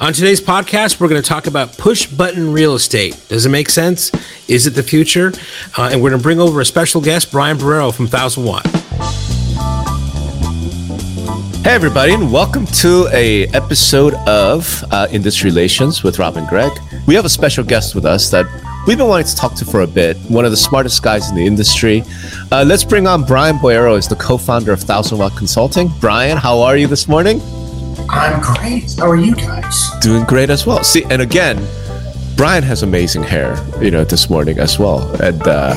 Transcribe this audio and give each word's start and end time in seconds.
On 0.00 0.12
today's 0.12 0.40
podcast, 0.40 1.00
we're 1.00 1.08
going 1.08 1.22
to 1.22 1.26
talk 1.26 1.46
about 1.46 1.78
push 1.78 2.06
button 2.06 2.52
real 2.52 2.74
estate. 2.74 3.18
Does 3.28 3.46
it 3.46 3.50
make 3.50 3.70
sense? 3.70 4.10
Is 4.48 4.66
it 4.66 4.70
the 4.70 4.82
future? 4.82 5.32
Uh, 5.78 5.90
and 5.92 6.02
we're 6.02 6.10
going 6.10 6.20
to 6.20 6.22
bring 6.22 6.40
over 6.40 6.60
a 6.60 6.64
special 6.64 7.00
guest, 7.00 7.30
Brian 7.30 7.56
Boero 7.56 7.94
from 7.94 8.08
Thousand 8.08 8.44
Watt. 8.44 8.66
Hey 11.64 11.70
everybody, 11.70 12.12
and 12.12 12.32
welcome 12.32 12.66
to 12.66 13.08
a 13.12 13.46
episode 13.48 14.14
of 14.26 14.84
uh, 14.90 15.06
Industry 15.12 15.48
Relations 15.48 16.02
with 16.02 16.18
Rob 16.18 16.36
and 16.36 16.48
Greg. 16.48 16.72
We 17.06 17.14
have 17.14 17.24
a 17.24 17.30
special 17.30 17.62
guest 17.62 17.94
with 17.94 18.04
us 18.04 18.30
that 18.30 18.46
we've 18.88 18.98
been 18.98 19.06
wanting 19.06 19.28
to 19.28 19.36
talk 19.36 19.54
to 19.54 19.64
for 19.64 19.82
a 19.82 19.86
bit. 19.86 20.16
One 20.28 20.44
of 20.44 20.50
the 20.50 20.56
smartest 20.56 21.02
guys 21.04 21.30
in 21.30 21.36
the 21.36 21.46
industry. 21.46 22.02
Uh, 22.50 22.64
let's 22.66 22.84
bring 22.84 23.06
on 23.06 23.22
Brian 23.24 23.58
Boero, 23.58 23.96
is 23.96 24.08
the 24.08 24.16
co-founder 24.16 24.72
of 24.72 24.80
Thousand 24.80 25.18
Watt 25.18 25.36
Consulting. 25.36 25.88
Brian, 26.00 26.36
how 26.36 26.58
are 26.60 26.76
you 26.76 26.88
this 26.88 27.06
morning? 27.06 27.40
I'm 28.08 28.40
great. 28.40 28.94
How 28.98 29.10
are 29.10 29.16
you 29.16 29.34
guys? 29.34 29.90
Doing 30.00 30.24
great 30.24 30.50
as 30.50 30.66
well. 30.66 30.82
See, 30.84 31.04
and 31.04 31.22
again, 31.22 31.64
Brian 32.36 32.62
has 32.62 32.82
amazing 32.82 33.22
hair, 33.22 33.56
you 33.80 33.90
know, 33.90 34.04
this 34.04 34.28
morning 34.30 34.58
as 34.58 34.78
well, 34.78 35.10
and. 35.22 35.42
Uh, 35.46 35.74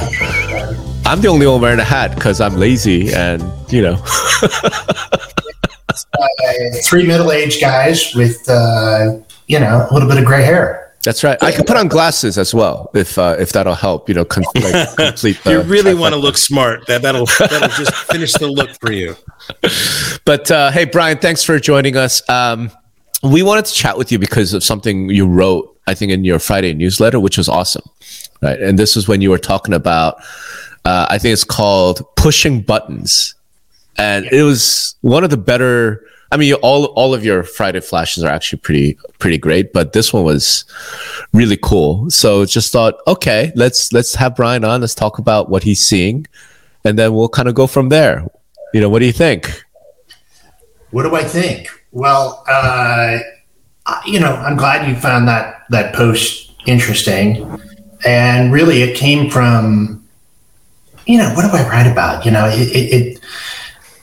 I'm 1.06 1.22
the 1.22 1.30
only 1.30 1.48
one 1.48 1.62
wearing 1.62 1.80
a 1.80 1.86
hat 1.86 2.14
because 2.16 2.42
I'm 2.42 2.56
lazy 2.58 3.14
and, 3.14 3.42
you 3.72 3.82
know. 3.82 4.04
uh, 4.44 6.40
three 6.84 7.08
middle-aged 7.08 7.62
guys 7.62 8.14
with 8.14 8.38
uh, 8.50 9.18
you 9.48 9.60
know 9.60 9.88
a 9.90 9.94
little 9.94 10.10
bit 10.10 10.18
of 10.18 10.26
gray 10.26 10.44
hair. 10.44 10.87
That's 11.08 11.24
right. 11.24 11.42
I 11.42 11.54
can 11.54 11.64
put 11.64 11.78
on 11.78 11.88
glasses 11.88 12.38
as 12.38 12.54
well 12.54 12.92
if 12.94 13.18
uh, 13.18 13.38
if 13.40 13.54
that'll 13.54 13.76
help. 13.76 14.10
You 14.10 14.16
know, 14.16 14.26
con- 14.26 14.44
like 14.56 14.96
complete. 14.98 15.40
you 15.46 15.62
really 15.62 15.94
want 15.94 16.14
to 16.14 16.20
look 16.20 16.36
smart. 16.36 16.86
That 16.88 17.02
that'll 17.02 17.28
that'll 17.40 17.70
just 17.70 17.94
finish 18.12 18.34
the 18.34 18.48
look 18.48 18.72
for 18.82 18.92
you. 18.92 19.16
But 20.26 20.52
uh, 20.52 20.70
hey, 20.72 20.84
Brian, 20.84 21.18
thanks 21.18 21.46
for 21.46 21.58
joining 21.60 21.96
us. 21.96 22.28
Um, 22.30 22.72
we 23.24 23.42
wanted 23.42 23.64
to 23.66 23.74
chat 23.74 23.98
with 23.98 24.12
you 24.12 24.20
because 24.20 24.54
of 24.54 24.66
something 24.66 25.10
you 25.10 25.26
wrote, 25.26 25.80
I 25.88 25.94
think, 25.94 26.12
in 26.12 26.26
your 26.26 26.40
Friday 26.40 26.74
newsletter, 26.74 27.22
which 27.22 27.38
was 27.38 27.48
awesome, 27.48 27.90
right? 28.42 28.60
And 28.60 28.78
this 28.78 28.94
was 28.94 29.08
when 29.08 29.22
you 29.22 29.30
were 29.30 29.38
talking 29.38 29.74
about, 29.74 30.18
uh, 30.84 31.08
I 31.10 31.20
think 31.20 31.32
it's 31.32 31.46
called 31.46 32.04
pushing 32.18 32.60
buttons 32.60 33.34
and 33.98 34.26
yeah. 34.26 34.40
it 34.40 34.44
was 34.44 34.96
one 35.02 35.24
of 35.24 35.30
the 35.30 35.38
better. 35.38 36.06
I 36.32 36.38
mean, 36.38 36.54
all 36.56 36.86
all 36.86 37.14
of 37.14 37.24
your 37.24 37.44
Friday 37.44 37.80
flashes 37.80 38.24
are 38.24 38.30
actually 38.30 38.60
pretty 38.60 38.98
pretty 39.20 39.38
great, 39.38 39.72
but 39.72 39.94
this 39.94 40.12
one 40.12 40.24
was 40.24 40.66
really 41.34 41.58
cool. 41.58 42.10
So 42.10 42.46
just 42.46 42.72
thought, 42.72 42.96
okay, 43.08 43.52
let's 43.56 43.94
let's 43.94 44.16
have 44.16 44.36
Brian 44.36 44.66
on. 44.66 44.82
Let's 44.82 44.96
talk 44.96 45.20
about 45.20 45.50
what 45.50 45.64
he's 45.64 45.86
seeing, 45.86 46.28
and 46.84 47.00
then 47.00 47.14
we'll 47.14 47.30
kind 47.30 47.48
of 47.48 47.56
go 47.56 47.68
from 47.68 47.90
there. 47.90 48.26
You 48.74 48.82
know, 48.82 48.90
what 48.90 49.00
do 49.00 49.06
you 49.06 49.14
think? 49.14 49.64
What 50.92 51.04
do 51.04 51.16
I 51.16 51.24
think? 51.24 51.70
Well, 51.92 52.44
uh, 52.48 53.20
you 54.06 54.20
know, 54.20 54.34
I'm 54.34 54.58
glad 54.58 54.88
you 54.88 54.96
found 54.96 55.28
that 55.28 55.64
that 55.70 55.96
post 55.96 56.52
interesting, 56.66 57.60
and 58.06 58.52
really, 58.52 58.82
it 58.82 58.98
came 58.98 59.30
from, 59.30 60.06
you 61.06 61.18
know, 61.18 61.34
what 61.34 61.50
do 61.50 61.58
I 61.58 61.68
write 61.70 61.90
about? 61.90 62.26
You 62.26 62.32
know, 62.32 62.48
it, 62.48 62.68
it, 62.76 62.94
it 62.94 63.20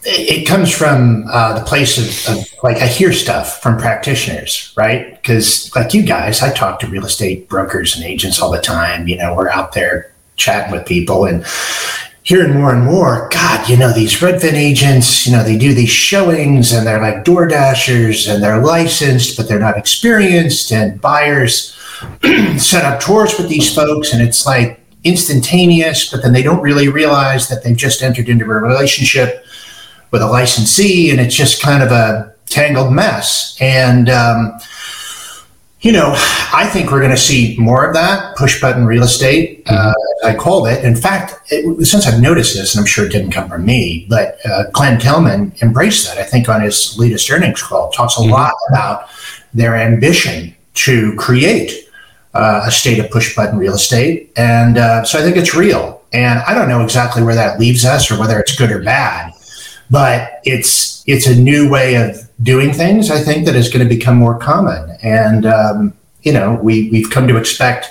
it 0.06 0.46
comes 0.46 0.70
from 0.70 1.24
uh, 1.30 1.58
the 1.58 1.64
place 1.64 1.98
of, 1.98 2.36
of, 2.36 2.44
like 2.62 2.76
I 2.76 2.86
hear 2.86 3.12
stuff 3.12 3.62
from 3.62 3.78
practitioners, 3.78 4.72
right? 4.76 5.14
Because 5.14 5.74
like 5.74 5.94
you 5.94 6.02
guys, 6.02 6.42
I 6.42 6.52
talk 6.52 6.80
to 6.80 6.86
real 6.86 7.06
estate 7.06 7.48
brokers 7.48 7.96
and 7.96 8.04
agents 8.04 8.40
all 8.40 8.50
the 8.50 8.60
time. 8.60 9.08
You 9.08 9.16
know, 9.16 9.34
we're 9.34 9.50
out 9.50 9.72
there 9.72 10.12
chatting 10.36 10.72
with 10.72 10.86
people 10.86 11.24
and 11.24 11.44
hearing 12.22 12.54
more 12.54 12.74
and 12.74 12.84
more. 12.84 13.28
God, 13.32 13.68
you 13.68 13.76
know, 13.76 13.92
these 13.92 14.14
Redfin 14.14 14.54
agents, 14.54 15.26
you 15.26 15.32
know, 15.32 15.42
they 15.42 15.56
do 15.56 15.72
these 15.72 15.90
showings 15.90 16.72
and 16.72 16.86
they're 16.86 17.00
like 17.00 17.24
door 17.24 17.46
dashers 17.46 18.28
and 18.28 18.42
they're 18.42 18.62
licensed, 18.62 19.36
but 19.36 19.48
they're 19.48 19.58
not 19.58 19.78
experienced. 19.78 20.70
And 20.72 21.00
buyers 21.00 21.74
set 22.58 22.84
up 22.84 23.00
tours 23.00 23.38
with 23.38 23.48
these 23.48 23.74
folks, 23.74 24.12
and 24.12 24.22
it's 24.22 24.44
like 24.44 24.80
instantaneous, 25.04 26.10
but 26.10 26.22
then 26.22 26.32
they 26.32 26.42
don't 26.42 26.62
really 26.62 26.88
realize 26.88 27.48
that 27.48 27.62
they've 27.62 27.76
just 27.76 28.02
entered 28.02 28.28
into 28.28 28.44
a 28.44 28.48
relationship 28.48 29.44
with 30.14 30.22
a 30.22 30.26
licensee, 30.26 31.10
and 31.10 31.20
it's 31.20 31.34
just 31.34 31.60
kind 31.60 31.82
of 31.82 31.90
a 31.90 32.32
tangled 32.46 32.92
mess. 32.92 33.58
And 33.60 34.08
um, 34.08 34.56
you 35.80 35.90
know, 35.90 36.12
I 36.54 36.70
think 36.72 36.92
we're 36.92 37.00
going 37.00 37.10
to 37.10 37.16
see 37.16 37.56
more 37.58 37.84
of 37.84 37.94
that 37.94 38.36
push 38.36 38.60
button 38.60 38.86
real 38.86 39.02
estate. 39.02 39.64
Uh, 39.66 39.92
I 40.24 40.34
called 40.34 40.68
it. 40.68 40.84
In 40.84 40.94
fact, 40.94 41.34
it, 41.50 41.84
since 41.84 42.06
I've 42.06 42.22
noticed 42.22 42.54
this, 42.54 42.76
and 42.76 42.80
I'm 42.80 42.86
sure 42.86 43.06
it 43.06 43.10
didn't 43.10 43.32
come 43.32 43.48
from 43.48 43.66
me, 43.66 44.06
but 44.08 44.38
uh, 44.46 44.70
Glenn 44.70 45.00
Kelman 45.00 45.52
embraced 45.60 46.06
that. 46.06 46.16
I 46.16 46.22
think 46.22 46.48
on 46.48 46.62
his 46.62 46.96
latest 46.96 47.28
earnings 47.28 47.60
call, 47.60 47.90
talks 47.90 48.16
a 48.16 48.20
mm-hmm. 48.20 48.30
lot 48.30 48.54
about 48.70 49.08
their 49.52 49.74
ambition 49.74 50.54
to 50.74 51.14
create 51.16 51.72
uh, 52.34 52.62
a 52.64 52.70
state 52.70 53.00
of 53.00 53.10
push 53.10 53.34
button 53.34 53.58
real 53.58 53.74
estate, 53.74 54.32
and 54.36 54.78
uh, 54.78 55.02
so 55.02 55.18
I 55.18 55.22
think 55.22 55.36
it's 55.36 55.56
real. 55.56 56.02
And 56.12 56.38
I 56.46 56.54
don't 56.54 56.68
know 56.68 56.84
exactly 56.84 57.24
where 57.24 57.34
that 57.34 57.58
leaves 57.58 57.84
us 57.84 58.12
or 58.12 58.18
whether 58.20 58.38
it's 58.38 58.54
good 58.54 58.70
or 58.70 58.80
bad 58.80 59.34
but 59.94 60.40
it's 60.42 61.04
it's 61.06 61.28
a 61.28 61.36
new 61.36 61.70
way 61.70 61.94
of 61.94 62.28
doing 62.42 62.72
things. 62.72 63.12
I 63.12 63.20
think 63.20 63.46
that 63.46 63.54
is 63.54 63.68
going 63.68 63.88
to 63.88 63.88
become 63.88 64.16
more 64.16 64.36
common, 64.36 64.90
and 65.04 65.46
um, 65.46 65.94
you 66.24 66.32
know 66.32 66.58
we 66.60 66.90
we've 66.90 67.10
come 67.10 67.28
to 67.28 67.36
expect 67.36 67.86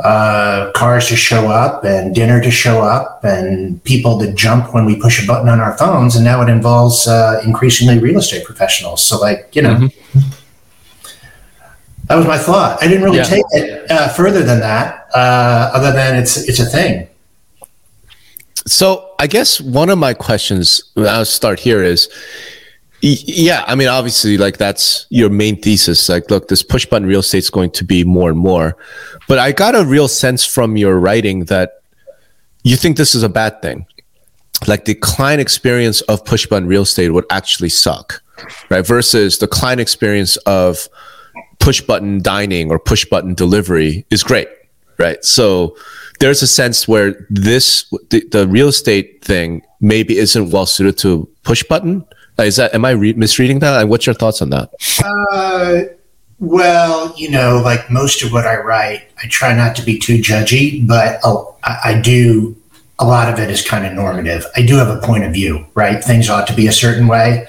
uh, 0.00 0.70
cars 0.76 1.08
to 1.08 1.16
show 1.16 1.48
up 1.48 1.82
and 1.82 2.14
dinner 2.14 2.42
to 2.42 2.50
show 2.50 2.82
up 2.82 3.24
and 3.24 3.82
people 3.84 4.18
to 4.18 4.34
jump 4.34 4.74
when 4.74 4.84
we 4.84 4.96
push 5.00 5.24
a 5.24 5.26
button 5.26 5.48
on 5.48 5.60
our 5.60 5.78
phones, 5.78 6.14
and 6.14 6.26
now 6.26 6.42
it 6.42 6.50
involves 6.50 7.08
uh, 7.08 7.40
increasingly 7.42 7.98
real 7.98 8.18
estate 8.18 8.44
professionals. 8.44 9.02
So 9.02 9.18
like 9.18 9.48
you 9.56 9.62
know. 9.62 9.76
Mm-hmm. 9.76 10.34
That 12.08 12.16
was 12.16 12.26
my 12.26 12.38
thought. 12.38 12.82
I 12.82 12.88
didn't 12.88 13.04
really 13.04 13.18
yeah. 13.18 13.24
take 13.24 13.44
it 13.52 13.90
uh, 13.90 14.08
further 14.08 14.42
than 14.42 14.60
that, 14.60 15.08
uh, 15.14 15.70
other 15.74 15.92
than 15.92 16.16
it's 16.16 16.38
it's 16.48 16.58
a 16.58 16.64
thing. 16.64 17.06
So 18.66 19.07
I 19.18 19.26
guess 19.26 19.60
one 19.60 19.90
of 19.90 19.98
my 19.98 20.14
questions, 20.14 20.82
I'll 20.96 21.24
start 21.24 21.58
here 21.58 21.82
is, 21.82 22.08
yeah, 23.00 23.64
I 23.66 23.74
mean, 23.74 23.88
obviously, 23.88 24.38
like 24.38 24.58
that's 24.58 25.06
your 25.10 25.30
main 25.30 25.60
thesis. 25.60 26.08
Like, 26.08 26.30
look, 26.30 26.48
this 26.48 26.62
push 26.62 26.86
button 26.86 27.06
real 27.06 27.20
estate 27.20 27.38
is 27.38 27.50
going 27.50 27.70
to 27.72 27.84
be 27.84 28.04
more 28.04 28.30
and 28.30 28.38
more. 28.38 28.76
But 29.28 29.38
I 29.38 29.52
got 29.52 29.74
a 29.74 29.84
real 29.84 30.08
sense 30.08 30.44
from 30.44 30.76
your 30.76 30.98
writing 30.98 31.44
that 31.46 31.82
you 32.64 32.76
think 32.76 32.96
this 32.96 33.14
is 33.14 33.22
a 33.22 33.28
bad 33.28 33.62
thing. 33.62 33.86
Like 34.66 34.84
the 34.84 34.94
client 34.94 35.40
experience 35.40 36.00
of 36.02 36.24
push 36.24 36.46
button 36.46 36.66
real 36.66 36.82
estate 36.82 37.10
would 37.10 37.26
actually 37.30 37.68
suck, 37.68 38.20
right? 38.68 38.84
Versus 38.84 39.38
the 39.38 39.46
client 39.46 39.80
experience 39.80 40.36
of 40.38 40.88
push 41.60 41.80
button 41.80 42.20
dining 42.20 42.70
or 42.70 42.78
push 42.78 43.04
button 43.04 43.34
delivery 43.34 44.04
is 44.10 44.24
great, 44.24 44.48
right? 44.98 45.24
So 45.24 45.76
there's 46.20 46.42
a 46.42 46.46
sense 46.46 46.88
where 46.88 47.26
this 47.30 47.88
the, 48.10 48.24
the 48.30 48.46
real 48.48 48.68
estate 48.68 49.24
thing 49.24 49.62
maybe 49.80 50.18
isn't 50.18 50.50
well 50.50 50.66
suited 50.66 50.98
to 50.98 51.28
push 51.42 51.62
button. 51.64 52.04
Is 52.38 52.56
that 52.56 52.74
am 52.74 52.84
I 52.84 52.90
re- 52.90 53.12
misreading 53.14 53.58
that? 53.60 53.80
And 53.80 53.90
What's 53.90 54.06
your 54.06 54.14
thoughts 54.14 54.42
on 54.42 54.50
that? 54.50 54.70
Uh, 55.04 55.92
well, 56.38 57.12
you 57.16 57.30
know, 57.30 57.60
like 57.64 57.90
most 57.90 58.22
of 58.22 58.32
what 58.32 58.46
I 58.46 58.56
write, 58.58 59.08
I 59.22 59.26
try 59.26 59.54
not 59.54 59.74
to 59.76 59.82
be 59.82 59.98
too 59.98 60.18
judgy, 60.18 60.86
but 60.86 61.18
oh, 61.24 61.56
I, 61.64 61.78
I 61.84 62.00
do. 62.00 62.56
A 63.00 63.06
lot 63.06 63.32
of 63.32 63.38
it 63.38 63.48
is 63.48 63.62
kind 63.62 63.86
of 63.86 63.92
normative. 63.92 64.44
I 64.56 64.62
do 64.66 64.74
have 64.74 64.88
a 64.88 65.00
point 65.00 65.22
of 65.22 65.32
view, 65.32 65.64
right? 65.74 66.02
Things 66.02 66.28
ought 66.28 66.48
to 66.48 66.52
be 66.52 66.66
a 66.66 66.72
certain 66.72 67.06
way, 67.06 67.46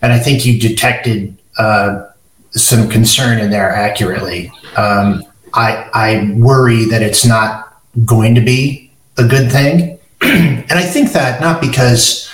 and 0.00 0.10
I 0.10 0.18
think 0.18 0.46
you 0.46 0.58
detected 0.58 1.36
uh, 1.58 2.06
some 2.52 2.88
concern 2.88 3.38
in 3.38 3.50
there 3.50 3.70
accurately. 3.70 4.50
Um, 4.76 5.22
I, 5.52 5.88
I 5.92 6.32
worry 6.36 6.86
that 6.86 7.02
it's 7.02 7.26
not 7.26 7.65
going 8.04 8.34
to 8.34 8.40
be 8.40 8.90
a 9.16 9.24
good 9.24 9.50
thing. 9.50 9.98
and 10.20 10.72
I 10.72 10.82
think 10.82 11.12
that 11.12 11.40
not 11.40 11.60
because, 11.60 12.30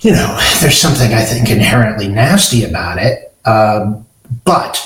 you 0.00 0.12
know, 0.12 0.38
there's 0.60 0.78
something 0.78 1.12
I 1.12 1.22
think 1.22 1.50
inherently 1.50 2.08
nasty 2.08 2.64
about 2.64 2.98
it, 2.98 3.34
um, 3.44 4.06
but 4.44 4.80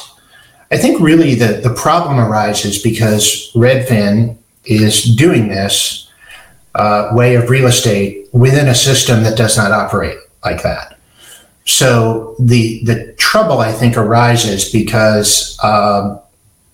I 0.70 0.76
think 0.76 1.00
really 1.00 1.34
the, 1.34 1.60
the 1.62 1.74
problem 1.74 2.18
arises 2.18 2.82
because 2.82 3.52
Redfin 3.54 4.36
is 4.64 5.04
doing 5.04 5.48
this 5.48 6.10
uh, 6.74 7.10
way 7.12 7.36
of 7.36 7.48
real 7.48 7.66
estate 7.66 8.28
within 8.32 8.68
a 8.68 8.74
system 8.74 9.22
that 9.22 9.36
does 9.36 9.56
not 9.56 9.72
operate 9.72 10.18
like 10.44 10.62
that. 10.62 10.98
So 11.64 12.36
the 12.38 12.84
the 12.84 13.12
trouble 13.14 13.58
I 13.58 13.72
think 13.72 13.96
arises 13.96 14.70
because 14.70 15.58
uh, 15.62 16.18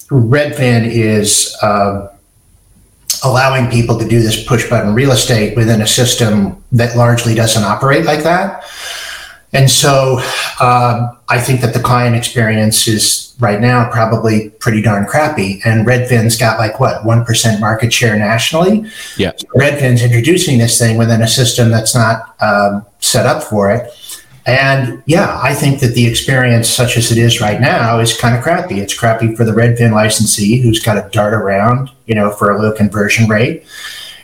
Redfin 0.08 0.86
is 0.86 1.56
uh, 1.62 2.11
allowing 3.24 3.70
people 3.70 3.98
to 3.98 4.06
do 4.06 4.20
this 4.20 4.42
push 4.44 4.68
button 4.68 4.94
real 4.94 5.12
estate 5.12 5.56
within 5.56 5.80
a 5.80 5.86
system 5.86 6.62
that 6.72 6.96
largely 6.96 7.34
doesn't 7.34 7.62
operate 7.62 8.04
like 8.04 8.22
that. 8.22 8.64
And 9.54 9.70
so 9.70 10.18
um, 10.60 11.18
I 11.28 11.38
think 11.38 11.60
that 11.60 11.74
the 11.74 11.80
client 11.80 12.16
experience 12.16 12.88
is 12.88 13.34
right 13.38 13.60
now 13.60 13.90
probably 13.90 14.48
pretty 14.60 14.80
darn 14.80 15.04
crappy. 15.04 15.60
And 15.64 15.86
Redfin's 15.86 16.38
got 16.38 16.58
like 16.58 16.80
what, 16.80 17.02
1% 17.02 17.60
market 17.60 17.92
share 17.92 18.16
nationally? 18.16 18.90
Yeah. 19.18 19.32
So 19.36 19.46
Redfin's 19.48 20.02
introducing 20.02 20.58
this 20.58 20.78
thing 20.78 20.96
within 20.96 21.20
a 21.20 21.28
system 21.28 21.70
that's 21.70 21.94
not 21.94 22.34
um, 22.40 22.86
set 23.00 23.26
up 23.26 23.42
for 23.42 23.70
it. 23.70 23.90
And 24.44 25.02
yeah, 25.06 25.38
I 25.40 25.54
think 25.54 25.80
that 25.80 25.94
the 25.94 26.06
experience, 26.06 26.68
such 26.68 26.96
as 26.96 27.12
it 27.12 27.18
is 27.18 27.40
right 27.40 27.60
now, 27.60 28.00
is 28.00 28.16
kind 28.16 28.36
of 28.36 28.42
crappy. 28.42 28.80
It's 28.80 28.98
crappy 28.98 29.36
for 29.36 29.44
the 29.44 29.52
Redfin 29.52 29.92
licensee 29.92 30.60
who's 30.60 30.82
got 30.82 30.94
to 30.94 31.08
dart 31.10 31.32
around, 31.32 31.90
you 32.06 32.14
know, 32.14 32.30
for 32.30 32.50
a 32.50 32.60
low 32.60 32.72
conversion 32.72 33.28
rate. 33.28 33.64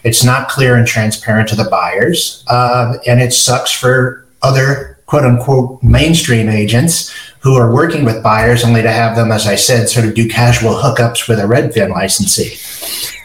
It's 0.05 0.25
not 0.25 0.49
clear 0.49 0.77
and 0.77 0.87
transparent 0.87 1.49
to 1.51 1.57
the 1.57 1.69
buyers, 1.71 2.45
uh, 2.49 2.99
and 3.07 3.21
it 3.21 3.33
sucks 3.33 3.71
for 3.71 4.27
other 4.43 4.99
quote 5.07 5.25
unquote 5.25 5.83
mainstream 5.83 6.49
agents 6.49 7.15
who 7.41 7.55
are 7.55 7.73
working 7.73 8.05
with 8.05 8.23
buyers 8.23 8.65
only 8.65 8.83
to 8.83 8.91
have 8.91 9.17
them, 9.17 9.33
as 9.33 9.47
I 9.47 9.55
said, 9.55 9.89
sort 9.89 10.07
of 10.07 10.15
do 10.15 10.29
casual 10.29 10.75
hookups 10.75 11.29
with 11.29 11.39
a 11.39 11.45
Redfin 11.45 11.91
licensee. 11.91 12.57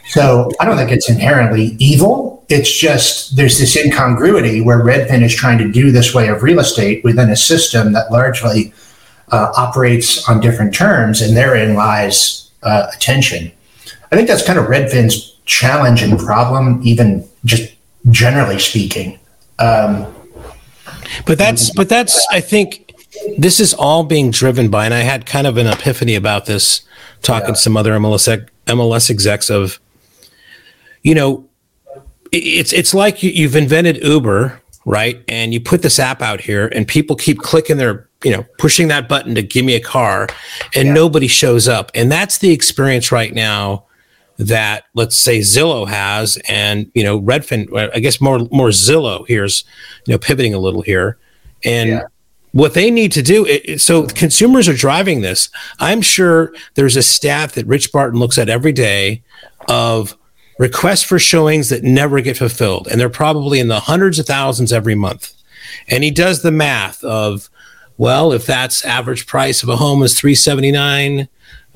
So 0.09 0.51
I 0.59 0.65
don't 0.65 0.77
think 0.77 0.91
it's 0.91 1.09
inherently 1.09 1.75
evil. 1.79 2.42
It's 2.53 2.71
just 2.71 3.35
there's 3.35 3.57
this 3.57 3.75
incongruity 3.75 4.61
where 4.61 4.79
Redfin 4.79 5.23
is 5.23 5.33
trying 5.33 5.57
to 5.57 5.71
do 5.71 5.91
this 5.91 6.13
way 6.13 6.27
of 6.27 6.43
real 6.43 6.59
estate 6.59 7.03
within 7.03 7.29
a 7.31 7.35
system 7.35 7.93
that 7.93 8.11
largely 8.11 8.73
uh, 9.31 9.51
operates 9.57 10.29
on 10.29 10.39
different 10.39 10.73
terms, 10.73 11.21
and 11.21 11.35
therein 11.35 11.73
lies 11.73 12.51
uh, 12.61 12.87
attention. 12.95 13.51
I 14.11 14.15
think 14.15 14.27
that's 14.27 14.45
kind 14.45 14.59
of 14.59 14.65
Redfin's 14.65 15.39
challenge 15.45 16.03
and 16.03 16.19
problem, 16.19 16.79
even 16.83 17.27
just 17.43 17.73
generally 18.11 18.59
speaking. 18.59 19.19
Um, 19.57 20.13
but 21.25 21.37
that's 21.39 21.71
but 21.71 21.89
that's 21.89 22.25
I 22.31 22.39
think 22.39 22.93
this 23.37 23.59
is 23.59 23.73
all 23.73 24.03
being 24.03 24.29
driven 24.29 24.69
by, 24.69 24.85
and 24.85 24.93
I 24.93 24.99
had 24.99 25.25
kind 25.25 25.47
of 25.47 25.57
an 25.57 25.67
epiphany 25.67 26.15
about 26.15 26.45
this 26.45 26.81
talking 27.23 27.49
yeah. 27.49 27.53
to 27.55 27.59
some 27.59 27.75
other 27.75 27.93
MLS 27.93 28.47
MLS 28.67 29.09
execs 29.09 29.49
of, 29.49 29.79
you 31.01 31.15
know, 31.15 31.49
it's 32.33 32.73
it's 32.73 32.93
like 32.93 33.21
you, 33.21 33.47
have 33.47 33.55
invented 33.55 34.03
Uber, 34.03 34.61
right? 34.85 35.23
And 35.27 35.53
you 35.53 35.61
put 35.61 35.81
this 35.81 35.99
app 35.99 36.21
out 36.21 36.41
here, 36.41 36.67
and 36.67 36.87
people 36.87 37.15
keep 37.15 37.39
clicking 37.39 37.77
their, 37.77 38.09
you 38.23 38.31
know, 38.31 38.45
pushing 38.57 38.87
that 38.87 39.07
button 39.07 39.35
to 39.35 39.43
give 39.43 39.63
me 39.65 39.75
a 39.75 39.79
car, 39.79 40.27
and 40.75 40.87
yeah. 40.87 40.93
nobody 40.93 41.27
shows 41.27 41.67
up, 41.67 41.91
and 41.93 42.11
that's 42.11 42.39
the 42.39 42.51
experience 42.51 43.11
right 43.11 43.33
now 43.33 43.85
that 44.37 44.85
let's 44.95 45.15
say 45.15 45.39
Zillow 45.39 45.87
has, 45.87 46.37
and 46.47 46.91
you 46.95 47.03
know 47.03 47.21
Redfin. 47.21 47.67
I 47.93 47.99
guess 47.99 48.19
more 48.19 48.39
more 48.51 48.69
Zillow 48.69 49.27
here's 49.27 49.63
you 50.07 50.13
know 50.13 50.17
pivoting 50.17 50.53
a 50.53 50.59
little 50.59 50.81
here, 50.81 51.19
and 51.63 51.89
yeah. 51.89 52.01
what 52.51 52.73
they 52.73 52.89
need 52.89 53.11
to 53.11 53.21
do. 53.21 53.45
It, 53.45 53.79
so 53.79 54.07
consumers 54.07 54.67
are 54.67 54.75
driving 54.75 55.21
this. 55.21 55.49
I'm 55.79 56.01
sure 56.01 56.53
there's 56.73 56.95
a 56.95 57.03
stat 57.03 57.53
that 57.53 57.67
Rich 57.67 57.91
Barton 57.91 58.19
looks 58.19 58.39
at 58.39 58.49
every 58.49 58.71
day 58.71 59.21
of 59.69 60.17
requests 60.57 61.03
for 61.03 61.19
showings 61.19 61.69
that 61.69 61.83
never 61.83 62.21
get 62.21 62.37
fulfilled, 62.37 62.87
and 62.87 62.99
they're 62.99 63.09
probably 63.09 63.59
in 63.59 63.67
the 63.67 63.79
hundreds 63.79 64.19
of 64.19 64.25
thousands 64.25 64.71
every 64.71 64.95
month. 64.95 65.33
And 65.87 66.03
he 66.03 66.11
does 66.11 66.41
the 66.41 66.51
math 66.51 67.03
of, 67.03 67.49
well, 67.97 68.31
if 68.31 68.45
that's 68.45 68.85
average 68.85 69.27
price 69.27 69.63
of 69.63 69.69
a 69.69 69.75
home 69.75 70.03
is 70.03 70.19
379 70.19 71.27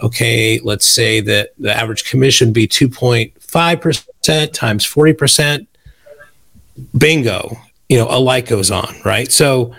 okay, 0.02 0.60
let's 0.64 0.88
say 0.88 1.20
that 1.22 1.54
the 1.58 1.76
average 1.76 2.10
commission 2.10 2.54
be 2.54 2.68
2.5% 2.68 4.54
times 4.54 4.86
40%. 4.86 5.68
Bingo, 6.98 7.58
you 7.90 7.98
know, 7.98 8.08
a 8.10 8.20
light 8.20 8.46
goes 8.46 8.70
on, 8.70 8.96
right? 9.04 9.32
So 9.32 9.74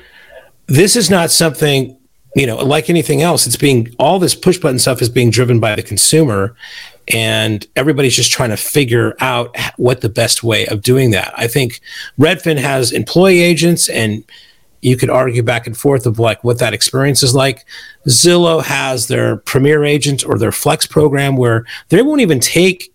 this 0.67 0.97
is 0.97 1.11
not 1.11 1.31
something, 1.31 1.97
you 2.35 2.47
know, 2.47 2.57
like 2.57 2.91
anything 2.91 3.23
else. 3.23 3.47
It's 3.47 3.57
being, 3.57 3.95
all 3.99 4.19
this 4.19 4.35
push 4.35 4.59
button 4.59 4.79
stuff 4.79 5.01
is 5.01 5.09
being 5.09 5.31
driven 5.31 5.61
by 5.61 5.77
the 5.77 5.83
consumer. 5.83 6.57
And 7.11 7.67
everybody's 7.77 8.17
just 8.17 8.31
trying 8.31 8.51
to 8.51 8.57
figure 8.57 9.17
out 9.21 9.57
what 9.77 10.01
the 10.01 10.09
best 10.09 10.43
way 10.43 10.67
of 10.67 10.83
doing 10.83 11.11
that. 11.13 11.33
I 11.37 11.47
think 11.47 11.81
Redfin 12.19 12.59
has 12.59 12.93
employee 12.93 13.41
agents 13.41 13.89
and 13.89 14.25
you 14.83 14.97
could 14.97 15.11
argue 15.11 15.43
back 15.43 15.67
and 15.67 15.77
forth 15.77 16.07
of 16.07 16.19
like 16.19 16.45
what 16.45 16.59
that 16.59 16.75
experience 16.75 17.23
is 17.23 17.35
like. 17.35 17.65
Zillow 18.07 18.63
has 18.63 19.09
their 19.09 19.37
premier 19.37 19.85
agent 19.85 20.25
or 20.25 20.39
their 20.39 20.53
flex 20.53 20.87
program 20.87 21.37
where 21.37 21.65
they 21.89 22.03
won't 22.03 22.21
even 22.21 22.41
take 22.41 22.93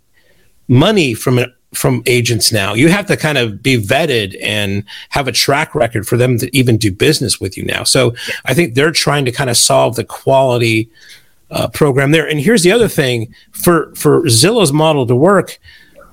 money 0.67 1.13
from 1.13 1.39
from 1.73 2.03
agents 2.05 2.51
now. 2.51 2.75
You 2.75 2.89
have 2.89 3.07
to 3.07 3.17
kind 3.17 3.37
of 3.37 3.63
be 3.63 3.77
vetted 3.81 4.37
and 4.41 4.83
have 5.09 5.27
a 5.27 5.31
track 5.31 5.73
record 5.73 6.07
for 6.07 6.17
them 6.17 6.37
to 6.37 6.55
even 6.55 6.77
do 6.77 6.91
business 6.91 7.41
with 7.41 7.57
you 7.57 7.65
now. 7.65 7.83
So 7.83 8.13
I 8.45 8.53
think 8.53 8.75
they're 8.75 8.91
trying 8.91 9.25
to 9.25 9.31
kind 9.31 9.49
of 9.49 9.57
solve 9.57 9.95
the 9.95 10.03
quality 10.03 10.89
uh, 11.53 11.67
program 11.69 12.11
there. 12.11 12.27
And 12.27 12.39
here's 12.39 12.63
the 12.63 12.71
other 12.71 12.87
thing 12.87 13.33
for 13.51 13.93
for 13.95 14.23
Zillow's 14.23 14.73
model 14.73 15.07
to 15.07 15.15
work, 15.15 15.59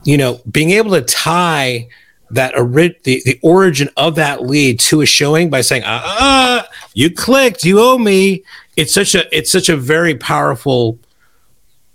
you 0.04 0.16
know, 0.16 0.40
being 0.50 0.70
able 0.70 0.92
to 0.92 1.02
tie 1.02 1.88
that 2.30 2.56
ori- 2.56 2.96
the, 3.04 3.22
the 3.24 3.40
origin 3.42 3.88
of 3.96 4.14
that 4.14 4.42
lead 4.42 4.78
to 4.78 5.00
a 5.00 5.06
showing 5.06 5.50
by 5.50 5.62
saying, 5.62 5.82
ah, 5.84 6.60
uh, 6.60 6.66
you 6.94 7.12
clicked, 7.12 7.64
you 7.64 7.80
owe 7.80 7.98
me. 7.98 8.44
It's 8.76 8.94
such 8.94 9.14
a 9.14 9.36
it's 9.36 9.50
such 9.50 9.68
a 9.68 9.76
very 9.76 10.14
powerful, 10.14 10.98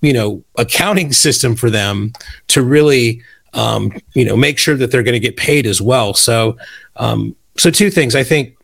you 0.01 0.11
know, 0.11 0.43
accounting 0.57 1.13
system 1.13 1.55
for 1.55 1.69
them 1.69 2.13
to 2.47 2.63
really 2.63 3.21
um, 3.53 3.93
you 4.13 4.25
know 4.25 4.35
make 4.35 4.57
sure 4.57 4.75
that 4.75 4.91
they're 4.91 5.03
going 5.03 5.13
to 5.13 5.19
get 5.19 5.37
paid 5.37 5.65
as 5.65 5.81
well. 5.81 6.13
So 6.13 6.57
um, 6.97 7.35
so 7.57 7.69
two 7.69 7.91
things. 7.91 8.15
I 8.15 8.23
think 8.23 8.57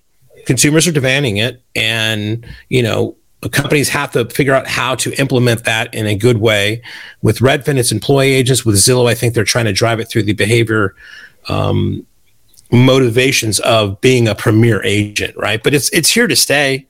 consumers 0.46 0.88
are 0.88 0.92
demanding 0.92 1.38
it, 1.38 1.62
and 1.76 2.46
you 2.70 2.84
know 2.84 3.16
companies 3.50 3.90
have 3.90 4.12
to 4.12 4.26
figure 4.26 4.54
out 4.54 4.68
how 4.68 4.96
to 4.96 5.12
implement 5.20 5.64
that 5.64 5.94
in 5.94 6.06
a 6.06 6.16
good 6.16 6.38
way. 6.38 6.82
With 7.22 7.40
Redfin, 7.40 7.78
it's 7.78 7.92
employee 7.92 8.34
agents. 8.34 8.66
With 8.66 8.76
Zillow, 8.76 9.10
I 9.10 9.16
think 9.16 9.34
they're 9.34 9.44
trying 9.44 9.66
to 9.66 9.74
drive 9.74 10.00
it 10.00 10.08
through 10.08 10.24
the 10.24 10.34
behavior 10.34 10.96
um, 11.50 12.06
motivations 12.72 13.60
of 13.62 14.00
being 14.02 14.28
a 14.28 14.36
premier 14.36 14.84
agent, 14.84 15.36
right? 15.36 15.62
But 15.62 15.74
it's 15.74 15.90
it's 15.90 16.10
here 16.10 16.28
to 16.28 16.36
stay. 16.36 16.88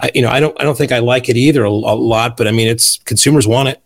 I, 0.00 0.10
you 0.14 0.22
know, 0.22 0.30
I 0.30 0.40
don't 0.40 0.58
I 0.60 0.64
don't 0.64 0.76
think 0.76 0.92
I 0.92 0.98
like 1.00 1.28
it 1.28 1.36
either 1.36 1.64
a, 1.64 1.70
a 1.70 1.70
lot, 1.70 2.36
but 2.36 2.48
I 2.48 2.50
mean, 2.50 2.68
it's 2.68 2.98
consumers 3.04 3.46
want 3.46 3.68
it. 3.68 3.82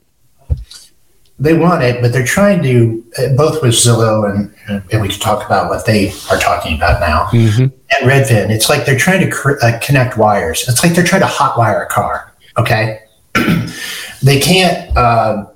They 1.38 1.54
want 1.54 1.82
it, 1.82 2.00
but 2.00 2.12
they're 2.12 2.25
trying 2.25 2.62
to 2.62 3.04
uh, 3.19 3.28
both 3.36 3.60
with 3.60 3.72
Zillow 3.72 4.31
and 4.31 4.54
and 4.92 5.02
we 5.02 5.08
can 5.08 5.19
talk 5.19 5.44
about 5.44 5.69
what 5.69 5.84
they 5.84 6.12
are 6.31 6.38
talking 6.38 6.76
about 6.76 7.00
now 7.00 7.26
mm-hmm. 7.26 7.62
and 7.62 8.10
Redfin. 8.10 8.50
It's 8.50 8.69
like 8.69 8.86
they're 8.86 8.98
trying 8.98 9.20
to 9.20 9.31
cr- 9.31 9.58
uh, 9.62 9.78
connect 9.82 10.16
wires. 10.16 10.64
It's 10.69 10.82
like 10.84 10.94
they're 10.94 11.04
trying 11.04 11.22
to 11.22 11.26
hotwire 11.26 11.84
a 11.84 11.86
car. 11.86 12.32
Okay, 12.56 13.00
they 14.22 14.38
can't 14.38 14.96
uh, 14.96 15.46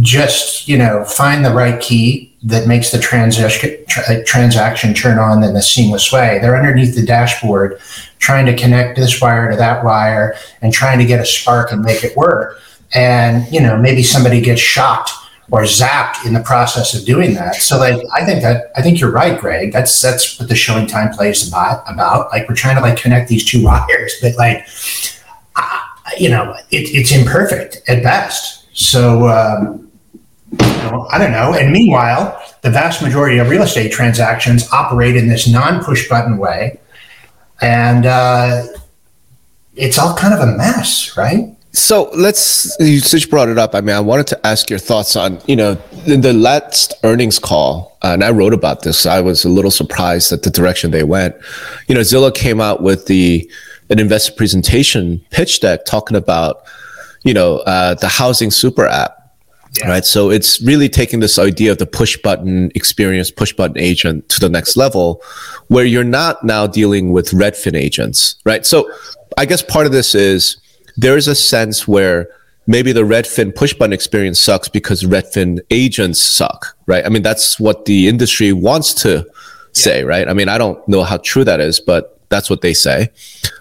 just 0.00 0.68
you 0.68 0.76
know 0.76 1.04
find 1.04 1.44
the 1.44 1.52
right 1.52 1.80
key 1.80 2.36
that 2.42 2.68
makes 2.68 2.90
the 2.90 2.98
transaction 2.98 3.76
tra- 3.88 4.22
transaction 4.24 4.92
turn 4.92 5.18
on 5.18 5.42
in 5.42 5.56
a 5.56 5.62
seamless 5.62 6.12
way. 6.12 6.38
They're 6.40 6.56
underneath 6.56 6.94
the 6.94 7.04
dashboard, 7.04 7.80
trying 8.18 8.44
to 8.46 8.54
connect 8.54 8.96
this 8.96 9.20
wire 9.20 9.50
to 9.50 9.56
that 9.56 9.82
wire 9.82 10.34
and 10.60 10.72
trying 10.72 10.98
to 10.98 11.06
get 11.06 11.20
a 11.20 11.24
spark 11.24 11.72
and 11.72 11.82
make 11.82 12.04
it 12.04 12.14
work. 12.16 12.60
And 12.92 13.50
you 13.52 13.60
know, 13.60 13.76
maybe 13.76 14.02
somebody 14.02 14.40
gets 14.40 14.60
shocked 14.60 15.10
or 15.50 15.62
zapped 15.62 16.24
in 16.24 16.32
the 16.32 16.40
process 16.40 16.94
of 16.98 17.04
doing 17.04 17.34
that. 17.34 17.56
So, 17.56 17.78
like, 17.78 18.02
I 18.12 18.24
think 18.24 18.42
that 18.42 18.72
I 18.76 18.82
think 18.82 19.00
you're 19.00 19.10
right, 19.10 19.38
Greg. 19.38 19.72
That's 19.72 20.00
that's 20.00 20.38
what 20.38 20.48
the 20.48 20.54
ShowingTime 20.54 21.14
play 21.14 21.30
is 21.30 21.46
about. 21.48 21.84
About 21.90 22.30
like 22.32 22.48
we're 22.48 22.54
trying 22.54 22.76
to 22.76 22.82
like 22.82 22.98
connect 22.98 23.28
these 23.28 23.44
two 23.44 23.62
wires, 23.64 24.14
but 24.20 24.36
like, 24.36 24.66
you 26.18 26.28
know, 26.28 26.54
it, 26.70 26.88
it's 26.94 27.12
imperfect 27.12 27.82
at 27.88 28.02
best. 28.02 28.66
So. 28.76 29.28
Um, 29.28 29.80
you 30.60 30.90
know, 30.90 31.08
I 31.10 31.18
don't 31.18 31.32
know. 31.32 31.54
And 31.54 31.72
meanwhile, 31.72 32.40
the 32.62 32.70
vast 32.70 33.02
majority 33.02 33.38
of 33.38 33.48
real 33.48 33.62
estate 33.62 33.90
transactions 33.90 34.70
operate 34.72 35.16
in 35.16 35.26
this 35.26 35.48
non-push 35.48 36.08
button 36.08 36.38
way, 36.38 36.78
and 37.60 38.06
uh, 38.06 38.64
it's 39.74 39.98
all 39.98 40.14
kind 40.14 40.32
of 40.32 40.40
a 40.40 40.56
mess, 40.56 41.16
right? 41.16 41.53
So 41.74 42.08
let's 42.14 42.74
you 42.78 43.00
just 43.00 43.28
brought 43.28 43.48
it 43.48 43.58
up. 43.58 43.74
I 43.74 43.80
mean, 43.80 43.96
I 43.96 44.00
wanted 44.00 44.28
to 44.28 44.46
ask 44.46 44.70
your 44.70 44.78
thoughts 44.78 45.16
on 45.16 45.40
you 45.46 45.56
know 45.56 45.76
in 46.06 46.20
the 46.20 46.32
last 46.32 46.94
earnings 47.02 47.38
call, 47.38 47.98
uh, 48.02 48.12
and 48.12 48.22
I 48.22 48.30
wrote 48.30 48.54
about 48.54 48.82
this. 48.82 49.06
I 49.06 49.20
was 49.20 49.44
a 49.44 49.48
little 49.48 49.72
surprised 49.72 50.32
at 50.32 50.42
the 50.42 50.50
direction 50.50 50.92
they 50.92 51.02
went. 51.02 51.34
You 51.88 51.94
know, 51.94 52.00
Zillow 52.02 52.32
came 52.32 52.60
out 52.60 52.82
with 52.82 53.06
the 53.06 53.50
an 53.90 53.98
investor 53.98 54.32
presentation 54.32 55.20
pitch 55.30 55.60
deck 55.60 55.84
talking 55.84 56.16
about 56.16 56.62
you 57.24 57.34
know 57.34 57.58
uh, 57.58 57.94
the 57.94 58.08
housing 58.08 58.50
super 58.50 58.86
app 58.86 59.24
yeah. 59.78 59.88
Right. 59.88 60.04
So 60.04 60.30
it's 60.30 60.62
really 60.62 60.88
taking 60.88 61.18
this 61.18 61.38
idea 61.38 61.72
of 61.72 61.78
the 61.78 61.86
push 61.86 62.16
button 62.18 62.70
experience, 62.76 63.30
push 63.30 63.52
button 63.52 63.76
agent 63.76 64.28
to 64.28 64.38
the 64.38 64.48
next 64.48 64.76
level 64.76 65.20
where 65.66 65.84
you're 65.84 66.04
not 66.04 66.44
now 66.44 66.66
dealing 66.66 67.10
with 67.10 67.30
Redfin 67.30 67.74
agents. 67.74 68.36
Right. 68.44 68.64
So 68.64 68.88
I 69.36 69.46
guess 69.46 69.62
part 69.62 69.86
of 69.86 69.92
this 69.92 70.14
is 70.14 70.58
there's 70.96 71.28
a 71.28 71.34
sense 71.34 71.88
where 71.88 72.28
maybe 72.66 72.92
the 72.92 73.02
Redfin 73.02 73.54
push 73.54 73.74
button 73.74 73.92
experience 73.92 74.40
sucks 74.40 74.68
because 74.68 75.02
Redfin 75.02 75.60
agents 75.70 76.20
suck. 76.20 76.76
Right. 76.86 77.04
I 77.04 77.08
mean, 77.08 77.22
that's 77.22 77.60
what 77.60 77.84
the 77.84 78.08
industry 78.08 78.52
wants 78.52 78.94
to 79.02 79.26
say. 79.72 80.00
Yeah. 80.00 80.06
Right. 80.06 80.28
I 80.28 80.32
mean, 80.32 80.48
I 80.48 80.58
don't 80.58 80.86
know 80.88 81.02
how 81.02 81.18
true 81.18 81.44
that 81.44 81.60
is, 81.60 81.80
but 81.80 82.14
that's 82.28 82.50
what 82.50 82.62
they 82.62 82.74
say. 82.74 83.10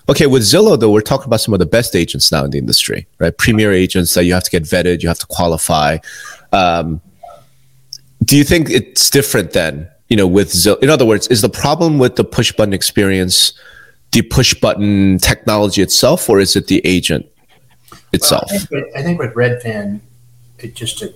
Okay, 0.10 0.26
with 0.26 0.42
Zillow 0.42 0.80
though, 0.80 0.92
we're 0.92 1.02
talking 1.02 1.28
about 1.28 1.42
some 1.42 1.54
of 1.54 1.60
the 1.60 1.66
best 1.66 1.96
agents 1.96 2.32
now 2.32 2.44
in 2.44 2.52
the 2.52 2.58
industry, 2.58 3.08
right? 3.20 3.38
Premier 3.38 3.72
agents 3.72 4.14
that 4.16 4.26
you 4.26 4.34
have 4.34 4.44
to 4.44 4.52
get 4.52 4.64
vetted, 4.64 5.02
you 5.02 5.10
have 5.10 5.20
to 5.20 5.28
qualify. 5.28 5.98
Um, 6.52 7.02
do 8.24 8.38
you 8.38 8.44
think 8.44 8.70
it's 8.70 9.10
different 9.10 9.52
then? 9.52 9.90
You 10.10 10.18
know, 10.18 10.28
with 10.28 10.50
Zillow. 10.50 10.82
In 10.82 10.90
other 10.90 11.06
words, 11.06 11.28
is 11.28 11.42
the 11.42 11.50
problem 11.50 12.00
with 12.00 12.16
the 12.16 12.24
push 12.24 12.52
button 12.52 12.74
experience 12.74 13.54
the 14.14 14.22
push 14.22 14.54
button 14.54 15.18
technology 15.18 15.82
itself, 15.82 16.30
or 16.30 16.40
is 16.40 16.56
it 16.56 16.68
the 16.68 16.82
agent 16.86 17.26
itself? 18.14 18.50
Well, 18.50 18.56
I, 18.56 18.60
think 18.60 18.72
with, 18.72 18.96
I, 18.96 19.04
think 19.04 19.20
with, 19.20 19.34
Redfin, 19.34 20.00
it 20.60 20.76
just 20.76 21.00
to 21.00 21.14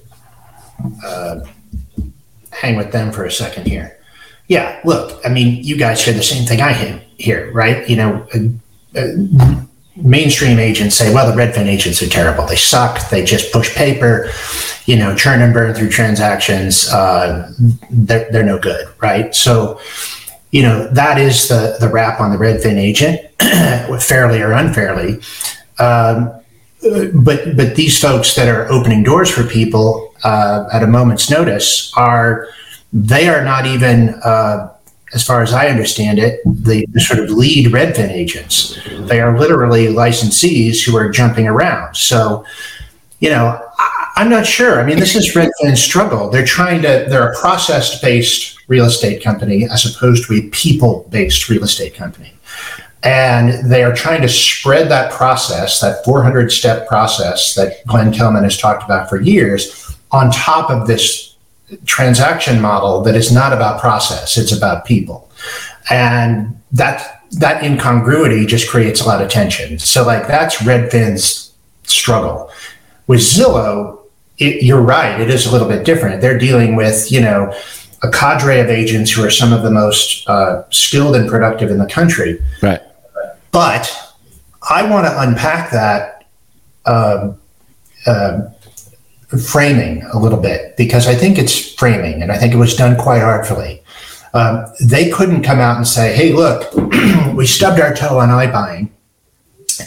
uh, 1.06 1.40
hang 2.52 2.76
with 2.76 2.92
them 2.92 3.12
for 3.12 3.24
a 3.24 3.32
second 3.32 3.68
here. 3.68 3.98
Yeah, 4.48 4.80
look, 4.84 5.20
I 5.26 5.30
mean, 5.30 5.64
you 5.64 5.78
guys 5.78 6.04
hear 6.04 6.14
the 6.14 6.24
same 6.24 6.46
thing 6.46 6.62
I 6.62 6.74
hear, 7.18 7.52
right? 7.52 7.88
You 7.88 7.98
know, 7.98 8.28
uh, 8.34 9.00
uh, 9.00 9.64
mainstream 9.96 10.58
agents 10.58 10.96
say, 10.96 11.14
well, 11.14 11.30
the 11.30 11.40
Redfin 11.40 11.68
agents 11.68 12.02
are 12.02 12.08
terrible. 12.08 12.46
They 12.46 12.56
suck. 12.56 13.10
They 13.10 13.24
just 13.24 13.52
push 13.52 13.76
paper, 13.76 14.30
you 14.86 14.96
know, 14.96 15.16
churn 15.16 15.42
and 15.42 15.54
burn 15.54 15.74
through 15.76 15.90
transactions. 15.90 16.88
Uh, 16.90 17.52
they're, 17.92 18.32
they're 18.32 18.44
no 18.44 18.58
good, 18.58 18.88
right? 19.02 19.36
So, 19.36 19.80
you 20.52 20.62
know, 20.62 20.88
that 20.90 21.18
is 21.18 21.48
the, 21.50 21.78
the 21.80 21.90
rap 21.90 22.20
on 22.20 22.32
the 22.32 22.38
Redfin 22.38 22.78
agent, 22.78 23.22
fairly 24.02 24.42
or 24.42 24.52
unfairly. 24.54 25.20
Um, 25.80 26.34
but 27.14 27.56
but 27.58 27.76
these 27.76 28.00
folks 28.00 28.36
that 28.36 28.48
are 28.48 28.72
opening 28.72 29.04
doors 29.04 29.30
for 29.30 29.44
people 29.44 30.14
uh, 30.24 30.70
at 30.72 30.84
a 30.84 30.88
moment's 30.88 31.30
notice 31.30 31.92
are 31.98 32.48
they 32.94 33.28
are 33.28 33.44
not 33.44 33.66
even 33.66 34.10
uh, 34.24 34.72
as 35.14 35.24
far 35.24 35.42
as 35.42 35.54
I 35.54 35.68
understand 35.68 36.20
it, 36.20 36.42
the, 36.46 36.86
the, 36.92 37.00
sort 37.00 37.20
of 37.20 37.30
lead 37.30 37.68
Redfin 37.68 38.10
agents. 38.10 38.78
They 39.08 39.22
are 39.22 39.38
literally 39.40 39.88
licensees 39.88 40.84
who 40.84 40.98
are 40.98 41.10
jumping 41.10 41.48
around. 41.48 41.96
So, 41.96 42.46
you 43.20 43.30
know, 43.30 43.62
I, 43.80 44.22
am 44.22 44.30
not 44.30 44.46
sure. 44.46 44.82
I 44.82 44.86
mean, 44.86 45.00
this 45.00 45.16
is 45.16 45.34
Redfin's 45.34 45.82
struggle. 45.82 46.30
They're 46.30 46.46
trying 46.46 46.82
to, 46.82 47.06
they're 47.10 47.32
a 47.32 47.40
process 47.40 48.02
based 48.02 48.57
real 48.68 48.86
estate 48.86 49.24
company 49.24 49.66
as 49.66 49.86
opposed 49.86 50.26
to 50.28 50.34
a 50.34 50.42
people 50.50 51.08
based 51.10 51.50
real 51.50 51.64
estate 51.64 51.96
company. 51.96 52.34
And 53.04 53.72
they 53.72 53.84
are 53.84 53.96
trying 53.96 54.22
to 54.22 54.30
spread 54.30 54.90
that 54.90 55.12
process, 55.12 55.80
that 55.82 56.04
400 56.04 56.52
step 56.52 56.88
process 56.88 57.56
that 57.56 57.86
Glenn 57.86 58.12
Kelman 58.12 58.44
has 58.44 58.58
talked 58.58 58.84
about 58.84 59.08
for 59.10 59.22
years, 59.22 59.96
on 60.12 60.32
top 60.32 60.70
of 60.70 60.88
this 60.88 61.36
transaction 61.86 62.62
model 62.62 63.02
that 63.02 63.16
is 63.16 63.32
not 63.32 63.54
about 63.54 63.80
process, 63.80 64.38
it's 64.38 64.52
about 64.52 64.86
people. 64.86 65.30
And 65.90 66.60
that 66.72 67.22
that 67.32 67.64
incongruity 67.64 68.46
just 68.46 68.70
creates 68.70 69.02
a 69.02 69.06
lot 69.06 69.22
of 69.22 69.30
tension. 69.30 69.80
So 69.80 70.06
like 70.06 70.28
that's 70.28 70.58
Redfin's 70.58 71.54
struggle. 71.84 72.52
With 73.08 73.20
Zillow, 73.20 74.00
it, 74.38 74.64
you're 74.64 74.82
right, 74.82 75.20
it 75.20 75.30
is 75.30 75.46
a 75.46 75.52
little 75.52 75.68
bit 75.68 75.86
different. 75.86 76.22
They're 76.22 76.38
dealing 76.38 76.76
with, 76.76 77.12
you 77.12 77.22
know, 77.22 77.54
a 78.04 78.12
cadre 78.12 78.60
of 78.60 78.70
agents 78.70 79.12
who 79.12 79.24
are 79.24 79.30
some 79.30 79.54
of 79.54 79.64
the 79.64 79.72
most 79.72 80.28
uh, 80.30 80.64
skilled 80.70 81.16
and 81.16 81.30
productive 81.30 81.72
in 81.72 81.78
the 81.78 81.88
country. 81.88 82.40
Right. 82.62 82.82
But 83.52 83.92
I 84.70 84.90
want 84.90 85.08
to 85.08 85.22
unpack 85.22 85.72
that 85.72 86.26
um, 86.86 87.40
uh, 88.06 88.42
framing 89.50 90.04
a 90.14 90.20
little 90.20 90.40
bit 90.40 90.78
because 90.78 91.08
I 91.08 91.16
think 91.16 91.38
it's 91.38 91.74
framing 91.74 92.22
and 92.22 92.32
I 92.32 92.38
think 92.38 92.54
it 92.54 92.58
was 92.58 92.76
done 92.76 92.98
quite 92.98 93.22
artfully. 93.22 93.84
Um, 94.34 94.66
they 94.80 95.10
couldn't 95.10 95.44
come 95.44 95.60
out 95.60 95.78
and 95.78 95.88
say, 95.88 96.16
hey, 96.16 96.34
look, 96.34 96.72
we 97.36 97.48
stubbed 97.48 97.80
our 97.80 97.94
toe 97.94 98.20
on 98.20 98.30
iBuying 98.30 98.90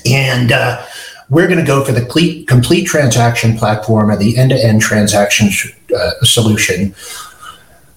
and 0.05 0.53
uh, 0.53 0.85
we're 1.29 1.47
going 1.47 1.61
to 1.61 1.67
go 1.67 1.85
for 1.85 1.93
the 1.93 2.01
complete, 2.01 2.49
complete 2.49 2.85
transaction 2.87 3.57
platform 3.57 4.11
or 4.11 4.17
the 4.17 4.37
end 4.37 4.51
to 4.51 4.63
end 4.63 4.83
transaction 4.83 5.49
uh, 5.97 6.11
solution, 6.23 6.95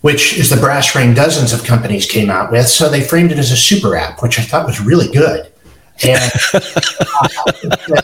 which 0.04 0.38
is 0.38 0.50
the 0.50 0.58
brass 0.58 0.96
ring 0.96 1.14
dozens 1.14 1.52
of 1.52 1.64
companies 1.64 2.06
came 2.06 2.30
out 2.30 2.52
with. 2.52 2.68
So 2.68 2.90
they 2.90 3.02
framed 3.02 3.32
it 3.32 3.40
as 3.40 3.52
a 3.52 3.58
super 3.58 3.96
app, 3.96 4.22
which 4.22 4.40
I 4.40 4.44
thought 4.44 4.66
was 4.66 4.80
really 4.80 5.12
good. 5.12 5.52
And 6.06 6.32
uh, 6.54 8.02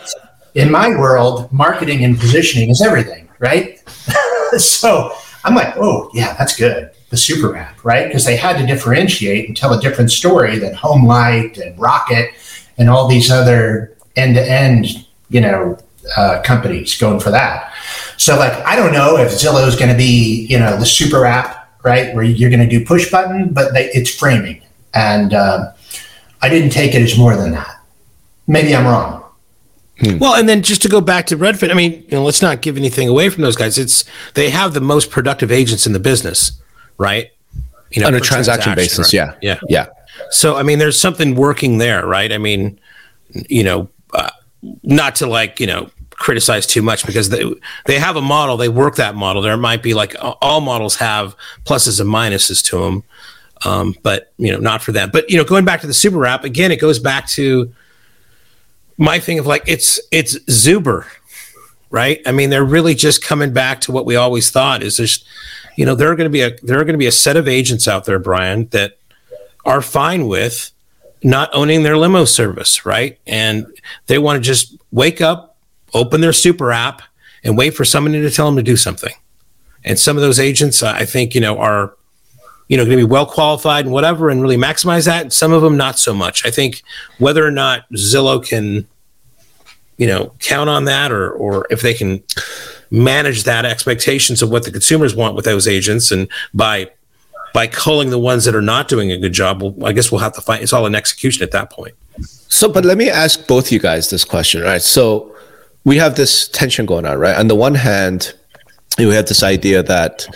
in 0.55 0.69
my 0.69 0.89
world, 0.89 1.51
marketing 1.51 2.03
and 2.03 2.19
positioning 2.19 2.69
is 2.69 2.81
everything 2.81 3.29
right? 3.39 3.81
so 4.57 5.11
I'm 5.43 5.55
like, 5.55 5.75
oh, 5.77 6.11
yeah, 6.13 6.35
that's 6.37 6.55
good. 6.55 6.91
The 7.09 7.17
super 7.17 7.55
app, 7.55 7.83
right? 7.83 8.07
Because 8.07 8.25
they 8.25 8.35
had 8.35 8.57
to 8.59 8.67
differentiate 8.67 9.47
and 9.47 9.57
tell 9.57 9.73
a 9.73 9.81
different 9.81 10.11
story 10.11 10.59
than 10.59 10.75
Homelight 10.75 11.59
and 11.59 11.79
Rocket 11.79 12.31
and 12.77 12.89
all 12.89 13.07
these 13.07 13.31
other 13.31 13.97
end 14.15 14.35
to 14.35 14.41
end, 14.41 15.07
you 15.29 15.41
know, 15.41 15.77
uh, 16.15 16.41
companies 16.43 16.97
going 16.97 17.19
for 17.19 17.31
that. 17.31 17.73
So, 18.17 18.37
like, 18.37 18.53
I 18.65 18.75
don't 18.75 18.93
know 18.93 19.17
if 19.17 19.31
Zillow 19.31 19.67
is 19.67 19.75
going 19.75 19.91
to 19.91 19.97
be, 19.97 20.45
you 20.47 20.59
know, 20.59 20.77
the 20.77 20.85
super 20.85 21.25
app, 21.25 21.58
right, 21.83 22.13
where 22.13 22.23
you're 22.23 22.49
going 22.49 22.67
to 22.67 22.69
do 22.69 22.85
push 22.85 23.09
button, 23.09 23.53
but 23.53 23.73
they, 23.73 23.85
it's 23.91 24.13
framing. 24.13 24.61
And 24.93 25.33
uh, 25.33 25.71
I 26.41 26.49
didn't 26.49 26.71
take 26.71 26.93
it 26.93 27.01
as 27.01 27.17
more 27.17 27.35
than 27.35 27.51
that. 27.51 27.81
Maybe 28.47 28.75
I'm 28.75 28.85
wrong. 28.85 29.23
Hmm. 29.99 30.17
Well, 30.17 30.35
and 30.35 30.47
then 30.47 30.63
just 30.63 30.81
to 30.83 30.89
go 30.89 31.01
back 31.01 31.25
to 31.27 31.37
Redfin, 31.37 31.71
I 31.71 31.73
mean, 31.73 32.03
you 32.03 32.11
know, 32.11 32.23
let's 32.23 32.41
not 32.41 32.61
give 32.61 32.77
anything 32.77 33.07
away 33.09 33.29
from 33.29 33.43
those 33.43 33.55
guys. 33.55 33.77
It's 33.77 34.05
they 34.33 34.49
have 34.49 34.73
the 34.73 34.81
most 34.81 35.11
productive 35.11 35.51
agents 35.51 35.85
in 35.85 35.93
the 35.93 35.99
business, 35.99 36.53
right? 36.97 37.31
You 37.91 38.01
know, 38.01 38.07
on 38.07 38.15
a 38.15 38.19
transaction, 38.19 38.73
transaction 38.73 38.75
basis, 38.75 39.13
right? 39.13 39.35
yeah, 39.41 39.59
yeah, 39.59 39.59
yeah. 39.67 39.87
So, 40.31 40.55
I 40.55 40.63
mean, 40.63 40.79
there's 40.79 40.99
something 40.99 41.35
working 41.35 41.79
there, 41.79 42.05
right? 42.05 42.31
I 42.31 42.37
mean, 42.37 42.79
you 43.31 43.63
know, 43.63 43.89
uh, 44.13 44.29
not 44.83 45.15
to 45.17 45.27
like, 45.27 45.59
you 45.59 45.67
know, 45.67 45.89
criticize 46.19 46.67
too 46.67 46.81
much 46.81 47.05
because 47.05 47.29
they 47.29 47.43
they 47.85 47.97
have 47.97 48.15
a 48.15 48.21
model, 48.21 48.57
they 48.57 48.69
work 48.69 48.95
that 48.97 49.15
model. 49.15 49.41
There 49.41 49.57
might 49.57 49.81
be 49.81 49.93
like 49.93 50.15
all 50.21 50.61
models 50.61 50.97
have 50.97 51.35
pluses 51.63 51.99
and 51.99 52.09
minuses 52.09 52.63
to 52.65 52.79
them, 52.79 53.03
um, 53.65 53.95
but 54.03 54.31
you 54.37 54.51
know, 54.51 54.59
not 54.59 54.81
for 54.81 54.91
them. 54.91 55.09
But 55.11 55.29
you 55.29 55.37
know, 55.37 55.43
going 55.43 55.65
back 55.65 55.81
to 55.81 55.87
the 55.87 55.93
super 55.93 56.25
app 56.25 56.43
again, 56.43 56.71
it 56.71 56.79
goes 56.79 56.99
back 56.99 57.27
to 57.29 57.73
my 58.97 59.19
thing 59.19 59.39
of 59.39 59.47
like 59.47 59.63
it's 59.65 59.99
it's 60.11 60.37
Zuber, 60.45 61.07
right? 61.89 62.21
I 62.25 62.31
mean, 62.31 62.49
they're 62.49 62.65
really 62.65 62.93
just 62.93 63.23
coming 63.23 63.53
back 63.53 63.81
to 63.81 63.91
what 63.91 64.05
we 64.05 64.15
always 64.15 64.51
thought 64.51 64.83
is 64.83 64.97
just, 64.97 65.25
you 65.77 65.85
know, 65.85 65.95
there 65.95 66.11
are 66.11 66.15
going 66.15 66.29
to 66.29 66.31
be 66.31 66.41
a 66.41 66.55
there 66.61 66.79
are 66.79 66.83
going 66.83 66.93
to 66.93 66.99
be 66.99 67.07
a 67.07 67.11
set 67.11 67.37
of 67.37 67.47
agents 67.47 67.87
out 67.87 68.05
there, 68.05 68.19
Brian, 68.19 68.67
that 68.67 68.97
are 69.65 69.81
fine 69.81 70.27
with 70.27 70.71
not 71.23 71.49
owning 71.53 71.83
their 71.83 71.97
limo 71.97 72.25
service, 72.25 72.85
right? 72.85 73.17
And 73.25 73.67
they 74.07 74.17
want 74.17 74.37
to 74.37 74.41
just 74.41 74.75
wake 74.91 75.21
up, 75.21 75.48
open 75.93 76.21
their 76.21 76.33
super 76.33 76.71
app, 76.71 77.01
and 77.43 77.57
wait 77.57 77.71
for 77.73 77.85
somebody 77.85 78.21
to 78.21 78.29
tell 78.29 78.45
them 78.45 78.55
to 78.57 78.63
do 78.63 78.75
something. 78.75 79.13
And 79.83 79.97
some 79.97 80.17
of 80.17 80.21
those 80.21 80.39
agents, 80.39 80.83
I 80.83 81.05
think, 81.05 81.33
you 81.33 81.41
know, 81.41 81.57
are 81.57 81.93
you 82.69 82.77
know, 82.77 82.85
going 82.85 82.97
to 82.97 83.05
be 83.05 83.11
well 83.11 83.25
qualified 83.25 83.85
and 83.85 83.93
whatever, 83.93 84.29
and 84.29 84.41
really 84.41 84.55
maximize 84.55 85.05
that. 85.05 85.23
And 85.23 85.33
some 85.33 85.51
of 85.51 85.61
them 85.61 85.75
not 85.75 85.99
so 85.99 86.13
much. 86.13 86.45
I 86.45 86.51
think 86.51 86.83
whether 87.17 87.45
or 87.45 87.51
not 87.51 87.89
Zillow 87.93 88.47
can, 88.47 88.87
you 89.97 90.07
know, 90.07 90.33
count 90.39 90.69
on 90.69 90.85
that, 90.85 91.11
or 91.11 91.31
or 91.31 91.65
if 91.71 91.81
they 91.81 91.95
can 91.95 92.23
manage 92.91 93.43
that 93.43 93.65
expectations 93.65 94.41
of 94.41 94.51
what 94.51 94.63
the 94.63 94.71
consumers 94.71 95.15
want 95.15 95.35
with 95.35 95.45
those 95.45 95.67
agents, 95.67 96.11
and 96.11 96.29
by 96.53 96.91
by 97.55 97.65
culling 97.65 98.11
the 98.11 98.19
ones 98.19 98.45
that 98.45 98.53
are 98.53 98.61
not 98.61 98.87
doing 98.87 99.11
a 99.11 99.17
good 99.17 99.33
job, 99.33 99.63
well, 99.63 99.75
I 99.83 99.91
guess 99.91 100.11
we'll 100.11 100.21
have 100.21 100.33
to 100.33 100.41
find. 100.41 100.61
It's 100.61 100.71
all 100.71 100.85
an 100.85 100.93
execution 100.93 101.41
at 101.41 101.51
that 101.51 101.71
point. 101.71 101.95
So, 102.21 102.71
but 102.71 102.85
let 102.85 102.99
me 102.99 103.09
ask 103.09 103.47
both 103.47 103.71
you 103.71 103.79
guys 103.79 104.11
this 104.11 104.23
question, 104.23 104.61
right? 104.61 104.81
So, 104.81 105.35
we 105.83 105.97
have 105.97 106.15
this 106.15 106.47
tension 106.47 106.85
going 106.85 107.05
on, 107.05 107.17
right? 107.17 107.35
On 107.37 107.47
the 107.47 107.55
one 107.55 107.75
hand, 107.75 108.33
we 108.97 109.13
have 109.13 109.27
this 109.27 109.43
idea 109.43 109.81
that 109.83 110.27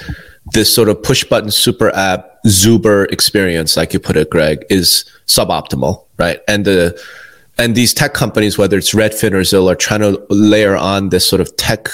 this 0.54 0.74
sort 0.74 0.90
of 0.90 1.02
push 1.02 1.24
button 1.24 1.52
super 1.52 1.94
app 1.96 2.30
Zuber 2.46 3.12
experience, 3.12 3.78
like 3.78 3.94
you 3.94 4.00
put 4.00 4.18
it, 4.18 4.30
Greg, 4.30 4.66
is 4.70 5.06
suboptimal, 5.28 6.06
right? 6.18 6.42
And 6.48 6.66
the 6.66 7.02
and 7.58 7.76
these 7.76 7.94
tech 7.94 8.14
companies, 8.14 8.58
whether 8.58 8.78
it's 8.78 8.94
Redfin 8.94 9.32
or 9.32 9.42
Zillow, 9.42 9.72
are 9.72 9.76
trying 9.76 10.02
to 10.02 10.26
layer 10.30 10.76
on 10.76 11.10
this 11.10 11.26
sort 11.26 11.40
of 11.40 11.56
tech 11.56 11.88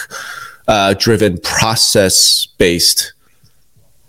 uh, 0.68 0.94
driven 0.98 1.38
process 1.40 2.48
based 2.58 3.14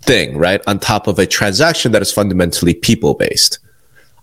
thing, 0.03 0.39
right? 0.39 0.63
On 0.67 0.79
top 0.79 1.07
of 1.07 1.19
a 1.19 1.27
transaction 1.27 1.93
that 1.93 2.03
is 2.03 2.13
fundamentally 2.13 2.75
people 2.75 3.15
based. 3.15 3.59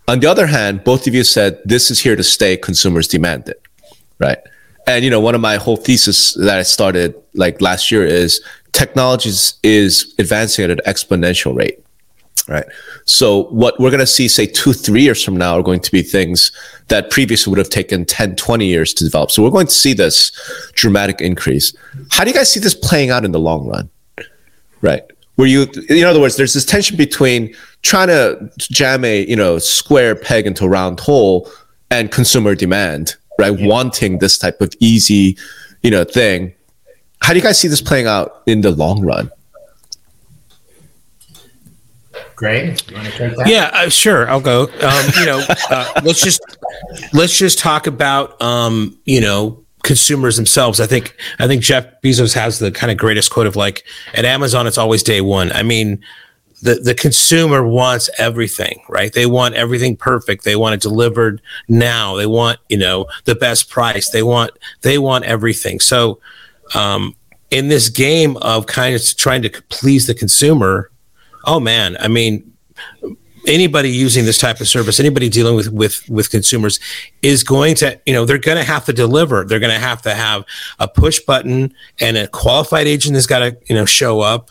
On 0.08 0.20
the 0.20 0.26
other 0.26 0.46
hand, 0.46 0.84
both 0.84 1.06
of 1.06 1.14
you 1.14 1.22
said 1.22 1.60
this 1.64 1.90
is 1.90 2.00
here 2.00 2.16
to 2.16 2.24
stay, 2.24 2.56
consumers 2.56 3.06
demand 3.06 3.48
it, 3.48 3.60
right? 4.18 4.38
And 4.88 5.04
you 5.04 5.10
know, 5.10 5.20
one 5.20 5.34
of 5.34 5.40
my 5.42 5.56
whole 5.56 5.76
thesis 5.76 6.32
that 6.34 6.58
I 6.58 6.62
started 6.62 7.14
like 7.34 7.60
last 7.60 7.90
year 7.90 8.04
is 8.06 8.42
technology 8.72 9.30
is 9.62 10.14
advancing 10.18 10.64
at 10.64 10.70
an 10.70 10.80
exponential 10.86 11.54
rate 11.54 11.84
right? 12.48 12.64
So 13.04 13.44
what 13.44 13.78
we're 13.78 13.90
going 13.90 14.00
to 14.00 14.06
see 14.06 14.26
say 14.26 14.46
two 14.46 14.72
three 14.72 15.02
years 15.02 15.22
from 15.22 15.36
now 15.36 15.58
are 15.58 15.62
going 15.62 15.80
to 15.80 15.90
be 15.90 16.02
things 16.02 16.50
that 16.88 17.10
previously 17.10 17.50
would 17.50 17.58
have 17.58 17.68
taken 17.68 18.06
10 18.06 18.36
20 18.36 18.64
years 18.64 18.94
to 18.94 19.04
develop. 19.04 19.30
So 19.30 19.42
we're 19.42 19.50
going 19.50 19.66
to 19.66 19.72
see 19.72 19.92
this 19.92 20.32
dramatic 20.72 21.20
increase. 21.20 21.76
How 22.10 22.24
do 22.24 22.30
you 22.30 22.34
guys 22.34 22.50
see 22.50 22.60
this 22.60 22.74
playing 22.74 23.10
out 23.10 23.26
in 23.26 23.32
the 23.32 23.38
long 23.38 23.66
run? 23.66 23.90
Right? 24.80 25.02
Where 25.34 25.46
you 25.46 25.66
in 25.88 26.04
other 26.04 26.20
words 26.20 26.36
there's 26.36 26.54
this 26.54 26.64
tension 26.64 26.96
between 26.96 27.54
trying 27.82 28.08
to 28.08 28.50
jam 28.58 29.04
a 29.04 29.26
you 29.26 29.36
know 29.36 29.58
square 29.58 30.14
peg 30.14 30.46
into 30.46 30.64
a 30.64 30.68
round 30.68 31.00
hole 31.00 31.50
and 31.90 32.10
consumer 32.10 32.54
demand 32.54 33.14
right 33.38 33.58
yeah. 33.58 33.66
wanting 33.66 34.18
this 34.18 34.36
type 34.36 34.60
of 34.60 34.72
easy 34.80 35.36
you 35.82 35.90
know 35.90 36.04
thing 36.04 36.52
how 37.20 37.32
do 37.32 37.38
you 37.38 37.42
guys 37.42 37.58
see 37.58 37.68
this 37.68 37.82
playing 37.82 38.06
out 38.06 38.42
in 38.46 38.60
the 38.60 38.70
long 38.70 39.04
run? 39.04 39.30
Greg, 42.36 42.80
you 42.88 42.94
want 42.94 43.08
to 43.08 43.12
take 43.12 43.36
that? 43.36 43.48
Yeah, 43.48 43.70
uh, 43.72 43.88
sure. 43.88 44.30
I'll 44.30 44.40
go. 44.40 44.62
Um, 44.62 45.10
you 45.18 45.26
know, 45.26 45.44
uh, 45.70 46.00
let's 46.04 46.22
just 46.22 46.40
let's 47.12 47.36
just 47.36 47.58
talk 47.58 47.86
about 47.88 48.40
um, 48.40 48.96
you 49.04 49.20
know 49.20 49.64
consumers 49.82 50.36
themselves. 50.36 50.80
I 50.80 50.86
think 50.86 51.16
I 51.40 51.48
think 51.48 51.62
Jeff 51.62 51.86
Bezos 52.02 52.32
has 52.34 52.60
the 52.60 52.70
kind 52.70 52.92
of 52.92 52.96
greatest 52.96 53.32
quote 53.32 53.48
of 53.48 53.56
like 53.56 53.84
at 54.14 54.24
Amazon, 54.24 54.68
it's 54.68 54.78
always 54.78 55.02
day 55.02 55.20
one. 55.20 55.50
I 55.52 55.64
mean, 55.64 56.00
the 56.62 56.76
the 56.76 56.94
consumer 56.94 57.66
wants 57.66 58.10
everything, 58.18 58.80
right? 58.88 59.12
They 59.12 59.26
want 59.26 59.54
everything 59.54 59.96
perfect. 59.96 60.44
They 60.44 60.56
want 60.56 60.74
it 60.74 60.80
delivered 60.80 61.40
now. 61.68 62.16
They 62.16 62.26
want 62.26 62.58
you 62.68 62.78
know 62.78 63.06
the 63.24 63.34
best 63.34 63.70
price. 63.70 64.10
They 64.10 64.22
want 64.22 64.52
they 64.82 64.98
want 64.98 65.24
everything. 65.24 65.80
So, 65.80 66.20
um, 66.74 67.14
in 67.50 67.68
this 67.68 67.88
game 67.88 68.36
of 68.38 68.66
kind 68.66 68.94
of 68.94 69.02
trying 69.16 69.42
to 69.42 69.50
please 69.68 70.06
the 70.06 70.14
consumer, 70.14 70.90
oh 71.44 71.60
man, 71.60 71.96
I 72.00 72.08
mean 72.08 72.52
anybody 73.48 73.90
using 73.90 74.24
this 74.24 74.38
type 74.38 74.60
of 74.60 74.68
service, 74.68 75.00
anybody 75.00 75.28
dealing 75.28 75.56
with 75.56 75.70
with 75.70 76.08
with 76.08 76.30
consumers, 76.30 76.78
is 77.22 77.42
going 77.42 77.74
to 77.76 77.98
you 78.06 78.12
know 78.12 78.24
they're 78.24 78.38
going 78.38 78.58
to 78.58 78.64
have 78.64 78.84
to 78.86 78.92
deliver. 78.92 79.44
They're 79.44 79.60
going 79.60 79.72
to 79.72 79.78
have 79.78 80.02
to 80.02 80.14
have 80.14 80.44
a 80.78 80.88
push 80.88 81.18
button, 81.20 81.72
and 82.00 82.16
a 82.16 82.28
qualified 82.28 82.86
agent 82.86 83.14
has 83.14 83.26
got 83.26 83.40
to 83.40 83.56
you 83.68 83.74
know 83.74 83.84
show 83.84 84.20
up. 84.20 84.50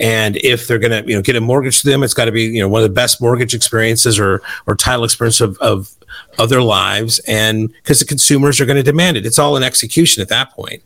And 0.00 0.36
if 0.38 0.66
they're 0.66 0.78
going 0.78 1.04
to 1.04 1.08
you 1.08 1.14
know 1.14 1.22
get 1.22 1.36
a 1.36 1.40
mortgage 1.40 1.82
to 1.82 1.88
them, 1.88 2.02
it's 2.02 2.14
got 2.14 2.24
to 2.24 2.32
be 2.32 2.44
you 2.44 2.60
know 2.60 2.68
one 2.68 2.82
of 2.82 2.88
the 2.88 2.94
best 2.94 3.20
mortgage 3.20 3.54
experiences 3.54 4.18
or 4.18 4.42
or 4.66 4.74
title 4.74 5.04
experience 5.04 5.40
of 5.40 5.56
of, 5.58 5.94
of 6.38 6.48
their 6.48 6.62
lives, 6.62 7.20
and 7.20 7.72
because 7.74 8.00
the 8.00 8.06
consumers 8.06 8.60
are 8.60 8.66
going 8.66 8.76
to 8.76 8.82
demand 8.82 9.16
it. 9.16 9.26
It's 9.26 9.38
all 9.38 9.56
an 9.56 9.62
execution 9.62 10.22
at 10.22 10.28
that 10.28 10.52
point 10.52 10.82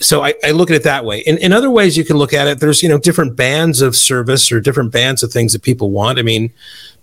so 0.00 0.22
I, 0.22 0.34
I, 0.44 0.50
look 0.50 0.70
at 0.70 0.76
it 0.76 0.82
that 0.82 1.04
way. 1.04 1.20
In, 1.20 1.38
in 1.38 1.52
other 1.52 1.70
ways, 1.70 1.96
you 1.96 2.04
can 2.04 2.16
look 2.16 2.32
at 2.32 2.48
it. 2.48 2.60
There's 2.60 2.82
you 2.82 2.88
know 2.88 2.98
different 2.98 3.36
bands 3.36 3.80
of 3.80 3.96
service 3.96 4.50
or 4.50 4.60
different 4.60 4.92
bands 4.92 5.22
of 5.22 5.32
things 5.32 5.52
that 5.52 5.62
people 5.62 5.90
want. 5.90 6.18
I 6.18 6.22
mean, 6.22 6.52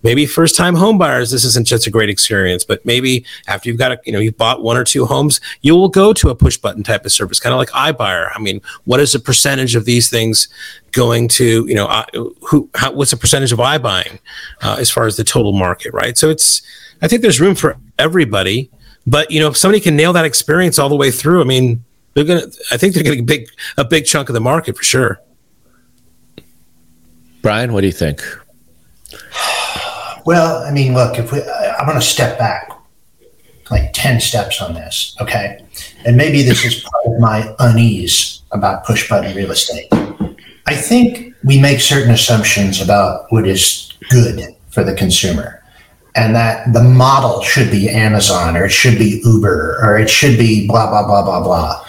maybe 0.03 0.25
first 0.25 0.55
time 0.55 0.75
home 0.75 0.98
buyers, 0.98 1.31
this 1.31 1.43
isn't 1.46 1.67
just 1.67 1.88
a 1.88 1.89
great 1.89 2.10
experience, 2.10 2.63
but 2.63 2.86
maybe 2.86 3.25
after 3.48 3.70
you've 3.70 3.77
got 3.77 3.91
a, 3.91 4.00
you 4.05 4.12
know 4.12 4.20
you've 4.20 4.38
bought 4.38 4.62
one 4.62 4.77
or 4.77 4.84
two 4.84 5.05
homes, 5.05 5.39
you 5.62 5.75
will 5.75 5.89
go 5.89 6.13
to 6.13 6.29
a 6.29 6.36
push 6.36 6.58
button 6.58 6.84
type 6.84 7.05
of 7.05 7.12
service, 7.12 7.39
kind 7.39 7.53
of 7.53 7.60
like 7.60 7.70
iBuyer. 7.70 8.31
I 8.34 8.39
mean, 8.39 8.62
what 8.86 9.00
is 9.00 9.13
the 9.13 9.20
percentage 9.20 9.75
of 9.75 9.86
these 9.86 10.10
things 10.10 10.48
going 10.91 11.27
to 11.27 11.65
you 11.67 11.75
know 11.75 11.88
uh, 11.88 12.05
who 12.41 12.70
how, 12.75 12.91
what's 12.91 13.12
the 13.12 13.17
percentage 13.17 13.51
of 13.51 13.60
iBuying 13.60 14.20
uh, 14.62 14.77
as 14.79 14.89
far 14.89 15.05
as 15.05 15.17
the 15.17 15.24
total 15.24 15.51
market, 15.51 15.93
right? 15.93 16.17
So 16.17 16.29
it's 16.29 16.62
I 17.01 17.08
think 17.08 17.22
there's 17.22 17.39
room 17.39 17.55
for 17.55 17.77
everybody, 18.00 18.70
but 19.05 19.31
you 19.31 19.39
know 19.39 19.48
if 19.48 19.58
somebody 19.58 19.79
can 19.79 19.96
nail 19.96 20.13
that 20.13 20.25
experience 20.25 20.79
all 20.79 20.89
the 20.89 20.96
way 20.96 21.12
through, 21.12 21.41
I 21.41 21.46
mean 21.46 21.84
they're 22.13 22.25
gonna. 22.25 22.48
I 22.72 22.77
think 22.77 22.93
they're 22.93 23.03
getting 23.03 23.22
a 23.22 23.24
big 23.24 23.48
a 23.77 23.86
big 23.86 24.05
chunk 24.05 24.29
of 24.29 24.34
the 24.34 24.41
market 24.41 24.77
for 24.77 24.84
sure. 24.84 25.22
Brian, 27.41 27.74
what 27.74 27.81
do 27.81 27.88
you 27.88 27.93
think? 27.93 28.22
Well, 30.25 30.63
I 30.63 30.72
mean, 30.72 30.94
look, 30.94 31.18
if 31.18 31.32
we, 31.32 31.42
I'm 31.42 31.86
going 31.86 32.00
to 32.00 32.06
step 32.06 32.38
back 32.38 32.72
like 33.72 33.92
10 33.94 34.20
steps 34.20 34.62
on 34.62 34.74
this, 34.74 35.16
okay? 35.22 35.66
And 36.06 36.18
maybe 36.18 36.44
this 36.44 36.63
is 36.66 36.84
part 36.84 37.06
of 37.06 37.20
my 37.20 37.56
unease 37.60 38.42
about 38.51 38.86
push 38.86 39.10
button 39.10 39.36
real 39.36 39.51
estate. 39.51 39.88
I 40.68 40.75
think 40.75 41.34
we 41.44 41.60
make 41.60 41.80
certain 41.80 42.12
assumptions 42.12 42.82
about 42.82 43.25
what 43.30 43.48
is 43.48 43.92
good 44.10 44.56
for 44.70 44.84
the 44.84 44.94
consumer 44.94 45.63
and 46.16 46.36
that 46.36 46.72
the 46.74 46.84
model 46.84 47.42
should 47.42 47.72
be 47.72 47.90
Amazon 47.90 48.58
or 48.58 48.66
it 48.66 48.72
should 48.72 49.00
be 49.00 49.22
Uber 49.24 49.80
or 49.82 49.98
it 49.98 50.10
should 50.10 50.38
be 50.38 50.68
blah, 50.68 50.90
blah, 50.90 51.06
blah, 51.06 51.24
blah, 51.24 51.42
blah. 51.42 51.86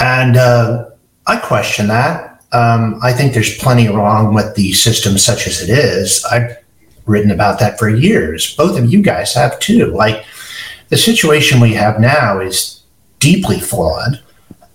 And 0.00 0.36
uh, 0.36 0.88
I 1.26 1.36
question 1.36 1.88
that. 1.88 2.42
Um, 2.52 2.98
I 3.02 3.12
think 3.12 3.32
there's 3.32 3.56
plenty 3.58 3.88
wrong 3.88 4.34
with 4.34 4.54
the 4.56 4.72
system 4.72 5.16
such 5.18 5.46
as 5.46 5.62
it 5.62 5.70
is. 5.70 6.24
I've 6.24 6.56
written 7.06 7.30
about 7.30 7.58
that 7.60 7.78
for 7.78 7.88
years. 7.88 8.56
Both 8.56 8.78
of 8.78 8.92
you 8.92 9.02
guys 9.02 9.34
have 9.34 9.58
too. 9.58 9.86
Like 9.86 10.24
the 10.88 10.96
situation 10.96 11.60
we 11.60 11.74
have 11.74 12.00
now 12.00 12.40
is 12.40 12.82
deeply 13.18 13.60
flawed. 13.60 14.22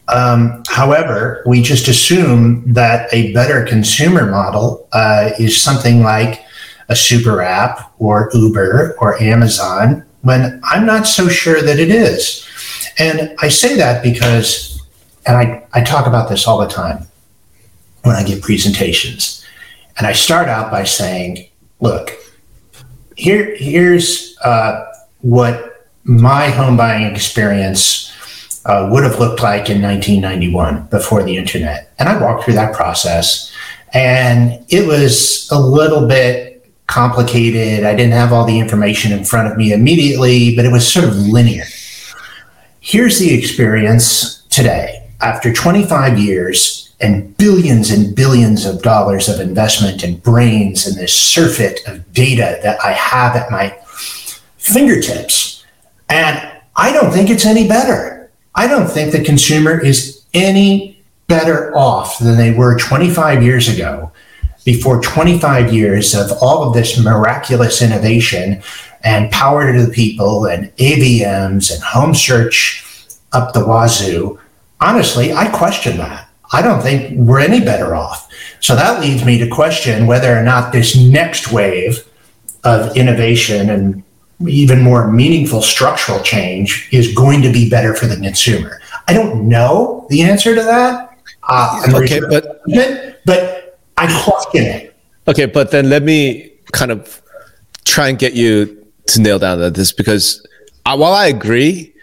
Um, 0.09 0.63
however, 0.67 1.43
we 1.45 1.61
just 1.61 1.87
assume 1.87 2.73
that 2.73 3.13
a 3.13 3.33
better 3.33 3.65
consumer 3.65 4.25
model 4.25 4.87
uh, 4.93 5.31
is 5.37 5.61
something 5.61 6.01
like 6.01 6.43
a 6.89 6.95
super 6.95 7.41
app 7.41 7.93
or 7.99 8.29
Uber 8.33 8.95
or 8.99 9.21
Amazon 9.21 10.05
when 10.21 10.59
I'm 10.63 10.85
not 10.85 11.07
so 11.07 11.27
sure 11.27 11.61
that 11.61 11.79
it 11.79 11.89
is. 11.89 12.47
And 12.97 13.35
I 13.39 13.49
say 13.49 13.75
that 13.75 14.01
because, 14.01 14.81
and 15.25 15.37
I, 15.37 15.67
I 15.73 15.83
talk 15.83 16.07
about 16.07 16.29
this 16.29 16.47
all 16.47 16.57
the 16.57 16.67
time 16.67 17.05
when 18.03 18.15
I 18.15 18.23
give 18.23 18.41
presentations. 18.41 19.45
And 19.97 20.07
I 20.07 20.13
start 20.13 20.47
out 20.47 20.71
by 20.71 20.83
saying, 20.83 21.47
look, 21.79 22.11
here, 23.15 23.55
here's 23.55 24.37
uh, 24.43 24.85
what 25.21 25.87
my 26.03 26.49
home 26.49 26.77
buying 26.77 27.13
experience 27.13 28.11
uh, 28.65 28.89
would 28.91 29.03
have 29.03 29.19
looked 29.19 29.41
like 29.41 29.69
in 29.69 29.81
1991 29.81 30.87
before 30.87 31.23
the 31.23 31.37
internet. 31.37 31.91
And 31.99 32.09
I 32.09 32.21
walked 32.21 32.43
through 32.43 32.55
that 32.55 32.75
process. 32.75 33.51
And 33.93 34.65
it 34.69 34.85
was 34.87 35.49
a 35.51 35.59
little 35.59 36.07
bit 36.07 36.69
complicated. 36.87 37.85
I 37.85 37.95
didn't 37.95 38.13
have 38.13 38.33
all 38.33 38.45
the 38.45 38.59
information 38.59 39.11
in 39.11 39.23
front 39.23 39.51
of 39.51 39.57
me 39.57 39.71
immediately, 39.71 40.55
but 40.55 40.65
it 40.65 40.71
was 40.71 40.91
sort 40.91 41.05
of 41.05 41.15
linear. 41.15 41.65
Here's 42.79 43.19
the 43.19 43.33
experience 43.33 44.43
today. 44.43 45.09
After 45.19 45.51
25 45.51 46.19
years 46.19 46.86
and 46.99 47.35
billions 47.37 47.91
and 47.91 48.15
billions 48.15 48.65
of 48.65 48.81
dollars 48.81 49.29
of 49.29 49.39
investment 49.39 50.03
and 50.03 50.21
brains 50.21 50.87
and 50.87 50.97
this 50.97 51.13
surfeit 51.13 51.79
of 51.87 52.11
data 52.13 52.59
that 52.63 52.83
I 52.83 52.93
have 52.93 53.35
at 53.35 53.51
my 53.51 53.77
fingertips. 54.57 55.63
And 56.09 56.51
I 56.75 56.91
don't 56.91 57.11
think 57.11 57.29
it's 57.29 57.45
any 57.45 57.67
better. 57.67 58.31
I 58.55 58.67
don't 58.67 58.87
think 58.87 59.11
the 59.11 59.23
consumer 59.23 59.79
is 59.79 60.23
any 60.33 61.03
better 61.27 61.75
off 61.75 62.19
than 62.19 62.37
they 62.37 62.53
were 62.53 62.77
25 62.77 63.43
years 63.43 63.67
ago 63.67 64.11
before 64.65 65.01
25 65.01 65.73
years 65.73 66.15
of 66.15 66.31
all 66.41 66.63
of 66.63 66.73
this 66.73 67.01
miraculous 67.01 67.81
innovation 67.81 68.61
and 69.03 69.31
power 69.31 69.71
to 69.71 69.85
the 69.85 69.91
people 69.91 70.45
and 70.45 70.75
AVMs 70.77 71.73
and 71.73 71.83
home 71.83 72.13
search 72.13 72.83
up 73.31 73.53
the 73.53 73.65
wazoo, 73.65 74.39
honestly, 74.81 75.31
I 75.31 75.49
question 75.49 75.97
that. 75.97 76.26
I 76.51 76.61
don't 76.61 76.81
think 76.81 77.17
we're 77.17 77.39
any 77.39 77.59
better 77.59 77.95
off. 77.95 78.31
So 78.59 78.75
that 78.75 79.01
leads 79.01 79.25
me 79.25 79.37
to 79.39 79.47
question 79.47 80.07
whether 80.07 80.37
or 80.37 80.43
not 80.43 80.71
this 80.71 80.95
next 80.95 81.51
wave 81.51 82.05
of 82.63 82.95
innovation 82.95 83.69
and 83.69 84.03
even 84.47 84.81
more 84.81 85.11
meaningful 85.11 85.61
structural 85.61 86.21
change 86.21 86.89
is 86.91 87.13
going 87.13 87.41
to 87.41 87.51
be 87.51 87.69
better 87.69 87.95
for 87.95 88.05
the 88.05 88.15
consumer. 88.15 88.79
I 89.07 89.13
don't 89.13 89.47
know 89.47 90.05
the 90.09 90.21
answer 90.21 90.53
to 90.55 90.61
that. 90.61 91.17
Uh, 91.43 91.81
okay, 91.95 92.19
but 92.19 92.61
but 93.25 93.79
I 93.97 94.23
question 94.23 94.65
it. 94.65 94.95
Okay, 95.27 95.45
but 95.45 95.71
then 95.71 95.89
let 95.89 96.03
me 96.03 96.51
kind 96.71 96.91
of 96.91 97.21
try 97.85 98.09
and 98.09 98.19
get 98.19 98.33
you 98.33 98.85
to 99.07 99.21
nail 99.21 99.39
down 99.39 99.59
that 99.59 99.73
this 99.73 99.91
because 99.91 100.45
uh, 100.85 100.95
while 100.95 101.13
I 101.13 101.27
agree, 101.27 101.93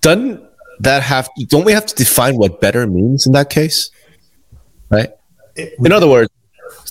doesn't 0.00 0.47
that 0.80 1.02
have 1.02 1.28
don't 1.48 1.64
we 1.64 1.72
have 1.72 1.86
to 1.86 1.94
define 1.94 2.36
what 2.36 2.60
better 2.60 2.86
means 2.86 3.26
in 3.26 3.32
that 3.32 3.50
case? 3.50 3.90
Right? 4.90 5.10
In 5.56 5.92
other 5.92 6.08
words, 6.08 6.30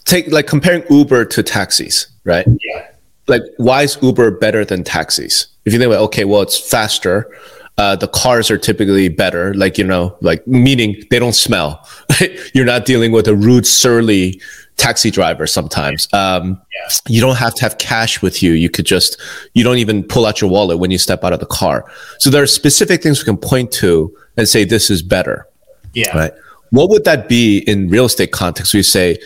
take 0.05 0.27
like 0.27 0.47
comparing 0.47 0.83
Uber 0.89 1.25
to 1.25 1.43
taxis, 1.43 2.07
right? 2.23 2.45
Yeah. 2.47 2.87
Like 3.27 3.41
why 3.57 3.83
is 3.83 3.97
Uber 4.01 4.31
better 4.31 4.63
than 4.65 4.83
taxis? 4.83 5.47
If 5.65 5.73
you 5.73 5.79
think 5.79 5.91
about 5.91 6.03
okay, 6.05 6.25
well 6.25 6.41
it's 6.41 6.57
faster, 6.57 7.29
uh, 7.77 7.95
the 7.95 8.07
cars 8.07 8.49
are 8.49 8.57
typically 8.57 9.07
better, 9.07 9.53
like, 9.53 9.77
you 9.77 9.83
know, 9.83 10.17
like 10.21 10.45
meaning 10.47 11.03
they 11.11 11.19
don't 11.19 11.35
smell. 11.35 11.87
You're 12.53 12.65
not 12.65 12.85
dealing 12.85 13.11
with 13.11 13.27
a 13.27 13.35
rude, 13.35 13.67
surly 13.67 14.41
taxi 14.77 15.11
driver 15.11 15.45
sometimes. 15.45 16.07
Um, 16.13 16.59
yeah. 16.73 16.93
You 17.07 17.21
don't 17.21 17.35
have 17.35 17.53
to 17.55 17.61
have 17.61 17.77
cash 17.77 18.21
with 18.21 18.41
you. 18.41 18.53
You 18.53 18.69
could 18.69 18.85
just, 18.85 19.21
you 19.53 19.63
don't 19.63 19.77
even 19.77 20.03
pull 20.03 20.25
out 20.25 20.41
your 20.41 20.49
wallet 20.49 20.79
when 20.79 20.89
you 20.89 20.97
step 20.97 21.23
out 21.23 21.33
of 21.33 21.39
the 21.39 21.45
car. 21.45 21.85
So 22.19 22.29
there 22.29 22.41
are 22.41 22.47
specific 22.47 23.03
things 23.03 23.19
we 23.19 23.25
can 23.25 23.37
point 23.37 23.71
to 23.73 24.15
and 24.37 24.47
say, 24.47 24.63
this 24.63 24.89
is 24.89 25.03
better. 25.03 25.47
Yeah. 25.93 26.15
Right. 26.17 26.33
What 26.71 26.89
would 26.89 27.05
that 27.05 27.29
be 27.29 27.59
in 27.59 27.89
real 27.89 28.05
estate 28.05 28.31
context? 28.31 28.73
We 28.73 28.83
say, 28.83 29.19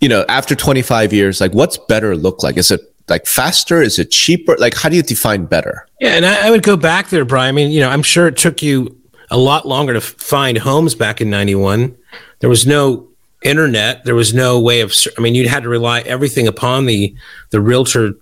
you 0.00 0.08
know, 0.08 0.24
after 0.28 0.54
25 0.54 1.12
years, 1.12 1.40
like 1.40 1.52
what's 1.52 1.76
better 1.76 2.16
look 2.16 2.42
like? 2.42 2.56
Is 2.56 2.70
it 2.70 2.80
like 3.08 3.26
faster? 3.26 3.82
Is 3.82 3.98
it 3.98 4.10
cheaper? 4.10 4.56
Like, 4.58 4.74
how 4.74 4.88
do 4.88 4.96
you 4.96 5.02
define 5.02 5.46
better? 5.46 5.86
Yeah, 6.00 6.14
and 6.14 6.26
I, 6.26 6.48
I 6.48 6.50
would 6.50 6.62
go 6.62 6.76
back 6.76 7.08
there, 7.08 7.24
Brian. 7.24 7.48
I 7.48 7.52
mean, 7.52 7.70
you 7.70 7.80
know, 7.80 7.90
I'm 7.90 8.02
sure 8.02 8.26
it 8.26 8.36
took 8.36 8.62
you 8.62 8.94
a 9.30 9.38
lot 9.38 9.66
longer 9.66 9.92
to 9.92 10.00
find 10.00 10.58
homes 10.58 10.94
back 10.94 11.20
in 11.20 11.30
'91. 11.30 11.96
There 12.40 12.50
was 12.50 12.66
no 12.66 13.08
internet. 13.42 14.04
There 14.04 14.14
was 14.14 14.34
no 14.34 14.58
way 14.60 14.80
of. 14.80 14.94
I 15.16 15.20
mean, 15.20 15.34
you 15.34 15.48
had 15.48 15.62
to 15.62 15.68
rely 15.68 16.00
everything 16.00 16.46
upon 16.46 16.86
the 16.86 17.14
the 17.50 17.60
realtor 17.60 18.14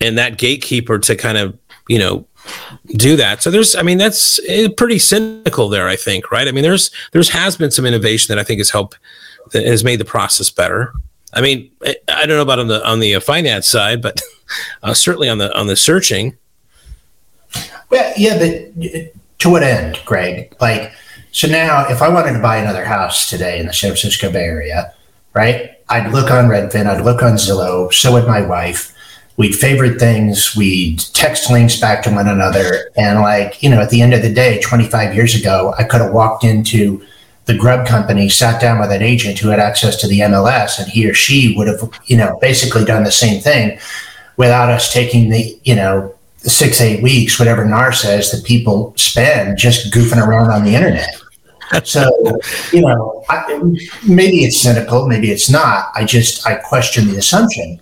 and 0.00 0.18
that 0.18 0.38
gatekeeper 0.38 0.98
to 0.98 1.16
kind 1.16 1.38
of 1.38 1.58
you 1.88 1.98
know 1.98 2.26
do 2.92 3.16
that. 3.16 3.42
So 3.42 3.50
there's, 3.50 3.74
I 3.74 3.82
mean, 3.82 3.98
that's 3.98 4.38
eh, 4.46 4.68
pretty 4.76 4.98
cynical 4.98 5.68
there. 5.68 5.88
I 5.88 5.96
think, 5.96 6.30
right? 6.30 6.48
I 6.48 6.52
mean, 6.52 6.62
there's 6.62 6.90
there's 7.12 7.30
has 7.30 7.56
been 7.56 7.70
some 7.70 7.86
innovation 7.86 8.34
that 8.34 8.40
I 8.40 8.44
think 8.44 8.58
has 8.60 8.70
helped 8.70 8.98
that 9.52 9.66
has 9.66 9.84
made 9.84 10.00
the 10.00 10.04
process 10.04 10.50
better. 10.50 10.92
I 11.36 11.42
mean, 11.42 11.70
I, 11.84 12.20
don't 12.20 12.30
know 12.30 12.42
about 12.42 12.58
on 12.58 12.68
the 12.68 12.84
on 12.84 12.98
the 12.98 13.14
uh, 13.14 13.20
finance 13.20 13.68
side, 13.68 14.00
but 14.00 14.22
uh, 14.82 14.94
certainly 14.94 15.28
on 15.28 15.36
the 15.36 15.54
on 15.56 15.66
the 15.66 15.76
searching. 15.76 16.38
Well, 17.90 18.12
yeah, 18.16 18.38
but 18.38 19.20
to 19.40 19.50
what 19.50 19.62
end, 19.62 20.00
Greg? 20.06 20.56
Like, 20.60 20.92
so 21.32 21.46
now 21.46 21.86
if 21.88 22.00
I 22.00 22.08
wanted 22.08 22.32
to 22.32 22.40
buy 22.40 22.56
another 22.56 22.86
house 22.86 23.28
today 23.28 23.60
in 23.60 23.66
the 23.66 23.74
San 23.74 23.90
Francisco 23.90 24.32
Bay 24.32 24.44
Area, 24.44 24.94
right? 25.34 25.72
I'd 25.90 26.10
look 26.10 26.30
on 26.30 26.46
Redfin, 26.46 26.86
I'd 26.86 27.04
look 27.04 27.22
on 27.22 27.34
Zillow, 27.34 27.92
so 27.92 28.14
would 28.14 28.26
my 28.26 28.40
wife. 28.40 28.94
We'd 29.36 29.54
favorite 29.54 30.00
things, 30.00 30.56
we'd 30.56 30.98
text 31.12 31.50
links 31.50 31.78
back 31.78 32.02
to 32.04 32.10
one 32.10 32.26
another. 32.26 32.90
And, 32.96 33.20
like, 33.20 33.62
you 33.62 33.68
know, 33.68 33.82
at 33.82 33.90
the 33.90 34.00
end 34.00 34.14
of 34.14 34.22
the 34.22 34.32
day, 34.32 34.58
25 34.62 35.14
years 35.14 35.34
ago, 35.34 35.74
I 35.78 35.84
could 35.84 36.00
have 36.00 36.12
walked 36.12 36.42
into 36.42 37.05
the 37.46 37.56
Grubb 37.56 37.86
company, 37.86 38.28
sat 38.28 38.60
down 38.60 38.80
with 38.80 38.90
an 38.90 39.02
agent 39.02 39.38
who 39.38 39.48
had 39.48 39.60
access 39.60 39.96
to 40.00 40.08
the 40.08 40.20
MLS, 40.20 40.78
and 40.78 40.88
he 40.88 41.08
or 41.08 41.14
she 41.14 41.54
would 41.56 41.68
have, 41.68 41.88
you 42.06 42.16
know, 42.16 42.38
basically 42.40 42.84
done 42.84 43.04
the 43.04 43.12
same 43.12 43.40
thing 43.40 43.78
without 44.36 44.68
us 44.68 44.92
taking 44.92 45.30
the, 45.30 45.58
you 45.64 45.74
know, 45.74 46.12
six, 46.38 46.80
eight 46.80 47.02
weeks, 47.02 47.38
whatever 47.38 47.64
NAR 47.64 47.92
says 47.92 48.30
that 48.30 48.44
people 48.44 48.92
spend 48.96 49.58
just 49.58 49.92
goofing 49.92 50.24
around 50.24 50.50
on 50.50 50.64
the 50.64 50.74
internet. 50.74 51.08
So, 51.84 52.10
you 52.72 52.82
know, 52.82 53.24
I, 53.28 53.60
maybe 54.06 54.44
it's 54.44 54.60
cynical, 54.60 55.08
maybe 55.08 55.30
it's 55.30 55.50
not. 55.50 55.90
I 55.94 56.04
just, 56.04 56.46
I 56.46 56.56
question 56.56 57.08
the 57.08 57.16
assumption 57.16 57.80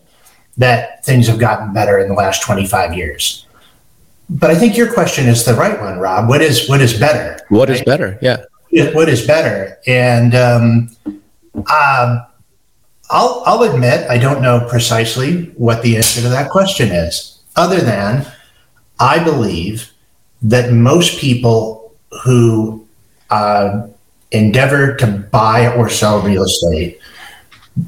that 0.57 1.05
things 1.05 1.27
have 1.27 1.39
gotten 1.39 1.73
better 1.75 1.99
in 1.99 2.09
the 2.09 2.15
last 2.15 2.43
25 2.43 2.95
years. 2.95 3.47
But 4.31 4.51
I 4.51 4.55
think 4.55 4.77
your 4.77 4.93
question 4.93 5.27
is 5.27 5.45
the 5.45 5.55
right 5.55 5.79
one, 5.81 5.99
Rob. 5.99 6.29
What 6.29 6.41
is, 6.41 6.69
what 6.69 6.81
is 6.81 6.99
better? 6.99 7.45
What 7.51 7.69
right? 7.69 7.79
is 7.79 7.85
better? 7.85 8.19
Yeah. 8.23 8.45
What 8.93 9.09
is 9.09 9.27
better? 9.27 9.79
And, 9.87 10.35
um, 10.35 10.97
uh, 11.67 12.25
I'll, 13.11 13.43
I'll 13.47 13.63
admit 13.63 14.09
I 14.11 14.19
don't 14.19 14.43
know 14.43 14.67
precisely 14.69 15.45
what 15.57 15.83
the 15.83 15.97
answer 15.97 16.23
to 16.23 16.29
that 16.31 16.51
question 16.51 16.89
is, 16.89 17.39
other 17.55 17.81
than 17.81 18.27
I 18.99 19.23
believe 19.23 19.93
that 20.43 20.73
most 20.73 21.19
people 21.19 21.95
who 22.25 22.87
uh, 23.31 23.87
endeavor 24.33 24.97
to 24.97 25.07
buy 25.07 25.73
or 25.75 25.89
sell 25.89 26.21
real 26.21 26.45
estate 26.45 26.99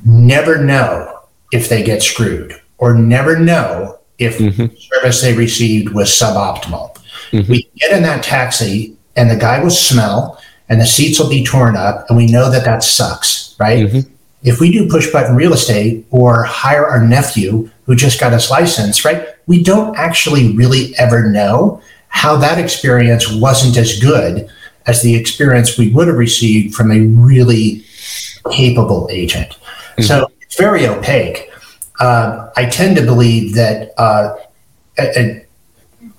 never 0.05 0.63
know 0.63 1.21
if 1.53 1.69
they 1.69 1.83
get 1.83 2.03
screwed 2.03 2.61
or 2.79 2.95
never 2.95 3.39
know 3.39 3.99
if 4.19 4.39
mm-hmm. 4.39 4.67
the 4.67 4.77
service 4.77 5.23
they 5.23 5.35
received 5.35 5.93
was 5.95 6.09
suboptimal. 6.09 6.95
Mm-hmm. 7.31 7.51
We 7.51 7.71
get 7.77 7.93
in 7.93 8.03
that 8.03 8.23
taxi 8.23 8.97
and 9.17 9.31
the 9.31 9.37
guy 9.37 9.63
will 9.63 9.71
smell 9.71 10.41
and 10.69 10.81
the 10.81 10.87
seats 10.87 11.19
will 11.19 11.29
be 11.29 11.45
torn 11.45 11.77
up 11.77 12.07
and 12.09 12.17
we 12.17 12.27
know 12.27 12.51
that 12.51 12.65
that 12.65 12.83
sucks, 12.83 13.55
right? 13.59 13.87
Mm-hmm. 13.87 14.13
If 14.43 14.61
we 14.61 14.71
do 14.71 14.89
push 14.89 15.11
button 15.11 15.35
real 15.35 15.53
estate 15.53 16.07
or 16.11 16.45
hire 16.45 16.87
our 16.87 17.05
nephew 17.05 17.71
who 17.85 17.97
just 17.97 18.21
got 18.21 18.33
his 18.33 18.51
license, 18.51 19.05
right? 19.05 19.29
We 19.47 19.63
don't 19.63 19.97
actually 19.97 20.55
really 20.55 20.95
ever 20.99 21.29
know 21.31 21.81
how 22.09 22.37
that 22.37 22.59
experience 22.59 23.33
wasn't 23.33 23.77
as 23.77 23.99
good 24.01 24.49
as 24.87 25.03
the 25.03 25.15
experience 25.17 25.77
we 25.77 25.91
would 25.91 26.09
have 26.09 26.17
received 26.17 26.75
from 26.75 26.91
a 26.91 27.01
really 27.01 27.85
capable 28.51 29.09
agent. 29.11 29.51
Mm-hmm. 29.51 30.03
So 30.03 30.31
it's 30.41 30.57
very 30.57 30.87
opaque. 30.87 31.51
Uh, 31.99 32.51
I 32.57 32.67
tend 32.67 32.97
to 32.97 33.05
believe 33.05 33.55
that 33.55 33.93
uh, 33.99 34.37
a, 34.99 35.45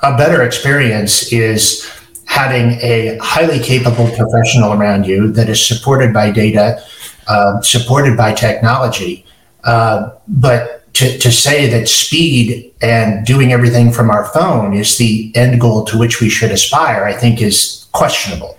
a 0.01 0.17
better 0.17 0.43
experience 0.43 1.31
is 1.31 1.89
having 2.37 2.79
a 2.81 3.17
highly 3.19 3.59
capable 3.59 4.07
professional 4.15 4.73
around 4.73 5.07
you 5.07 5.31
that 5.31 5.49
is 5.49 5.59
supported 5.65 6.13
by 6.13 6.29
data, 6.29 6.79
uh, 7.27 7.59
supported 7.61 8.15
by 8.15 8.31
technology. 8.31 9.25
Uh, 9.63 10.11
but 10.27 10.93
to, 10.93 11.17
to 11.17 11.31
say 11.31 11.67
that 11.67 11.87
speed 11.87 12.71
and 12.81 13.25
doing 13.25 13.51
everything 13.51 13.91
from 13.91 14.11
our 14.11 14.25
phone 14.25 14.73
is 14.73 14.97
the 14.97 15.31
end 15.35 15.59
goal 15.59 15.83
to 15.85 15.97
which 15.97 16.21
we 16.21 16.29
should 16.29 16.51
aspire, 16.51 17.03
I 17.05 17.13
think 17.13 17.41
is 17.41 17.87
questionable. 17.91 18.55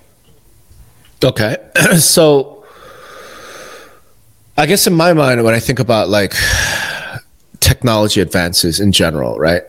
Okay. 1.22 1.56
so 1.98 2.64
I 4.56 4.66
guess 4.66 4.88
in 4.88 4.94
my 4.94 5.12
mind, 5.12 5.44
when 5.44 5.54
I 5.54 5.60
think 5.60 5.78
about 5.78 6.08
like 6.08 6.34
technology 7.78 8.20
advances 8.20 8.80
in 8.80 8.90
general, 8.90 9.38
right? 9.38 9.62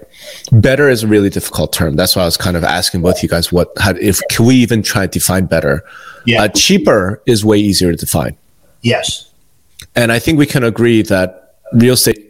Better 0.52 0.90
is 0.90 1.04
a 1.04 1.08
really 1.08 1.30
difficult 1.30 1.72
term. 1.72 1.96
That's 1.96 2.16
why 2.16 2.24
I 2.24 2.26
was 2.26 2.38
kind 2.38 2.58
of 2.58 2.64
asking 2.64 3.04
both 3.04 3.22
you 3.22 3.30
guys 3.30 3.52
what, 3.52 3.72
how, 3.78 3.92
if 3.92 4.20
can 4.32 4.46
we 4.46 4.56
even 4.56 4.82
try 4.82 5.06
to 5.06 5.12
define 5.12 5.46
better? 5.46 5.84
Yeah. 6.26 6.44
Uh, 6.44 6.48
cheaper 6.48 7.22
is 7.28 7.46
way 7.46 7.60
easier 7.60 7.92
to 7.92 7.98
define. 7.98 8.36
Yes. 8.82 9.30
And 9.96 10.12
I 10.12 10.18
think 10.18 10.40
we 10.40 10.48
can 10.48 10.64
agree 10.64 11.04
that 11.04 11.56
real 11.74 11.94
estate 11.94 12.26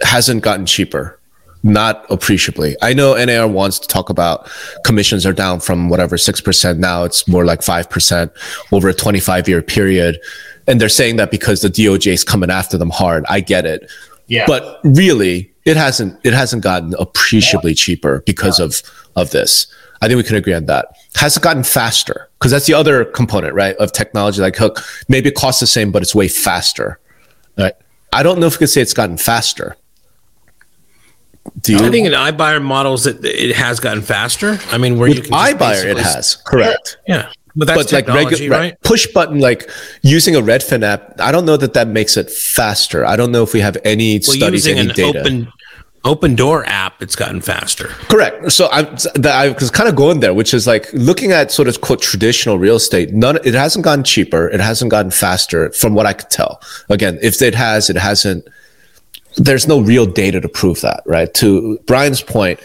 hasn't 0.00 0.42
gotten 0.42 0.66
cheaper 0.66 1.18
not 1.62 2.06
appreciably. 2.10 2.76
I 2.80 2.92
know 2.92 3.14
NAR 3.24 3.48
wants 3.48 3.80
to 3.80 3.88
talk 3.88 4.08
about 4.08 4.48
commissions 4.84 5.26
are 5.26 5.32
down 5.32 5.58
from 5.58 5.88
whatever 5.88 6.16
6%. 6.16 6.78
Now 6.78 7.02
it's 7.02 7.26
more 7.26 7.44
like 7.44 7.60
5% 7.60 8.30
over 8.72 8.88
a 8.88 8.94
25 8.94 9.48
year 9.48 9.62
period. 9.62 10.20
And 10.68 10.80
they're 10.80 10.88
saying 10.88 11.16
that 11.16 11.32
because 11.32 11.62
the 11.62 11.68
DOJ 11.68 12.12
is 12.12 12.24
coming 12.24 12.50
after 12.50 12.78
them 12.78 12.90
hard. 12.90 13.24
I 13.28 13.40
get 13.40 13.66
it. 13.66 13.90
Yeah. 14.28 14.44
But 14.46 14.80
really, 14.84 15.52
it 15.64 15.76
hasn't 15.76 16.18
it 16.24 16.32
hasn't 16.32 16.62
gotten 16.62 16.94
appreciably 16.98 17.74
cheaper 17.74 18.22
because 18.26 18.58
of 18.60 18.82
of 19.16 19.30
this. 19.30 19.66
I 20.02 20.08
think 20.08 20.18
we 20.18 20.24
can 20.24 20.36
agree 20.36 20.54
on 20.54 20.66
that. 20.66 20.88
Has 21.14 21.36
it 21.36 21.42
gotten 21.42 21.64
faster? 21.64 22.28
Because 22.38 22.50
that's 22.50 22.66
the 22.66 22.74
other 22.74 23.04
component, 23.04 23.54
right, 23.54 23.76
of 23.76 23.92
technology. 23.92 24.40
Like 24.40 24.56
Hook, 24.56 24.84
maybe 25.08 25.30
it 25.30 25.34
costs 25.34 25.60
the 25.60 25.66
same, 25.66 25.90
but 25.90 26.02
it's 26.02 26.14
way 26.14 26.28
faster. 26.28 27.00
Right. 27.56 27.74
I 28.12 28.22
don't 28.22 28.38
know 28.38 28.46
if 28.46 28.54
we 28.54 28.58
could 28.58 28.70
say 28.70 28.82
it's 28.82 28.94
gotten 28.94 29.16
faster. 29.16 29.76
Do 31.62 31.72
you? 31.72 31.78
I 31.78 31.90
think 31.90 32.06
in 32.06 32.12
iBuyer 32.12 32.62
models 32.62 33.06
it, 33.06 33.24
it 33.24 33.54
has 33.56 33.80
gotten 33.80 34.02
faster. 34.02 34.58
I 34.70 34.78
mean, 34.78 34.98
where 34.98 35.08
With 35.08 35.18
you 35.18 35.22
can 35.24 35.32
iBuyer 35.32 35.84
it 35.84 35.98
has 35.98 36.36
correct. 36.36 36.98
Yeah, 37.06 37.32
but 37.56 37.66
that's 37.66 37.90
but 37.90 37.92
like 37.92 38.08
regular 38.08 38.50
right? 38.50 38.58
right? 38.58 38.82
Push 38.82 39.08
button 39.08 39.40
like 39.40 39.68
using 40.02 40.36
a 40.36 40.40
Redfin 40.40 40.82
app. 40.82 41.20
I 41.20 41.32
don't 41.32 41.46
know 41.46 41.56
that 41.56 41.74
that 41.74 41.88
makes 41.88 42.16
it 42.16 42.30
faster. 42.30 43.04
I 43.04 43.16
don't 43.16 43.32
know 43.32 43.42
if 43.42 43.52
we 43.52 43.60
have 43.60 43.76
any 43.84 44.20
well, 44.26 44.36
studies, 44.36 44.66
any 44.66 44.92
data. 44.92 45.20
Open, 45.20 45.52
Opendoor 46.04 46.64
app, 46.66 47.02
it's 47.02 47.16
gotten 47.16 47.40
faster. 47.40 47.88
Correct. 48.08 48.52
So 48.52 48.66
I, 48.66 48.82
I 49.24 49.48
was 49.48 49.72
kind 49.72 49.88
of 49.88 49.96
going 49.96 50.20
there, 50.20 50.34
which 50.34 50.54
is 50.54 50.66
like 50.66 50.92
looking 50.92 51.32
at 51.32 51.50
sort 51.50 51.66
of 51.66 51.80
quote 51.80 52.00
traditional 52.00 52.58
real 52.58 52.76
estate. 52.76 53.12
None, 53.12 53.38
it 53.44 53.54
hasn't 53.54 53.84
gotten 53.84 54.04
cheaper. 54.04 54.48
It 54.48 54.60
hasn't 54.60 54.90
gotten 54.92 55.10
faster, 55.10 55.72
from 55.72 55.94
what 55.94 56.06
I 56.06 56.12
could 56.12 56.30
tell. 56.30 56.60
Again, 56.90 57.18
if 57.22 57.42
it 57.42 57.56
has, 57.56 57.90
it 57.90 57.96
hasn't 57.96 58.46
there's 59.36 59.68
no 59.68 59.80
real 59.80 60.06
data 60.06 60.40
to 60.40 60.48
prove 60.48 60.80
that, 60.80 61.02
right? 61.06 61.32
To 61.34 61.78
Brian's 61.86 62.22
point, 62.22 62.60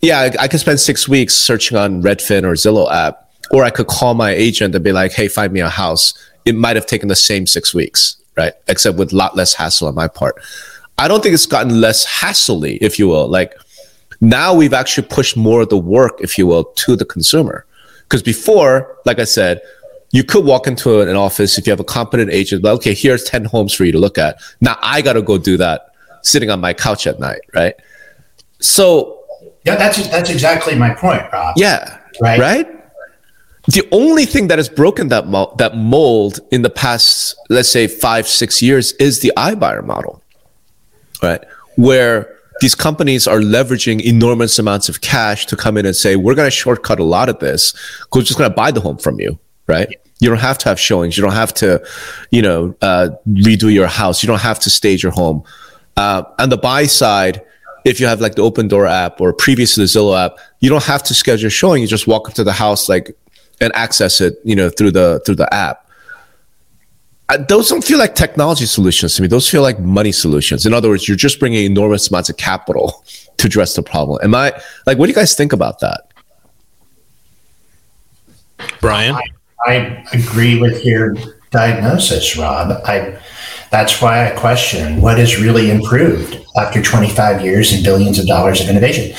yeah, 0.00 0.20
I, 0.20 0.44
I 0.44 0.48
could 0.48 0.60
spend 0.60 0.80
six 0.80 1.08
weeks 1.08 1.34
searching 1.34 1.76
on 1.76 2.02
Redfin 2.02 2.44
or 2.44 2.52
Zillow 2.54 2.90
app, 2.90 3.23
or 3.54 3.62
I 3.62 3.70
could 3.70 3.86
call 3.86 4.14
my 4.14 4.32
agent 4.32 4.74
and 4.74 4.82
be 4.82 4.90
like, 4.90 5.12
hey, 5.12 5.28
find 5.28 5.52
me 5.52 5.60
a 5.60 5.68
house. 5.68 6.12
It 6.44 6.56
might 6.56 6.74
have 6.74 6.86
taken 6.86 7.08
the 7.08 7.14
same 7.14 7.46
six 7.46 7.72
weeks, 7.72 8.16
right? 8.36 8.52
Except 8.66 8.98
with 8.98 9.12
a 9.12 9.16
lot 9.16 9.36
less 9.36 9.54
hassle 9.54 9.86
on 9.86 9.94
my 9.94 10.08
part. 10.08 10.34
I 10.98 11.06
don't 11.06 11.22
think 11.22 11.34
it's 11.34 11.46
gotten 11.46 11.80
less 11.80 12.04
hassly, 12.04 12.78
if 12.78 12.98
you 12.98 13.06
will. 13.06 13.28
Like 13.28 13.54
now 14.20 14.52
we've 14.52 14.72
actually 14.72 15.06
pushed 15.06 15.36
more 15.36 15.60
of 15.60 15.68
the 15.68 15.78
work, 15.78 16.20
if 16.20 16.36
you 16.36 16.48
will, 16.48 16.64
to 16.64 16.96
the 16.96 17.04
consumer. 17.04 17.64
Because 18.02 18.24
before, 18.24 18.98
like 19.06 19.20
I 19.20 19.24
said, 19.24 19.60
you 20.10 20.24
could 20.24 20.44
walk 20.44 20.66
into 20.66 21.00
an 21.00 21.14
office 21.14 21.56
if 21.56 21.64
you 21.64 21.70
have 21.70 21.80
a 21.80 21.84
competent 21.84 22.32
agent, 22.32 22.60
but 22.60 22.72
okay, 22.74 22.92
here's 22.92 23.22
10 23.22 23.44
homes 23.44 23.72
for 23.72 23.84
you 23.84 23.92
to 23.92 23.98
look 23.98 24.18
at. 24.18 24.40
Now 24.60 24.78
I 24.82 25.00
got 25.00 25.12
to 25.12 25.22
go 25.22 25.38
do 25.38 25.56
that 25.58 25.90
sitting 26.22 26.50
on 26.50 26.60
my 26.60 26.72
couch 26.74 27.06
at 27.06 27.20
night, 27.20 27.42
right? 27.54 27.74
So 28.60 29.24
yeah, 29.64 29.76
that's 29.76 30.08
that's 30.08 30.30
exactly 30.30 30.74
my 30.74 30.92
point, 30.92 31.22
Rob. 31.32 31.54
Yeah, 31.56 32.00
right, 32.20 32.40
right. 32.40 32.83
The 33.68 33.86
only 33.92 34.26
thing 34.26 34.48
that 34.48 34.58
has 34.58 34.68
broken 34.68 35.08
that 35.08 35.26
mo- 35.26 35.54
that 35.58 35.76
mold 35.76 36.40
in 36.50 36.62
the 36.62 36.70
past, 36.70 37.34
let's 37.48 37.68
say 37.68 37.86
five 37.86 38.28
six 38.28 38.60
years, 38.60 38.92
is 38.94 39.20
the 39.20 39.32
iBuyer 39.36 39.84
model, 39.84 40.22
right? 41.22 41.42
Where 41.76 42.34
these 42.60 42.74
companies 42.74 43.26
are 43.26 43.40
leveraging 43.40 44.02
enormous 44.02 44.58
amounts 44.58 44.88
of 44.88 45.00
cash 45.00 45.46
to 45.46 45.56
come 45.56 45.76
in 45.76 45.86
and 45.86 45.96
say, 45.96 46.14
we're 46.14 46.34
going 46.34 46.46
to 46.46 46.50
shortcut 46.50 47.00
a 47.00 47.04
lot 47.04 47.28
of 47.28 47.38
this. 47.40 47.74
We're 48.12 48.22
just 48.22 48.38
going 48.38 48.50
to 48.50 48.54
buy 48.54 48.70
the 48.70 48.80
home 48.80 48.98
from 48.98 49.18
you, 49.18 49.38
right? 49.66 49.88
You 50.20 50.28
don't 50.28 50.38
have 50.38 50.58
to 50.58 50.68
have 50.68 50.78
showings. 50.78 51.16
You 51.16 51.22
don't 51.22 51.32
have 51.32 51.52
to, 51.54 51.84
you 52.30 52.42
know, 52.42 52.74
uh, 52.80 53.08
redo 53.28 53.72
your 53.72 53.88
house. 53.88 54.22
You 54.22 54.28
don't 54.28 54.40
have 54.40 54.60
to 54.60 54.70
stage 54.70 55.02
your 55.02 55.12
home. 55.12 55.42
Uh, 55.96 56.22
on 56.38 56.50
the 56.50 56.56
buy 56.56 56.86
side, 56.86 57.42
if 57.84 57.98
you 58.00 58.06
have 58.06 58.20
like 58.20 58.34
the 58.36 58.42
Opendoor 58.42 58.88
app 58.88 59.20
or 59.20 59.32
previous 59.32 59.74
to 59.74 59.80
the 59.80 59.86
Zillow 59.86 60.16
app, 60.16 60.38
you 60.60 60.70
don't 60.70 60.84
have 60.84 61.02
to 61.04 61.14
schedule 61.14 61.48
a 61.48 61.50
showing. 61.50 61.82
You 61.82 61.88
just 61.88 62.06
walk 62.06 62.28
up 62.28 62.34
to 62.34 62.44
the 62.44 62.52
house 62.52 62.88
like 62.88 63.16
and 63.60 63.74
access 63.74 64.20
it, 64.20 64.38
you 64.44 64.56
know, 64.56 64.68
through 64.68 64.90
the 64.90 65.20
through 65.24 65.36
the 65.36 65.52
app. 65.52 65.88
Uh, 67.30 67.38
those 67.48 67.70
don't 67.70 67.82
feel 67.82 67.98
like 67.98 68.14
technology 68.14 68.66
solutions 68.66 69.16
to 69.16 69.22
me. 69.22 69.28
Those 69.28 69.48
feel 69.48 69.62
like 69.62 69.78
money 69.78 70.12
solutions. 70.12 70.66
In 70.66 70.74
other 70.74 70.90
words, 70.90 71.08
you're 71.08 71.16
just 71.16 71.40
bringing 71.40 71.64
enormous 71.64 72.10
amounts 72.10 72.28
of 72.28 72.36
capital 72.36 73.04
to 73.38 73.46
address 73.46 73.74
the 73.74 73.82
problem. 73.82 74.20
Am 74.22 74.34
I 74.34 74.52
like? 74.86 74.98
What 74.98 75.06
do 75.06 75.10
you 75.10 75.16
guys 75.16 75.34
think 75.34 75.52
about 75.52 75.80
that, 75.80 76.08
Brian? 78.80 79.14
I, 79.14 79.22
I 79.66 80.04
agree 80.12 80.60
with 80.60 80.84
your 80.84 81.14
diagnosis, 81.50 82.36
Rob. 82.36 82.82
I 82.84 83.18
That's 83.70 84.02
why 84.02 84.28
I 84.30 84.30
question 84.36 85.00
what 85.00 85.18
has 85.18 85.40
really 85.40 85.70
improved 85.70 86.44
after 86.56 86.82
25 86.82 87.42
years 87.42 87.72
and 87.72 87.82
billions 87.82 88.18
of 88.18 88.26
dollars 88.26 88.60
of 88.60 88.68
innovation. 88.68 89.16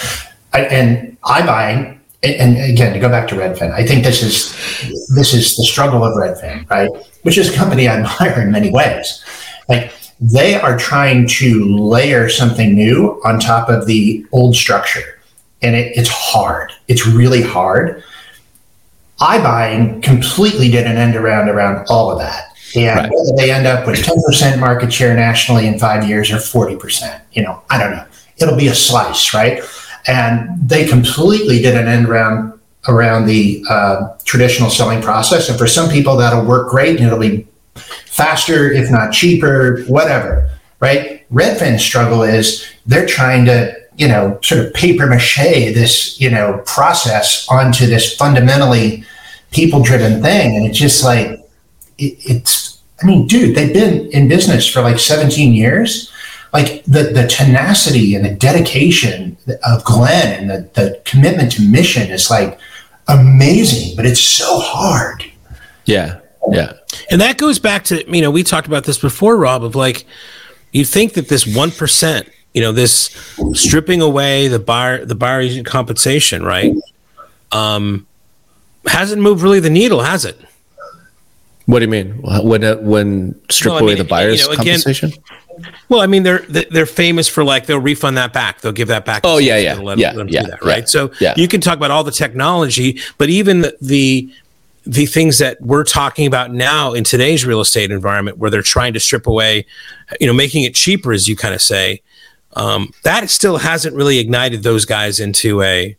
I, 0.53 0.61
and 0.65 1.19
iBuying, 1.21 1.94
and 2.25 2.57
again, 2.57 2.93
to 2.93 2.99
go 2.99 3.09
back 3.09 3.27
to 3.29 3.35
Redfin, 3.35 3.71
I 3.71 3.85
think 3.85 4.03
this 4.03 4.21
is 4.21 4.53
this 5.15 5.33
is 5.33 5.55
the 5.55 5.63
struggle 5.63 6.03
of 6.03 6.13
Redfin, 6.15 6.69
right? 6.69 6.89
Which 7.23 7.37
is 7.37 7.53
a 7.53 7.55
company 7.55 7.87
I 7.87 7.97
admire 7.99 8.41
in 8.41 8.51
many 8.51 8.71
ways. 8.71 9.23
Like 9.69 9.93
they 10.19 10.55
are 10.55 10.77
trying 10.77 11.27
to 11.27 11.77
layer 11.77 12.29
something 12.29 12.73
new 12.73 13.21
on 13.25 13.39
top 13.39 13.69
of 13.69 13.85
the 13.85 14.25
old 14.31 14.55
structure, 14.55 15.19
and 15.61 15.75
it, 15.75 15.95
it's 15.95 16.09
hard. 16.09 16.71
It's 16.87 17.07
really 17.07 17.41
hard. 17.41 18.03
iBuying 19.19 20.03
completely 20.03 20.69
did 20.69 20.85
an 20.85 20.97
end 20.97 21.15
around 21.15 21.49
around 21.49 21.85
all 21.89 22.11
of 22.11 22.19
that. 22.19 22.51
And 22.75 22.99
right. 22.99 23.09
whether 23.11 23.37
they 23.37 23.51
end 23.51 23.67
up 23.67 23.87
with 23.87 24.03
10% 24.03 24.59
market 24.59 24.91
share 24.91 25.15
nationally 25.15 25.65
in 25.65 25.79
five 25.79 26.07
years 26.07 26.29
or 26.29 26.37
40%, 26.37 27.21
you 27.31 27.41
know, 27.41 27.61
I 27.69 27.77
don't 27.77 27.91
know. 27.91 28.05
It'll 28.37 28.57
be 28.57 28.67
a 28.67 28.75
slice, 28.75 29.33
right? 29.33 29.63
And 30.07 30.69
they 30.69 30.87
completely 30.87 31.61
did 31.61 31.75
an 31.75 31.87
end 31.87 32.07
around 32.07 32.53
around 32.87 33.25
the 33.25 33.63
uh, 33.69 34.15
traditional 34.25 34.69
selling 34.69 35.01
process. 35.01 35.49
And 35.49 35.57
for 35.57 35.67
some 35.67 35.89
people, 35.89 36.15
that'll 36.17 36.45
work 36.45 36.69
great 36.69 36.97
and 36.97 37.07
it'll 37.07 37.19
be 37.19 37.47
faster, 37.75 38.71
if 38.71 38.91
not 38.91 39.11
cheaper, 39.11 39.83
whatever, 39.85 40.49
right? 40.79 41.27
Redfin's 41.31 41.83
struggle 41.83 42.23
is 42.23 42.65
they're 42.85 43.07
trying 43.07 43.45
to, 43.45 43.75
you 43.97 44.07
know, 44.07 44.39
sort 44.43 44.65
of 44.65 44.73
paper 44.73 45.07
mache 45.07 45.73
this, 45.73 46.19
you 46.19 46.29
know, 46.29 46.61
process 46.65 47.47
onto 47.49 47.85
this 47.87 48.15
fundamentally 48.15 49.03
people 49.51 49.81
driven 49.81 50.21
thing. 50.21 50.55
And 50.55 50.65
it's 50.65 50.77
just 50.77 51.03
like, 51.03 51.27
it, 51.97 52.17
it's, 52.19 52.79
I 53.01 53.05
mean, 53.05 53.27
dude, 53.27 53.55
they've 53.55 53.73
been 53.73 54.07
in 54.11 54.27
business 54.27 54.67
for 54.67 54.81
like 54.81 54.99
17 54.99 55.53
years. 55.53 56.11
Like 56.55 56.85
the, 56.85 57.03
the 57.03 57.27
tenacity 57.27 58.15
and 58.15 58.23
the 58.23 58.33
dedication 58.33 59.35
of 59.67 59.83
Glenn 59.83 60.39
and 60.39 60.49
the, 60.49 60.69
the 60.73 61.01
commitment 61.03 61.51
to 61.53 61.61
mission 61.61 62.09
is 62.09 62.29
like 62.29 62.57
amazing, 63.09 63.93
but 63.97 64.05
it's 64.05 64.21
so 64.21 64.59
hard. 64.59 65.25
Yeah. 65.83 66.21
Yeah. 66.49 66.71
And 67.11 67.19
that 67.19 67.37
goes 67.37 67.59
back 67.59 67.83
to, 67.85 68.09
you 68.09 68.21
know, 68.21 68.31
we 68.31 68.41
talked 68.41 68.67
about 68.67 68.85
this 68.85 68.97
before, 68.97 69.35
Rob, 69.35 69.65
of 69.65 69.75
like, 69.75 70.05
you 70.71 70.85
think 70.85 71.13
that 71.15 71.27
this 71.27 71.43
1%, 71.43 72.29
you 72.53 72.61
know, 72.61 72.71
this 72.71 73.09
stripping 73.53 74.01
away 74.01 74.47
the 74.47 74.59
buyer, 74.59 75.03
the 75.03 75.15
buyer 75.15 75.41
agent 75.41 75.67
compensation, 75.67 76.41
right? 76.41 76.73
Um, 77.51 78.07
hasn't 78.87 79.21
moved 79.21 79.43
really 79.43 79.59
the 79.59 79.69
needle, 79.69 80.03
has 80.03 80.23
it? 80.23 80.39
What 81.65 81.79
do 81.79 81.85
you 81.85 81.91
mean? 81.91 82.21
When, 82.21 82.63
uh, 82.63 82.75
when 82.77 83.41
strip 83.49 83.73
well, 83.73 83.83
away 83.83 83.93
mean, 83.93 84.03
the 84.03 84.07
buyer's 84.07 84.41
you 84.41 84.47
know, 84.47 84.53
again, 84.53 84.79
compensation? 84.79 85.13
Well, 85.89 86.01
I 86.01 86.07
mean, 86.07 86.23
they're 86.23 86.39
they're 86.39 86.85
famous 86.85 87.27
for 87.27 87.43
like 87.43 87.65
they'll 87.65 87.79
refund 87.79 88.17
that 88.17 88.33
back. 88.33 88.61
They'll 88.61 88.71
give 88.71 88.89
that 88.89 89.05
back. 89.05 89.21
Oh 89.23 89.37
yeah, 89.37 89.57
yeah, 89.57 89.75
let, 89.75 89.97
yeah, 89.97 90.11
let 90.11 90.29
yeah, 90.29 90.43
that, 90.43 90.63
right. 90.63 90.87
So 90.87 91.11
yeah. 91.19 91.33
you 91.37 91.47
can 91.47 91.61
talk 91.61 91.77
about 91.77 91.91
all 91.91 92.03
the 92.03 92.11
technology, 92.11 92.99
but 93.17 93.29
even 93.29 93.61
the, 93.61 93.77
the 93.81 94.29
the 94.85 95.05
things 95.05 95.39
that 95.39 95.59
we're 95.61 95.83
talking 95.83 96.27
about 96.27 96.53
now 96.53 96.93
in 96.93 97.03
today's 97.03 97.45
real 97.45 97.59
estate 97.59 97.89
environment 97.89 98.37
where 98.37 98.51
they're 98.51 98.61
trying 98.61 98.93
to 98.93 98.99
strip 98.99 99.25
away 99.25 99.65
you 100.21 100.27
know 100.27 100.33
making 100.33 100.63
it 100.63 100.75
cheaper 100.75 101.11
as 101.11 101.27
you 101.27 101.35
kind 101.35 101.55
of 101.55 101.61
say 101.61 102.01
um, 102.53 102.93
that 103.03 103.29
still 103.29 103.57
hasn't 103.57 103.95
really 103.95 104.19
ignited 104.19 104.63
those 104.63 104.85
guys 104.85 105.19
into 105.19 105.61
a 105.61 105.97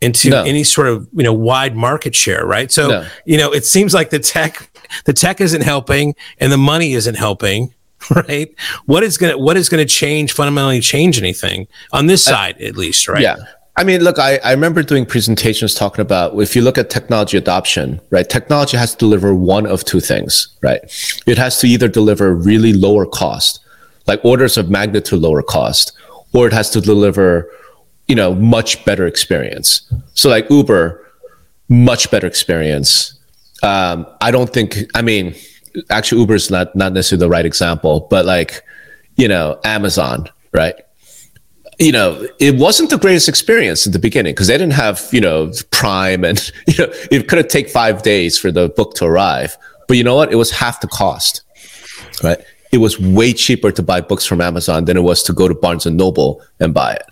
into 0.00 0.30
no. 0.30 0.42
any 0.42 0.64
sort 0.64 0.88
of 0.88 1.08
you 1.12 1.22
know 1.22 1.32
wide 1.32 1.76
market 1.76 2.14
share 2.14 2.44
right 2.44 2.72
so 2.72 2.88
no. 2.88 3.06
you 3.24 3.38
know 3.38 3.52
it 3.52 3.64
seems 3.64 3.94
like 3.94 4.10
the 4.10 4.18
tech 4.18 4.69
the 5.04 5.12
tech 5.12 5.40
isn't 5.40 5.62
helping 5.62 6.14
and 6.38 6.52
the 6.52 6.58
money 6.58 6.92
isn't 6.92 7.16
helping 7.16 7.74
right 8.28 8.54
what 8.86 9.02
is 9.02 9.18
going 9.18 9.32
to 9.32 9.38
what 9.38 9.56
is 9.56 9.68
going 9.68 9.84
to 9.86 9.92
change 9.92 10.32
fundamentally 10.32 10.80
change 10.80 11.18
anything 11.18 11.66
on 11.92 12.06
this 12.06 12.24
side 12.24 12.60
at 12.60 12.76
least 12.76 13.08
right 13.08 13.22
yeah 13.22 13.36
I 13.76 13.84
mean, 13.84 14.02
look, 14.02 14.18
I, 14.18 14.36
I 14.44 14.50
remember 14.50 14.82
doing 14.82 15.06
presentations 15.06 15.74
talking 15.74 16.02
about 16.02 16.38
if 16.38 16.54
you 16.54 16.60
look 16.60 16.76
at 16.76 16.90
technology 16.90 17.38
adoption, 17.38 17.98
right? 18.10 18.28
Technology 18.28 18.76
has 18.76 18.92
to 18.92 18.98
deliver 18.98 19.34
one 19.34 19.64
of 19.64 19.86
two 19.86 20.00
things, 20.00 20.48
right? 20.60 20.80
It 21.26 21.38
has 21.38 21.58
to 21.60 21.66
either 21.66 21.88
deliver 21.88 22.34
really 22.34 22.74
lower 22.74 23.06
cost, 23.06 23.60
like 24.06 24.22
orders 24.22 24.58
of 24.58 24.68
magnitude 24.68 25.20
lower 25.20 25.42
cost, 25.42 25.92
or 26.34 26.46
it 26.46 26.52
has 26.52 26.68
to 26.70 26.80
deliver, 26.82 27.50
you 28.06 28.14
know, 28.14 28.34
much 28.34 28.84
better 28.84 29.06
experience. 29.06 29.90
So 30.12 30.28
like 30.28 30.50
Uber, 30.50 31.02
much 31.68 32.10
better 32.10 32.26
experience. 32.26 33.14
Um, 33.62 34.06
I 34.20 34.30
don't 34.30 34.52
think, 34.52 34.76
I 34.94 35.02
mean, 35.02 35.34
actually 35.90 36.20
Uber 36.22 36.34
is 36.34 36.50
not, 36.50 36.74
not 36.74 36.92
necessarily 36.92 37.20
the 37.20 37.30
right 37.30 37.44
example, 37.44 38.06
but 38.10 38.24
like, 38.24 38.62
you 39.16 39.28
know, 39.28 39.60
Amazon, 39.64 40.28
right? 40.52 40.74
you 41.80 41.92
know, 41.92 42.28
it 42.38 42.56
wasn't 42.56 42.90
the 42.90 42.98
greatest 42.98 43.26
experience 43.26 43.86
at 43.86 43.94
the 43.94 43.98
beginning 43.98 44.34
because 44.34 44.48
they 44.48 44.58
didn't 44.58 44.74
have, 44.74 45.08
you 45.12 45.20
know, 45.20 45.50
Prime 45.70 46.24
and, 46.24 46.52
you 46.66 46.74
know, 46.86 46.92
it 47.10 47.26
could 47.26 47.38
have 47.38 47.48
take 47.48 47.70
five 47.70 48.02
days 48.02 48.38
for 48.38 48.52
the 48.52 48.68
book 48.68 48.94
to 48.96 49.06
arrive. 49.06 49.56
But 49.88 49.96
you 49.96 50.04
know 50.04 50.14
what? 50.14 50.30
It 50.30 50.36
was 50.36 50.50
half 50.50 50.82
the 50.82 50.88
cost, 50.88 51.42
right? 52.22 52.38
It 52.70 52.78
was 52.78 53.00
way 53.00 53.32
cheaper 53.32 53.72
to 53.72 53.82
buy 53.82 54.02
books 54.02 54.26
from 54.26 54.42
Amazon 54.42 54.84
than 54.84 54.96
it 54.96 55.00
was 55.00 55.22
to 55.24 55.32
go 55.32 55.48
to 55.48 55.54
Barnes 55.54 55.86
and 55.86 55.96
Noble 55.96 56.42
and 56.60 56.74
buy 56.74 56.92
it, 56.92 57.02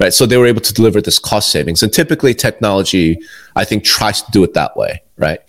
right? 0.00 0.12
So 0.12 0.26
they 0.26 0.36
were 0.36 0.46
able 0.46 0.60
to 0.60 0.72
deliver 0.72 1.00
this 1.00 1.18
cost 1.18 1.50
savings. 1.50 1.82
And 1.82 1.92
typically 1.92 2.34
technology, 2.34 3.18
I 3.56 3.64
think, 3.64 3.84
tries 3.84 4.22
to 4.22 4.30
do 4.30 4.44
it 4.44 4.54
that 4.54 4.76
way, 4.76 5.02
right? 5.16 5.40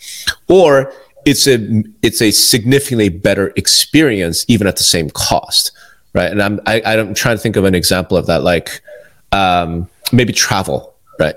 Or 0.48 0.94
it's 1.26 1.48
a, 1.48 1.84
it's 2.02 2.22
a 2.22 2.32
significantly 2.32 3.10
better 3.10 3.54
experience 3.56 4.46
even 4.48 4.68
at 4.68 4.78
the 4.78 4.84
same 4.84 5.10
cost 5.10 5.72
right? 6.14 6.32
And 6.32 6.42
I'm 6.42 6.60
I, 6.66 6.82
I'm 6.82 7.14
trying 7.14 7.38
to 7.38 7.42
think 7.42 7.56
of 7.56 7.66
an 7.66 7.76
example 7.76 8.18
of 8.18 8.26
that, 8.28 8.44
like 8.44 8.82
um, 9.32 9.90
maybe 10.12 10.34
travel, 10.34 10.96
right? 11.20 11.36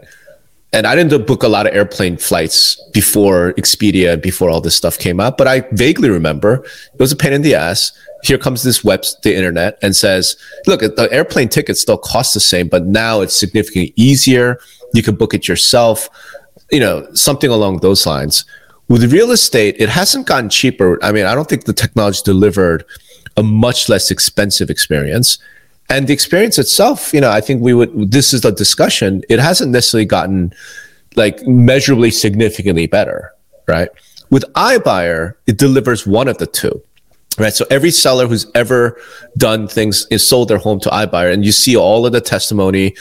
And 0.75 0.87
I 0.87 0.97
didn't 0.97 1.27
book 1.27 1.43
a 1.43 1.49
lot 1.49 1.67
of 1.67 1.75
airplane 1.75 2.17
flights 2.17 2.81
before 2.93 3.53
Expedia, 3.59 4.21
before 4.21 4.49
all 4.49 4.63
this 4.63 4.75
stuff 4.75 4.99
came 4.99 5.21
out, 5.21 5.37
but 5.37 5.47
I 5.47 5.65
vaguely 5.73 6.09
remember 6.09 6.65
it 6.95 6.99
was 6.99 7.13
a 7.13 7.17
pain 7.17 7.35
in 7.35 7.43
the 7.43 7.55
ass. 7.55 7.93
Here 8.23 8.39
comes 8.39 8.63
this 8.63 8.83
web, 8.83 9.05
the 9.23 9.37
internet, 9.37 9.79
and 9.83 9.95
says, 9.95 10.37
"Look, 10.67 10.81
the 10.81 11.09
airplane 11.11 11.49
ticket 11.49 11.77
still 11.77 11.99
costs 11.99 12.33
the 12.33 12.41
same, 12.41 12.69
but 12.69 12.87
now 12.87 13.21
it's 13.21 13.37
significantly 13.37 13.93
easier. 13.97 14.59
You 14.95 15.03
can 15.03 15.17
book 15.17 15.35
it 15.35 15.47
yourself." 15.47 16.09
You 16.71 16.81
know, 16.81 17.07
something 17.13 17.51
along 17.51 17.81
those 17.81 18.07
lines. 18.07 18.45
With 18.89 19.13
real 19.13 19.31
estate, 19.31 19.77
it 19.79 19.91
hasn't 19.91 20.27
gotten 20.27 20.49
cheaper. 20.49 20.99
I 21.05 21.13
mean, 21.13 21.27
I 21.27 21.35
don't 21.35 21.49
think 21.49 21.65
the 21.65 21.73
technology 21.75 22.23
delivered 22.25 22.85
a 23.37 23.43
much 23.43 23.89
less 23.89 24.11
expensive 24.11 24.71
experience. 24.71 25.39
And 25.93 26.07
the 26.07 26.15
experience 26.15 26.59
itself, 26.59 27.13
you 27.13 27.21
know, 27.21 27.31
I 27.31 27.43
think 27.43 27.61
we 27.61 27.75
would, 27.75 28.11
this 28.11 28.33
is 28.33 28.41
the 28.41 28.51
discussion. 28.51 29.23
It 29.29 29.39
hasn't 29.39 29.73
necessarily 29.73 30.07
gotten 30.07 30.55
like 31.17 31.47
measurably 31.47 32.11
significantly 32.11 32.87
better, 32.87 33.31
right? 33.69 33.91
With 34.31 34.45
iBuyer, 34.55 35.35
it 35.47 35.59
delivers 35.59 36.07
one 36.07 36.29
of 36.29 36.39
the 36.39 36.47
two, 36.47 36.83
right? 37.39 37.53
So 37.53 37.67
every 37.71 37.91
seller 37.91 38.27
who's 38.27 38.51
ever 38.55 38.99
done 39.37 39.69
things 39.69 40.07
is 40.11 40.27
sold 40.27 40.49
their 40.49 40.57
home 40.57 40.81
to 40.81 40.89
iBuyer 40.89 41.31
and 41.31 41.45
you 41.45 41.53
see 41.53 41.77
all 41.77 42.07
of 42.07 42.13
the 42.13 42.23
testimony. 42.23 42.97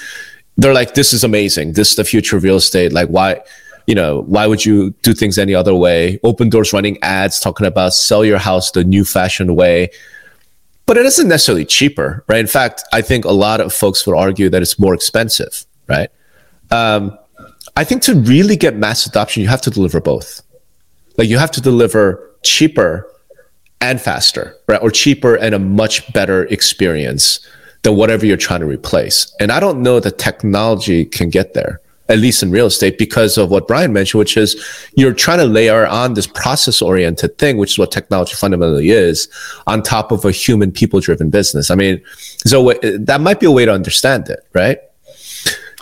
They're 0.58 0.74
like, 0.74 0.94
this 0.94 1.14
is 1.14 1.24
amazing. 1.24 1.74
This 1.74 1.92
is 1.92 1.96
the 1.96 2.04
future 2.04 2.36
of 2.36 2.44
real 2.44 2.58
estate. 2.58 2.92
Like, 2.92 3.08
why? 3.08 3.40
you 3.88 3.96
know, 3.96 4.24
why 4.24 4.48
would 4.48 4.66
you 4.66 4.92
do 5.02 5.14
things 5.14 5.38
any 5.38 5.56
other 5.56 5.74
way? 5.74 6.20
Opendoor's 6.26 6.72
running 6.74 7.02
ads 7.02 7.40
talking 7.40 7.66
about 7.66 7.94
sell 7.94 8.24
your 8.26 8.38
house 8.38 8.72
the 8.72 8.84
new 8.84 9.06
fashioned 9.06 9.56
way 9.56 9.90
but 10.92 10.98
it 10.98 11.06
isn't 11.06 11.30
necessarily 11.30 11.64
cheaper, 11.64 12.22
right? 12.28 12.42
In 12.42 12.48
fact, 12.48 12.84
I 12.92 13.02
think 13.02 13.24
a 13.24 13.32
lot 13.32 13.62
of 13.62 13.74
folks 13.74 14.06
would 14.06 14.14
argue 14.14 14.50
that 14.50 14.62
it's 14.62 14.78
more 14.78 14.94
expensive, 14.94 15.66
right? 15.88 16.10
Um, 16.70 17.18
I 17.78 17.86
think 17.86 18.02
to 18.02 18.16
really 18.16 18.58
get 18.58 18.76
mass 18.76 19.06
adoption, 19.06 19.42
you 19.42 19.48
have 19.48 19.62
to 19.62 19.70
deliver 19.70 20.02
both. 20.02 20.42
Like 21.18 21.30
you 21.30 21.38
have 21.38 21.52
to 21.52 21.62
deliver 21.62 22.36
cheaper 22.44 23.10
and 23.80 24.02
faster, 24.02 24.58
right? 24.68 24.82
Or 24.82 24.92
cheaper 24.92 25.36
and 25.36 25.56
a 25.56 25.60
much 25.60 26.12
better 26.12 26.44
experience 26.48 27.40
than 27.84 27.96
whatever 27.96 28.26
you're 28.26 28.36
trying 28.36 28.60
to 28.60 28.66
replace. 28.66 29.34
And 29.40 29.50
I 29.50 29.62
don't 29.62 29.82
know 29.82 30.02
that 30.02 30.18
technology 30.18 31.06
can 31.06 31.30
get 31.30 31.54
there 31.54 31.80
at 32.12 32.20
least 32.20 32.44
in 32.44 32.52
real 32.52 32.68
estate, 32.68 32.98
because 32.98 33.38
of 33.38 33.50
what 33.50 33.68
Brian 33.68 33.94
mentioned, 33.94 34.20
which 34.20 34.36
is 34.36 34.62
you're 34.96 35.14
trying 35.14 35.40
to 35.40 35.46
layer 35.46 35.88
on 35.88 36.14
this 36.14 36.28
process 36.28 36.82
oriented 36.82 37.38
thing, 37.38 37.58
which 37.58 37.72
is 37.72 37.80
what 37.80 37.92
technology 37.92 38.36
fundamentally 38.36 38.90
is, 38.90 39.30
on 39.66 39.82
top 39.82 40.12
of 40.12 40.26
a 40.26 40.32
human 40.32 40.72
people 40.72 41.00
driven 41.00 41.30
business. 41.30 41.72
I 41.72 41.76
mean, 41.76 42.02
so 42.46 42.74
that 42.74 43.22
might 43.22 43.40
be 43.40 43.46
a 43.46 43.52
way 43.52 43.66
to 43.66 43.74
understand 43.74 44.30
it, 44.30 44.46
right? 44.54 44.80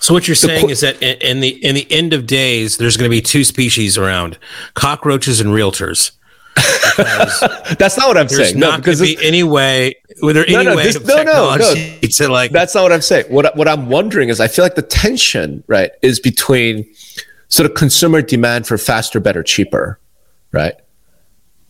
So 0.01 0.13
what 0.13 0.27
you're 0.27 0.35
saying 0.35 0.65
qu- 0.67 0.71
is 0.71 0.81
that 0.81 1.01
in 1.01 1.41
the 1.41 1.49
in 1.49 1.75
the 1.75 1.91
end 1.91 2.13
of 2.13 2.25
days, 2.25 2.77
there's 2.77 2.95
going 2.95 3.09
to 3.09 3.15
be 3.15 3.21
two 3.21 3.43
species 3.43 3.97
around: 3.97 4.37
cockroaches 4.73 5.41
and 5.41 5.49
realtors. 5.49 6.11
That's 7.77 7.97
not 7.97 8.07
what 8.07 8.17
I'm 8.17 8.29
saying. 8.29 8.59
No, 8.59 8.75
because 8.77 9.01
be 9.01 9.17
any 9.21 9.43
way. 9.43 9.95
Were 10.21 10.33
there 10.33 10.45
no, 10.49 10.59
any 10.59 10.69
no, 10.69 10.75
way 10.75 10.83
this, 10.83 11.03
no, 11.05 11.23
no, 11.23 11.55
no. 11.55 11.73
to 11.73 12.27
like? 12.27 12.51
That's 12.51 12.75
not 12.75 12.83
what 12.83 12.91
I'm 12.91 13.01
saying. 13.01 13.25
What 13.29 13.55
what 13.55 13.67
I'm 13.67 13.89
wondering 13.89 14.29
is, 14.29 14.39
I 14.39 14.47
feel 14.47 14.65
like 14.65 14.75
the 14.75 14.81
tension, 14.81 15.63
right, 15.67 15.91
is 16.01 16.19
between 16.19 16.85
sort 17.47 17.69
of 17.69 17.75
consumer 17.75 18.21
demand 18.21 18.67
for 18.67 18.77
faster, 18.77 19.19
better, 19.19 19.43
cheaper, 19.43 19.99
right, 20.51 20.75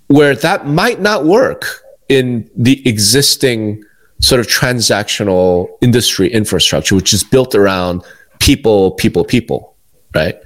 where 0.07 0.35
that 0.35 0.67
might 0.67 0.99
not 0.99 1.25
work 1.25 1.83
in 2.09 2.49
the 2.55 2.87
existing 2.87 3.83
sort 4.19 4.41
of 4.41 4.47
transactional 4.47 5.69
industry 5.81 6.31
infrastructure, 6.31 6.95
which 6.95 7.13
is 7.13 7.23
built 7.23 7.55
around 7.55 8.03
people, 8.39 8.91
people, 8.91 9.23
people, 9.23 9.75
right? 10.13 10.41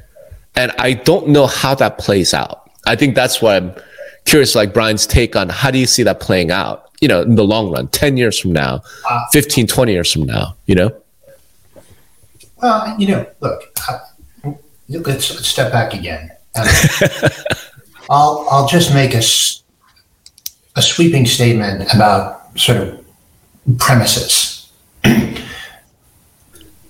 And 0.55 0.71
I 0.77 0.93
don't 0.93 1.29
know 1.29 1.47
how 1.47 1.73
that 1.75 1.97
plays 1.97 2.33
out. 2.33 2.69
I 2.85 2.95
think 2.95 3.15
that's 3.15 3.41
why 3.41 3.55
I'm 3.57 3.73
curious, 4.25 4.55
like 4.55 4.73
Brian's 4.73 5.05
take 5.05 5.35
on 5.35 5.49
how 5.49 5.71
do 5.71 5.77
you 5.77 5.85
see 5.85 6.03
that 6.03 6.19
playing 6.19 6.51
out, 6.51 6.89
you 7.01 7.07
know, 7.07 7.21
in 7.21 7.35
the 7.35 7.43
long 7.43 7.71
run, 7.71 7.87
10 7.89 8.17
years 8.17 8.39
from 8.39 8.53
now, 8.53 8.81
uh, 9.09 9.21
15, 9.31 9.67
20 9.67 9.91
years 9.91 10.11
from 10.11 10.23
now, 10.23 10.55
you 10.65 10.75
know? 10.75 10.95
Well, 12.61 12.95
you 12.99 13.07
know, 13.07 13.25
look, 13.41 13.63
uh, 13.89 13.99
let's, 14.89 15.33
let's 15.33 15.47
step 15.47 15.71
back 15.71 15.93
again. 15.93 16.31
Um, 16.55 16.67
I'll, 18.09 18.47
I'll 18.49 18.67
just 18.67 18.93
make 18.93 19.13
a, 19.13 19.21
a 20.77 20.81
sweeping 20.81 21.25
statement 21.25 21.93
about 21.93 22.57
sort 22.57 22.77
of 22.79 23.05
premises. 23.79 24.71
and, 25.03 25.37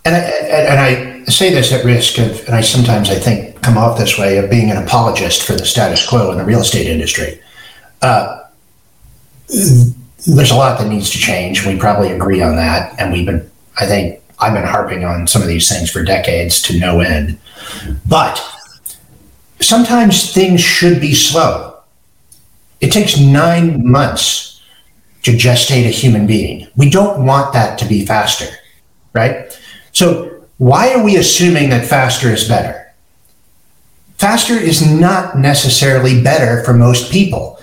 I, 0.06 0.20
and 0.20 0.80
I 0.80 1.24
say 1.26 1.54
this 1.54 1.72
at 1.72 1.86
risk 1.86 2.20
of, 2.20 2.46
and 2.46 2.56
I 2.56 2.62
sometimes 2.62 3.10
I 3.10 3.16
think 3.16 3.53
come 3.64 3.78
off 3.78 3.98
this 3.98 4.18
way 4.18 4.38
of 4.38 4.50
being 4.50 4.70
an 4.70 4.78
apologist 4.78 5.44
for 5.44 5.54
the 5.54 5.66
status 5.66 6.08
quo 6.08 6.32
in 6.32 6.38
the 6.38 6.44
real 6.44 6.60
estate 6.60 6.88
industry. 6.88 7.40
Uh, 8.02 8.44
there's 9.48 10.52
a 10.52 10.56
lot 10.56 10.80
that 10.80 10.88
needs 10.88 11.10
to 11.12 11.18
change. 11.18 11.66
We 11.66 11.78
probably 11.78 12.12
agree 12.12 12.42
on 12.42 12.56
that, 12.56 13.00
and 13.00 13.12
we've 13.12 13.26
been, 13.26 13.50
I 13.80 13.86
think, 13.86 14.22
I've 14.40 14.54
been 14.54 14.66
harping 14.66 15.06
on 15.06 15.28
some 15.28 15.42
of 15.42 15.48
these 15.48 15.70
things 15.70 15.90
for 15.90 16.04
decades 16.04 16.62
to 16.64 16.80
no 16.80 17.00
end. 17.00 17.40
But 18.08 18.42
sometimes 19.62 20.34
things 20.34 20.62
should 20.62 21.00
be 21.00 21.14
slow. 21.14 21.78
It 22.82 22.92
takes 22.92 23.18
nine 23.18 23.90
months 23.90 24.62
to 25.24 25.32
gestate 25.32 25.86
a 25.86 25.90
human 25.92 26.28
being. 26.28 26.68
We 26.76 26.90
don't 26.90 27.26
want 27.26 27.54
that 27.54 27.78
to 27.80 27.86
be 27.86 28.06
faster, 28.06 28.48
right? 29.14 29.58
So, 29.94 30.30
why 30.58 30.94
are 30.94 31.04
we 31.04 31.16
assuming 31.16 31.70
that 31.70 31.86
faster 31.86 32.30
is 32.30 32.48
better? 32.48 32.83
Faster 34.24 34.54
is 34.54 34.90
not 34.90 35.38
necessarily 35.38 36.24
better 36.24 36.64
for 36.64 36.74
most 36.74 37.12
people, 37.12 37.60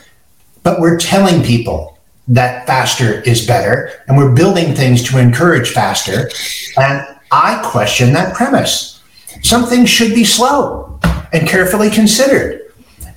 but 0.62 0.79
we're 0.79 0.99
telling 0.99 1.42
people 1.42 1.96
that 2.29 2.66
faster 2.66 3.23
is 3.23 3.46
better 3.46 3.90
and 4.07 4.18
we're 4.18 4.35
building 4.35 4.75
things 4.75 5.03
to 5.05 5.16
encourage 5.16 5.70
faster. 5.70 6.29
And 6.77 7.03
I 7.33 7.62
question 7.64 8.12
that 8.12 8.35
premise. 8.35 9.01
Some 9.42 9.64
things 9.64 9.88
should 9.88 10.14
be 10.14 10.23
slow 10.23 11.01
and 11.33 11.49
carefully 11.49 11.88
considered 11.88 12.75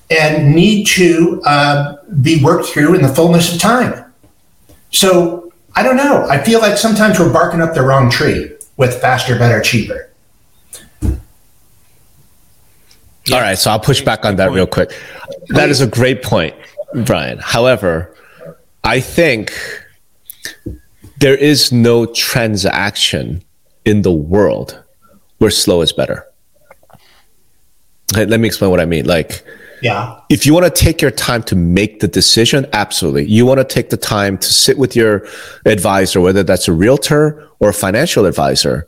and 0.09 0.55
need 0.55 0.87
to 0.91 1.41
uh, 1.45 1.97
be 2.21 2.41
worked 2.41 2.67
through 2.67 2.95
in 2.95 3.01
the 3.01 3.13
fullness 3.13 3.53
of 3.53 3.59
time. 3.59 4.13
So 4.91 5.51
I 5.75 5.83
don't 5.83 5.97
know. 5.97 6.25
I 6.29 6.41
feel 6.41 6.61
like 6.61 6.77
sometimes 6.77 7.19
we're 7.19 7.33
barking 7.33 7.59
up 7.59 7.73
the 7.73 7.83
wrong 7.83 8.09
tree 8.09 8.53
with 8.77 9.01
faster, 9.01 9.37
better, 9.37 9.59
cheaper. 9.59 10.12
All 13.31 13.39
right, 13.39 13.57
so 13.57 13.71
I'll 13.71 13.79
push 13.79 14.01
back 14.01 14.25
on 14.25 14.35
that 14.35 14.51
real 14.51 14.67
quick. 14.67 14.91
That 15.49 15.69
is 15.69 15.79
a 15.79 15.87
great 15.87 16.23
point, 16.23 16.55
Brian. 17.05 17.39
However, 17.39 18.13
I 18.83 18.99
think 18.99 19.53
there 21.19 21.35
is 21.35 21.71
no 21.71 22.05
transaction 22.05 23.43
in 23.85 24.01
the 24.01 24.11
world 24.11 24.83
where 25.37 25.51
slow 25.51 25.81
is 25.81 25.93
better. 25.93 26.27
Let 28.13 28.39
me 28.39 28.47
explain 28.47 28.71
what 28.71 28.81
I 28.81 28.85
mean. 28.85 29.05
Like, 29.05 29.43
yeah. 29.81 30.19
If 30.29 30.45
you 30.45 30.53
want 30.53 30.65
to 30.65 30.71
take 30.71 31.01
your 31.01 31.11
time 31.11 31.43
to 31.43 31.55
make 31.55 31.99
the 31.99 32.07
decision, 32.07 32.65
absolutely. 32.71 33.25
You 33.25 33.45
want 33.45 33.59
to 33.59 33.65
take 33.65 33.89
the 33.89 33.97
time 33.97 34.37
to 34.37 34.53
sit 34.53 34.77
with 34.77 34.95
your 34.95 35.27
advisor, 35.65 36.21
whether 36.21 36.41
that's 36.41 36.69
a 36.69 36.73
realtor 36.73 37.49
or 37.59 37.69
a 37.69 37.73
financial 37.73 38.25
advisor, 38.25 38.87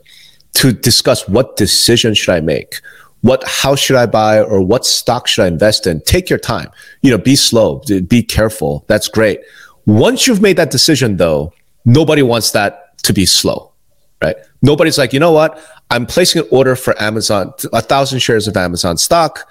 to 0.54 0.72
discuss 0.72 1.28
what 1.28 1.56
decision 1.56 2.14
should 2.14 2.34
I 2.34 2.40
make? 2.40 2.80
What 3.26 3.42
house 3.44 3.80
should 3.80 3.96
I 3.96 4.06
buy 4.06 4.40
or 4.40 4.60
what 4.60 4.86
stock 4.86 5.26
should 5.26 5.42
I 5.42 5.48
invest 5.48 5.86
in? 5.86 6.00
Take 6.02 6.30
your 6.30 6.38
time. 6.38 6.70
You 7.02 7.10
know, 7.10 7.18
be 7.18 7.34
slow, 7.34 7.82
be 8.06 8.22
careful. 8.22 8.84
That's 8.86 9.08
great. 9.08 9.40
Once 9.86 10.26
you've 10.26 10.40
made 10.40 10.56
that 10.58 10.70
decision 10.70 11.16
though, 11.16 11.52
nobody 11.84 12.22
wants 12.22 12.52
that 12.52 12.96
to 12.98 13.12
be 13.12 13.26
slow, 13.26 13.72
right? 14.22 14.36
Nobody's 14.62 14.98
like, 14.98 15.12
you 15.12 15.20
know 15.20 15.32
what? 15.32 15.60
I'm 15.90 16.06
placing 16.06 16.42
an 16.42 16.48
order 16.50 16.76
for 16.76 17.00
Amazon, 17.02 17.52
a 17.72 17.82
thousand 17.82 18.20
shares 18.20 18.46
of 18.46 18.56
Amazon 18.56 18.96
stock 18.96 19.48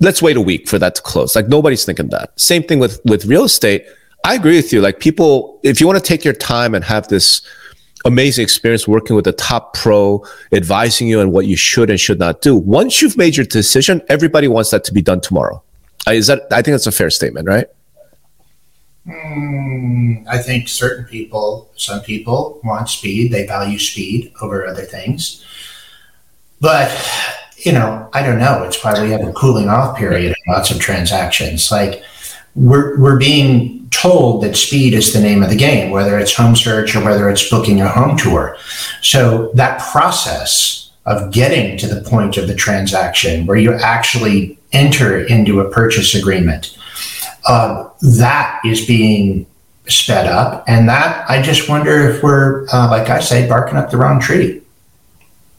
let's 0.00 0.20
wait 0.22 0.36
a 0.36 0.40
week 0.40 0.68
for 0.68 0.78
that 0.78 0.94
to 0.96 1.02
close. 1.02 1.34
Like 1.34 1.48
nobody's 1.48 1.84
thinking 1.84 2.08
that. 2.08 2.38
Same 2.38 2.62
thing 2.62 2.78
with 2.78 3.00
with 3.04 3.24
real 3.24 3.44
estate. 3.44 3.86
I 4.24 4.34
agree 4.34 4.56
with 4.56 4.72
you. 4.72 4.80
Like 4.80 5.00
people, 5.00 5.60
if 5.62 5.80
you 5.80 5.86
want 5.86 5.98
to 5.98 6.04
take 6.04 6.24
your 6.24 6.34
time 6.34 6.74
and 6.74 6.84
have 6.84 7.08
this 7.08 7.42
amazing 8.04 8.42
experience 8.42 8.86
working 8.86 9.16
with 9.16 9.26
a 9.26 9.32
top 9.32 9.74
pro 9.74 10.24
advising 10.52 11.08
you 11.08 11.20
on 11.20 11.30
what 11.30 11.46
you 11.46 11.56
should 11.56 11.90
and 11.90 11.98
should 11.98 12.18
not 12.18 12.40
do, 12.42 12.54
once 12.54 13.00
you've 13.00 13.16
made 13.16 13.36
your 13.36 13.46
decision, 13.46 14.02
everybody 14.08 14.48
wants 14.48 14.70
that 14.70 14.84
to 14.84 14.92
be 14.92 15.02
done 15.02 15.20
tomorrow. 15.20 15.62
Is 16.06 16.26
that? 16.26 16.42
I 16.50 16.56
think 16.56 16.74
that's 16.74 16.86
a 16.86 16.92
fair 16.92 17.10
statement, 17.10 17.48
right? 17.48 17.66
Mm, 19.06 20.26
I 20.28 20.38
think 20.38 20.68
certain 20.68 21.04
people, 21.04 21.70
some 21.76 22.00
people 22.00 22.60
want 22.64 22.88
speed. 22.88 23.32
They 23.32 23.46
value 23.46 23.78
speed 23.78 24.32
over 24.40 24.66
other 24.66 24.82
things. 24.82 25.44
But 26.60 26.90
you 27.58 27.72
know, 27.72 28.08
I 28.12 28.22
don't 28.22 28.38
know. 28.38 28.62
It's 28.64 28.82
why 28.84 29.02
we 29.02 29.10
have 29.10 29.26
a 29.26 29.32
cooling 29.32 29.68
off 29.68 29.96
period 29.96 30.34
lots 30.48 30.70
of 30.70 30.78
transactions. 30.78 31.70
Like 31.70 32.02
we're 32.54 32.98
we're 32.98 33.18
being 33.18 33.88
told 33.90 34.42
that 34.42 34.56
speed 34.56 34.92
is 34.92 35.12
the 35.12 35.20
name 35.20 35.42
of 35.42 35.50
the 35.50 35.56
game, 35.56 35.90
whether 35.90 36.18
it's 36.18 36.34
home 36.34 36.56
search 36.56 36.94
or 36.96 37.04
whether 37.04 37.28
it's 37.30 37.48
booking 37.48 37.80
a 37.80 37.88
home 37.88 38.16
tour. 38.16 38.56
So 39.02 39.50
that 39.54 39.80
process 39.92 40.90
of 41.06 41.32
getting 41.32 41.76
to 41.78 41.86
the 41.86 42.00
point 42.08 42.36
of 42.36 42.48
the 42.48 42.54
transaction 42.54 43.46
where 43.46 43.56
you 43.56 43.72
actually 43.74 44.58
enter 44.72 45.20
into 45.20 45.60
a 45.60 45.70
purchase 45.70 46.14
agreement, 46.14 46.76
uh, 47.46 47.88
that 48.02 48.60
is 48.64 48.84
being 48.86 49.46
sped 49.86 50.26
up, 50.26 50.64
and 50.66 50.88
that 50.88 51.28
I 51.28 51.42
just 51.42 51.68
wonder 51.68 52.10
if 52.10 52.22
we're, 52.22 52.66
uh, 52.72 52.90
like 52.90 53.10
I 53.10 53.20
say, 53.20 53.46
barking 53.46 53.76
up 53.76 53.90
the 53.90 53.98
wrong 53.98 54.18
tree. 54.18 54.62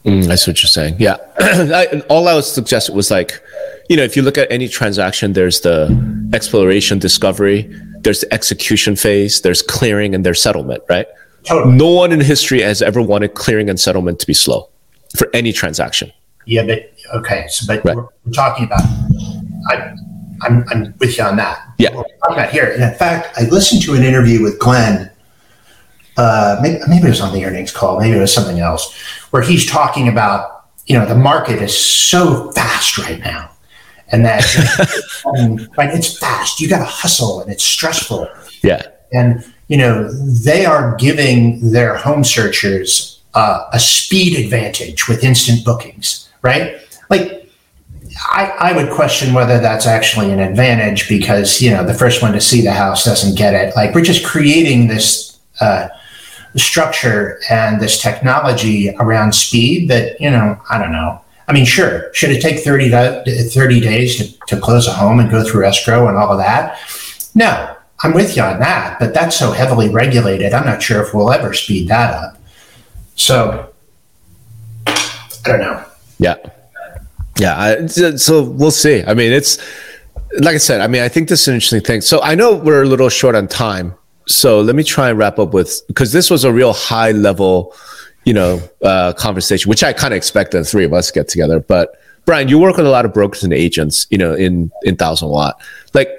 Mm, 0.04 0.24
see 0.38 0.50
what 0.50 0.62
you're 0.62 0.68
saying. 0.68 0.96
Yeah. 0.98 1.16
I, 1.38 2.02
all 2.08 2.28
I 2.28 2.34
was 2.34 2.52
suggesting 2.52 2.94
was 2.94 3.10
like, 3.10 3.40
you 3.88 3.96
know, 3.96 4.02
if 4.02 4.16
you 4.16 4.22
look 4.22 4.38
at 4.38 4.50
any 4.50 4.68
transaction, 4.68 5.32
there's 5.32 5.60
the 5.60 6.30
exploration, 6.32 6.98
discovery, 6.98 7.62
there's 8.00 8.20
the 8.20 8.32
execution 8.32 8.96
phase, 8.96 9.40
there's 9.42 9.62
clearing, 9.62 10.14
and 10.14 10.24
there's 10.24 10.40
settlement, 10.42 10.82
right? 10.88 11.06
Totally. 11.44 11.74
No 11.76 11.90
one 11.90 12.12
in 12.12 12.20
history 12.20 12.60
has 12.62 12.82
ever 12.82 13.00
wanted 13.00 13.34
clearing 13.34 13.70
and 13.70 13.78
settlement 13.78 14.18
to 14.20 14.26
be 14.26 14.34
slow 14.34 14.68
for 15.16 15.28
any 15.32 15.52
transaction. 15.52 16.12
Yeah, 16.44 16.64
but 16.64 16.92
okay. 17.14 17.46
So, 17.48 17.66
but 17.66 17.84
right. 17.84 17.96
we're, 17.96 18.06
we're, 18.24 18.32
talking 18.32 18.66
about, 18.66 18.80
I, 19.70 19.94
I'm, 20.42 20.64
I'm 20.68 20.94
with 20.98 21.18
you 21.18 21.24
on 21.24 21.36
that. 21.36 21.62
Yeah. 21.78 21.94
We're 21.94 22.02
talking 22.02 22.38
about 22.38 22.50
here. 22.50 22.70
And 22.72 22.82
in 22.82 22.94
fact, 22.94 23.36
I 23.36 23.48
listened 23.48 23.82
to 23.82 23.94
an 23.94 24.02
interview 24.02 24.42
with 24.42 24.58
Glenn 24.58 25.10
uh, 26.16 26.58
maybe, 26.62 26.78
maybe 26.88 27.06
it 27.06 27.10
was 27.10 27.20
on 27.20 27.34
the 27.34 27.44
earnings 27.44 27.70
call, 27.70 28.00
maybe 28.00 28.16
it 28.16 28.20
was 28.20 28.32
something 28.32 28.58
else, 28.58 28.94
where 29.30 29.42
he's 29.42 29.66
talking 29.66 30.08
about, 30.08 30.64
you 30.86 30.98
know, 30.98 31.04
the 31.04 31.14
market 31.14 31.60
is 31.60 31.76
so 31.76 32.50
fast 32.52 32.96
right 32.98 33.20
now. 33.20 33.50
And 34.08 34.24
that, 34.24 34.44
um, 35.26 35.68
right, 35.76 35.90
it's 35.94 36.18
fast. 36.18 36.60
You 36.60 36.68
got 36.68 36.78
to 36.78 36.84
hustle 36.84 37.40
and 37.40 37.50
it's 37.50 37.64
stressful. 37.64 38.28
Yeah. 38.62 38.82
And, 39.12 39.44
you 39.68 39.76
know, 39.76 40.10
they 40.10 40.64
are 40.64 40.96
giving 40.96 41.72
their 41.72 41.96
home 41.96 42.24
searchers 42.24 43.20
uh, 43.34 43.64
a 43.72 43.80
speed 43.80 44.38
advantage 44.38 45.08
with 45.08 45.24
instant 45.24 45.64
bookings, 45.64 46.28
right? 46.42 46.80
Like, 47.10 47.50
I, 48.30 48.46
I 48.58 48.72
would 48.72 48.90
question 48.90 49.34
whether 49.34 49.58
that's 49.58 49.86
actually 49.86 50.30
an 50.32 50.40
advantage 50.40 51.08
because, 51.08 51.60
you 51.60 51.70
know, 51.70 51.84
the 51.84 51.94
first 51.94 52.22
one 52.22 52.32
to 52.32 52.40
see 52.40 52.62
the 52.62 52.72
house 52.72 53.04
doesn't 53.04 53.36
get 53.36 53.54
it. 53.54 53.76
Like, 53.76 53.94
we're 53.94 54.04
just 54.04 54.24
creating 54.24 54.88
this, 54.88 55.38
uh, 55.60 55.88
structure 56.56 57.38
and 57.50 57.80
this 57.80 58.00
technology 58.00 58.94
around 58.98 59.34
speed 59.34 59.88
that, 59.90 60.20
you 60.20 60.30
know, 60.30 60.60
I 60.70 60.78
don't 60.78 60.92
know. 60.92 61.20
I 61.48 61.52
mean, 61.52 61.64
sure, 61.64 62.12
should 62.12 62.30
it 62.30 62.42
take 62.42 62.64
30, 62.64 62.90
30 62.90 63.80
days 63.80 64.16
to, 64.16 64.46
to 64.48 64.60
close 64.60 64.88
a 64.88 64.92
home 64.92 65.20
and 65.20 65.30
go 65.30 65.44
through 65.44 65.66
escrow 65.66 66.08
and 66.08 66.16
all 66.16 66.32
of 66.32 66.38
that? 66.38 66.78
No, 67.34 67.76
I'm 68.02 68.12
with 68.12 68.36
you 68.36 68.42
on 68.42 68.58
that, 68.60 68.98
but 68.98 69.14
that's 69.14 69.38
so 69.38 69.52
heavily 69.52 69.88
regulated. 69.88 70.52
I'm 70.52 70.66
not 70.66 70.82
sure 70.82 71.02
if 71.02 71.14
we'll 71.14 71.32
ever 71.32 71.52
speed 71.54 71.88
that 71.88 72.14
up. 72.14 72.38
So 73.14 73.72
I 74.86 75.32
don't 75.44 75.60
know. 75.60 75.84
Yeah. 76.18 76.36
Yeah. 77.38 77.56
I, 77.56 77.86
so 77.86 78.42
we'll 78.42 78.70
see. 78.70 79.04
I 79.04 79.14
mean, 79.14 79.32
it's 79.32 79.58
like 80.40 80.54
I 80.54 80.58
said, 80.58 80.80
I 80.80 80.86
mean, 80.86 81.02
I 81.02 81.08
think 81.08 81.28
this 81.28 81.42
is 81.42 81.48
an 81.48 81.54
interesting 81.54 81.80
thing. 81.80 82.00
So 82.00 82.20
I 82.22 82.34
know 82.34 82.54
we're 82.54 82.82
a 82.82 82.86
little 82.86 83.08
short 83.08 83.34
on 83.34 83.48
time, 83.48 83.94
so 84.26 84.60
let 84.60 84.74
me 84.74 84.82
try 84.82 85.10
and 85.10 85.18
wrap 85.18 85.38
up 85.38 85.54
with 85.54 85.82
because 85.86 86.12
this 86.12 86.30
was 86.30 86.44
a 86.44 86.52
real 86.52 86.72
high 86.72 87.12
level, 87.12 87.74
you 88.26 88.34
know, 88.34 88.60
uh, 88.82 89.14
conversation, 89.14 89.70
which 89.70 89.82
I 89.82 89.94
kind 89.94 90.12
of 90.12 90.18
expect 90.18 90.50
the 90.50 90.64
three 90.64 90.84
of 90.84 90.92
us 90.92 91.10
get 91.10 91.28
together. 91.28 91.60
But 91.60 91.98
Brian, 92.26 92.48
you 92.48 92.58
work 92.58 92.76
with 92.76 92.84
a 92.84 92.90
lot 92.90 93.04
of 93.06 93.14
brokers 93.14 93.44
and 93.44 93.52
agents, 93.52 94.06
you 94.10 94.18
know, 94.18 94.34
in 94.34 94.70
in 94.82 94.96
Thousand 94.96 95.30
Watt. 95.30 95.58
Like, 95.94 96.10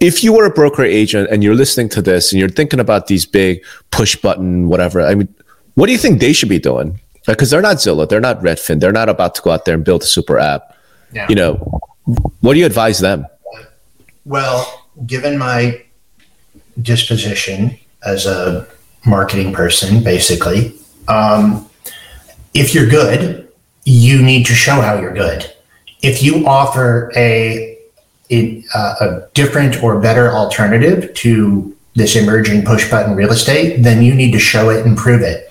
if 0.00 0.22
you 0.22 0.32
were 0.32 0.46
a 0.46 0.50
broker 0.50 0.84
agent 0.84 1.28
and 1.30 1.42
you're 1.42 1.56
listening 1.56 1.88
to 1.90 2.00
this 2.00 2.32
and 2.32 2.38
you're 2.38 2.48
thinking 2.48 2.80
about 2.80 3.08
these 3.08 3.26
big 3.26 3.64
push 3.90 4.14
button, 4.16 4.68
whatever, 4.68 5.02
I 5.02 5.14
mean, 5.14 5.28
what 5.74 5.86
do 5.86 5.92
you 5.92 5.98
think 5.98 6.20
they 6.20 6.32
should 6.32 6.48
be 6.48 6.60
doing? 6.60 7.00
Because 7.26 7.50
they're 7.50 7.60
not 7.60 7.78
Zillow, 7.78 8.08
they're 8.08 8.20
not 8.20 8.40
Redfin, 8.40 8.78
they're 8.78 8.92
not 8.92 9.08
about 9.08 9.34
to 9.34 9.42
go 9.42 9.50
out 9.50 9.64
there 9.64 9.74
and 9.74 9.84
build 9.84 10.02
a 10.02 10.06
super 10.06 10.38
app. 10.38 10.76
Yeah. 11.12 11.26
You 11.28 11.34
know, 11.34 11.80
what 12.40 12.54
do 12.54 12.60
you 12.60 12.66
advise 12.66 13.00
them? 13.00 13.26
Well, 14.24 14.88
given 15.06 15.36
my 15.36 15.82
disposition 16.80 17.76
as 18.04 18.26
a 18.26 18.66
marketing 19.04 19.52
person, 19.52 20.04
basically, 20.04 20.72
um, 21.08 21.68
if 22.54 22.74
you're 22.74 22.88
good, 22.88 23.48
you 23.84 24.22
need 24.22 24.46
to 24.46 24.54
show 24.54 24.80
how 24.80 24.98
you're 24.98 25.14
good. 25.14 25.52
If 26.02 26.22
you 26.22 26.46
offer 26.46 27.12
a 27.16 27.76
a, 28.30 28.64
uh, 28.74 28.94
a 29.00 29.28
different 29.34 29.82
or 29.84 30.00
better 30.00 30.32
alternative 30.32 31.14
to 31.14 31.76
this 31.94 32.16
emerging 32.16 32.64
push 32.64 32.90
button 32.90 33.14
real 33.14 33.30
estate, 33.30 33.82
then 33.82 34.02
you 34.02 34.14
need 34.14 34.32
to 34.32 34.38
show 34.38 34.68
it 34.68 34.84
and 34.84 34.96
prove 34.96 35.22
it. 35.22 35.48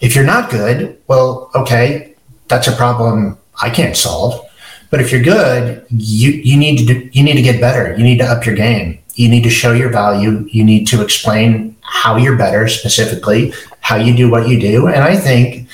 If 0.00 0.14
you're 0.14 0.24
not 0.24 0.50
good, 0.50 1.00
well, 1.08 1.50
okay, 1.54 2.14
that's 2.48 2.68
a 2.68 2.72
problem 2.72 3.38
I 3.60 3.70
can't 3.70 3.96
solve. 3.96 4.48
But 4.90 5.00
if 5.00 5.10
you're 5.10 5.22
good, 5.22 5.86
you 5.90 6.30
you 6.30 6.56
need 6.56 6.78
to 6.78 6.84
do, 6.84 7.10
you 7.12 7.22
need 7.22 7.34
to 7.34 7.42
get 7.42 7.60
better. 7.60 7.96
You 7.96 8.04
need 8.04 8.18
to 8.18 8.24
up 8.24 8.44
your 8.44 8.54
game. 8.54 8.98
You 9.14 9.28
need 9.28 9.42
to 9.44 9.50
show 9.50 9.72
your 9.72 9.90
value. 9.90 10.46
You 10.50 10.64
need 10.64 10.86
to 10.88 11.02
explain 11.02 11.71
how 11.92 12.16
you're 12.16 12.36
better 12.36 12.68
specifically, 12.68 13.52
how 13.80 13.96
you 13.96 14.16
do 14.16 14.30
what 14.30 14.48
you 14.48 14.58
do. 14.58 14.88
And 14.88 15.04
I 15.04 15.16
think 15.16 15.68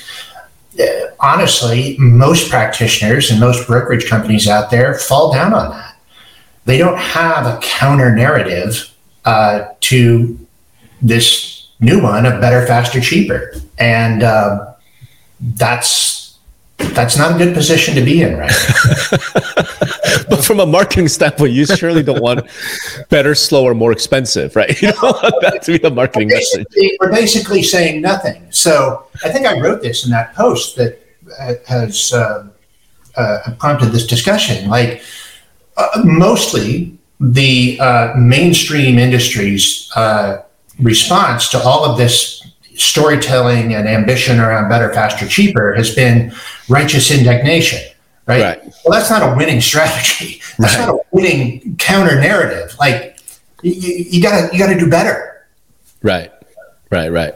uh, 0.79 0.83
honestly, 1.19 1.95
most 1.97 2.49
practitioners 2.49 3.31
and 3.31 3.39
most 3.39 3.67
brokerage 3.67 4.07
companies 4.07 4.47
out 4.47 4.69
there 4.69 4.93
fall 4.95 5.33
down 5.33 5.53
on 5.53 5.69
that 5.71 5.89
they 6.69 6.77
don't 6.77 6.99
have 6.99 7.47
a 7.47 7.59
counter 7.63 8.13
narrative 8.13 8.95
uh, 9.25 9.65
to 9.79 10.37
this 11.01 11.67
new 11.79 11.99
one 11.99 12.27
of 12.27 12.39
better, 12.39 12.63
faster, 12.67 13.01
cheaper, 13.01 13.53
and 13.79 14.21
uh, 14.21 14.73
that's 15.39 16.18
that's 16.79 17.17
not 17.17 17.35
a 17.35 17.37
good 17.37 17.53
position 17.53 17.95
to 17.95 18.01
be 18.01 18.21
in, 18.21 18.37
right? 18.37 18.51
but 20.29 20.43
from 20.43 20.59
a 20.59 20.65
marketing 20.65 21.07
standpoint, 21.07 21.51
you 21.51 21.65
surely 21.65 22.03
don't 22.03 22.21
want 22.21 22.45
better, 23.09 23.35
slower, 23.35 23.73
more 23.73 23.91
expensive, 23.91 24.55
right? 24.55 24.79
You 24.81 24.93
don't 24.93 25.23
want 25.23 25.35
that 25.41 25.61
to 25.63 25.71
be 25.73 25.77
the 25.77 25.91
marketing 25.91 26.29
we're 26.29 26.35
message. 26.35 26.67
We're 26.99 27.11
basically 27.11 27.63
saying 27.63 28.01
nothing. 28.01 28.47
So 28.49 29.05
I 29.23 29.29
think 29.29 29.45
I 29.45 29.59
wrote 29.59 29.81
this 29.81 30.05
in 30.05 30.11
that 30.11 30.33
post 30.35 30.75
that 30.77 30.99
uh, 31.39 31.53
has 31.67 32.13
uh, 32.13 32.47
uh, 33.15 33.39
prompted 33.59 33.87
this 33.87 34.07
discussion. 34.07 34.69
Like 34.69 35.01
uh, 35.77 36.01
mostly 36.03 36.97
the 37.19 37.77
uh, 37.79 38.13
mainstream 38.17 38.97
industry's 38.97 39.91
uh, 39.95 40.43
response 40.79 41.49
to 41.49 41.59
all 41.59 41.83
of 41.83 41.97
this 41.97 42.38
storytelling 42.79 43.73
and 43.73 43.87
ambition 43.87 44.39
around 44.39 44.69
better, 44.69 44.93
faster, 44.93 45.27
cheaper 45.27 45.73
has 45.73 45.93
been 45.93 46.33
righteous 46.67 47.11
indignation. 47.11 47.81
Right? 48.25 48.41
right. 48.41 48.63
Well, 48.85 48.97
that's 48.97 49.09
not 49.09 49.21
a 49.21 49.35
winning 49.35 49.61
strategy. 49.61 50.41
That's 50.59 50.77
right. 50.77 50.87
not 50.87 50.95
a 50.95 50.99
winning 51.11 51.75
counter 51.77 52.19
narrative. 52.19 52.75
Like 52.79 53.17
you, 53.63 53.73
you 53.73 54.21
gotta 54.21 54.51
you 54.53 54.59
gotta 54.59 54.77
do 54.77 54.89
better. 54.89 55.47
Right. 56.01 56.31
Right, 56.91 57.11
right. 57.11 57.35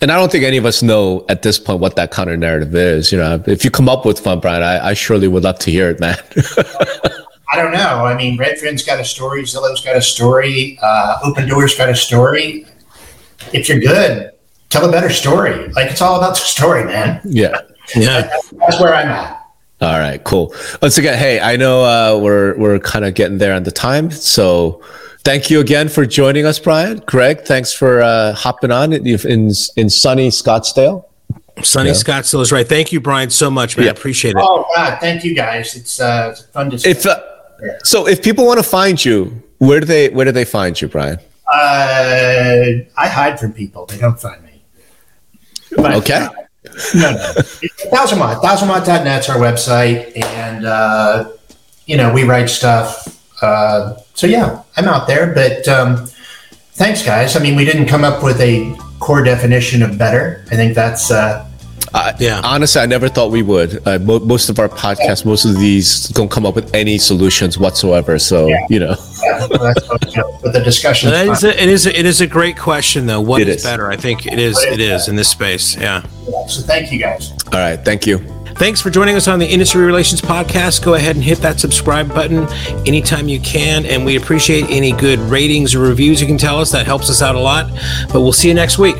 And 0.00 0.10
I 0.10 0.16
don't 0.16 0.32
think 0.32 0.44
any 0.44 0.56
of 0.56 0.64
us 0.64 0.82
know 0.82 1.26
at 1.28 1.42
this 1.42 1.58
point 1.58 1.80
what 1.80 1.94
that 1.96 2.10
counter 2.10 2.38
narrative 2.38 2.74
is. 2.74 3.12
You 3.12 3.18
know, 3.18 3.42
if 3.46 3.62
you 3.62 3.70
come 3.70 3.86
up 3.86 4.06
with 4.06 4.24
one, 4.24 4.40
Brian, 4.40 4.62
I, 4.62 4.88
I 4.88 4.94
surely 4.94 5.28
would 5.28 5.44
love 5.44 5.58
to 5.60 5.70
hear 5.70 5.90
it, 5.90 6.00
man. 6.00 6.16
I 7.52 7.56
don't 7.56 7.72
know. 7.72 8.06
I 8.06 8.16
mean, 8.16 8.38
Redfin's 8.38 8.82
got 8.82 8.98
a 8.98 9.04
story, 9.04 9.42
Zillow's 9.42 9.84
got 9.84 9.94
a 9.94 10.02
story, 10.02 10.78
uh, 10.82 11.20
Opendoor's 11.22 11.76
got 11.76 11.90
a 11.90 11.94
story. 11.94 12.66
If 13.52 13.68
you're 13.68 13.78
good, 13.78 14.32
tell 14.74 14.88
a 14.88 14.92
better 14.92 15.10
story. 15.10 15.68
Like 15.68 15.90
it's 15.90 16.02
all 16.02 16.16
about 16.18 16.30
the 16.30 16.40
story, 16.40 16.84
man. 16.84 17.20
Yeah, 17.24 17.60
yeah. 17.94 18.22
That's, 18.22 18.50
that's 18.50 18.80
where 18.80 18.94
I'm 18.94 19.08
at. 19.08 19.40
All 19.80 19.98
right, 19.98 20.22
cool. 20.24 20.54
Once 20.82 20.98
again, 20.98 21.18
hey, 21.18 21.40
I 21.40 21.56
know 21.56 21.84
uh, 21.84 22.18
we're 22.18 22.56
we're 22.58 22.78
kind 22.78 23.04
of 23.04 23.14
getting 23.14 23.38
there 23.38 23.54
on 23.54 23.62
the 23.62 23.70
time, 23.70 24.10
so 24.10 24.82
thank 25.24 25.50
you 25.50 25.60
again 25.60 25.88
for 25.88 26.06
joining 26.06 26.46
us, 26.46 26.58
Brian. 26.58 27.02
Greg, 27.06 27.42
thanks 27.42 27.72
for 27.72 28.02
uh, 28.02 28.32
hopping 28.34 28.70
on 28.70 28.92
in 28.92 29.06
in 29.76 29.90
sunny 29.90 30.28
Scottsdale. 30.30 31.04
Sunny 31.62 31.90
yeah. 31.90 31.94
Scottsdale 31.94 32.40
is 32.40 32.50
right. 32.50 32.66
Thank 32.66 32.92
you, 32.92 33.00
Brian, 33.00 33.30
so 33.30 33.50
much, 33.50 33.76
man. 33.76 33.84
Yeah. 33.84 33.92
I 33.92 33.94
appreciate 33.94 34.32
it. 34.32 34.42
Oh 34.42 34.66
God, 34.74 34.98
thank 35.00 35.22
you 35.24 35.34
guys. 35.34 35.76
It's 35.76 36.00
uh, 36.00 36.34
fun 36.52 36.70
to. 36.70 36.88
If 36.88 37.06
uh, 37.06 37.20
so 37.84 38.08
if 38.08 38.22
people 38.22 38.46
want 38.46 38.58
to 38.58 38.68
find 38.68 39.02
you, 39.04 39.42
where 39.58 39.80
do 39.80 39.86
they 39.86 40.08
where 40.08 40.24
do 40.24 40.32
they 40.32 40.44
find 40.44 40.80
you, 40.80 40.88
Brian? 40.88 41.18
Uh, 41.52 42.82
I 42.96 43.08
hide 43.08 43.38
from 43.38 43.52
people; 43.52 43.86
they 43.86 43.98
don't 43.98 44.18
find 44.18 44.42
me. 44.42 44.43
But, 45.76 45.94
okay. 45.96 46.14
Uh, 46.14 46.30
no, 46.94 47.10
no. 47.12 47.18
Thousand 47.90 48.18
Watt. 48.18 48.42
Thousandwatt.net's 48.42 49.28
our 49.28 49.36
website, 49.36 50.16
and 50.16 50.64
uh, 50.64 51.30
you 51.86 51.96
know 51.96 52.12
we 52.12 52.24
write 52.24 52.48
stuff. 52.48 53.08
Uh, 53.42 53.96
so 54.14 54.26
yeah, 54.26 54.62
I'm 54.76 54.86
out 54.86 55.06
there. 55.06 55.32
But 55.34 55.68
um, 55.68 56.06
thanks, 56.72 57.04
guys. 57.04 57.36
I 57.36 57.40
mean, 57.40 57.56
we 57.56 57.64
didn't 57.64 57.86
come 57.86 58.04
up 58.04 58.22
with 58.22 58.40
a 58.40 58.74
core 58.98 59.22
definition 59.22 59.82
of 59.82 59.98
better. 59.98 60.44
I 60.50 60.56
think 60.56 60.74
that's 60.74 61.10
uh, 61.10 61.48
uh, 61.94 62.12
yeah. 62.18 62.40
Honestly, 62.42 62.80
I 62.80 62.86
never 62.86 63.08
thought 63.08 63.30
we 63.30 63.42
would. 63.42 63.86
Uh, 63.86 63.98
mo- 64.00 64.18
most 64.18 64.48
of 64.48 64.58
our 64.58 64.68
podcasts, 64.68 65.24
most 65.24 65.44
of 65.44 65.56
these 65.56 66.08
don't 66.08 66.30
come 66.30 66.44
up 66.44 66.56
with 66.56 66.74
any 66.74 66.98
solutions 66.98 67.56
whatsoever. 67.56 68.18
So 68.18 68.48
yeah. 68.48 68.66
you 68.68 68.80
know. 68.80 68.96
yeah, 69.22 69.46
but 70.42 70.52
the 70.52 70.62
discussion. 70.64 71.12
It 71.12 71.28
is, 71.28 71.44
a, 71.44 71.62
it 71.62 71.68
is. 71.68 71.86
A, 71.86 71.98
it 71.98 72.04
is 72.04 72.20
a 72.20 72.26
great 72.26 72.58
question, 72.58 73.06
though. 73.06 73.20
What 73.20 73.42
is, 73.42 73.56
is, 73.56 73.62
better? 73.62 73.90
I 73.90 73.96
think 73.96 74.26
it 74.26 74.40
is. 74.40 74.60
It 74.62 74.80
is 74.80 75.08
in 75.08 75.14
this 75.14 75.28
space. 75.28 75.76
Yeah. 75.76 76.04
yeah. 76.28 76.46
So 76.46 76.62
thank 76.62 76.90
you, 76.90 76.98
guys. 76.98 77.32
All 77.52 77.60
right. 77.60 77.82
Thank 77.82 78.06
you. 78.06 78.18
Thanks 78.56 78.80
for 78.80 78.88
joining 78.88 79.16
us 79.16 79.26
on 79.26 79.40
the 79.40 79.46
Industry 79.46 79.84
Relations 79.84 80.20
Podcast. 80.20 80.84
Go 80.84 80.94
ahead 80.94 81.16
and 81.16 81.24
hit 81.24 81.38
that 81.38 81.58
subscribe 81.58 82.08
button 82.08 82.46
anytime 82.86 83.28
you 83.28 83.40
can. 83.40 83.84
And 83.84 84.04
we 84.04 84.16
appreciate 84.16 84.64
any 84.68 84.92
good 84.92 85.18
ratings 85.18 85.74
or 85.74 85.80
reviews 85.80 86.20
you 86.20 86.26
can 86.28 86.38
tell 86.38 86.60
us. 86.60 86.70
That 86.70 86.86
helps 86.86 87.10
us 87.10 87.20
out 87.20 87.34
a 87.34 87.40
lot. 87.40 87.68
But 88.12 88.20
we'll 88.20 88.32
see 88.32 88.46
you 88.46 88.54
next 88.54 88.78
week. 88.78 88.94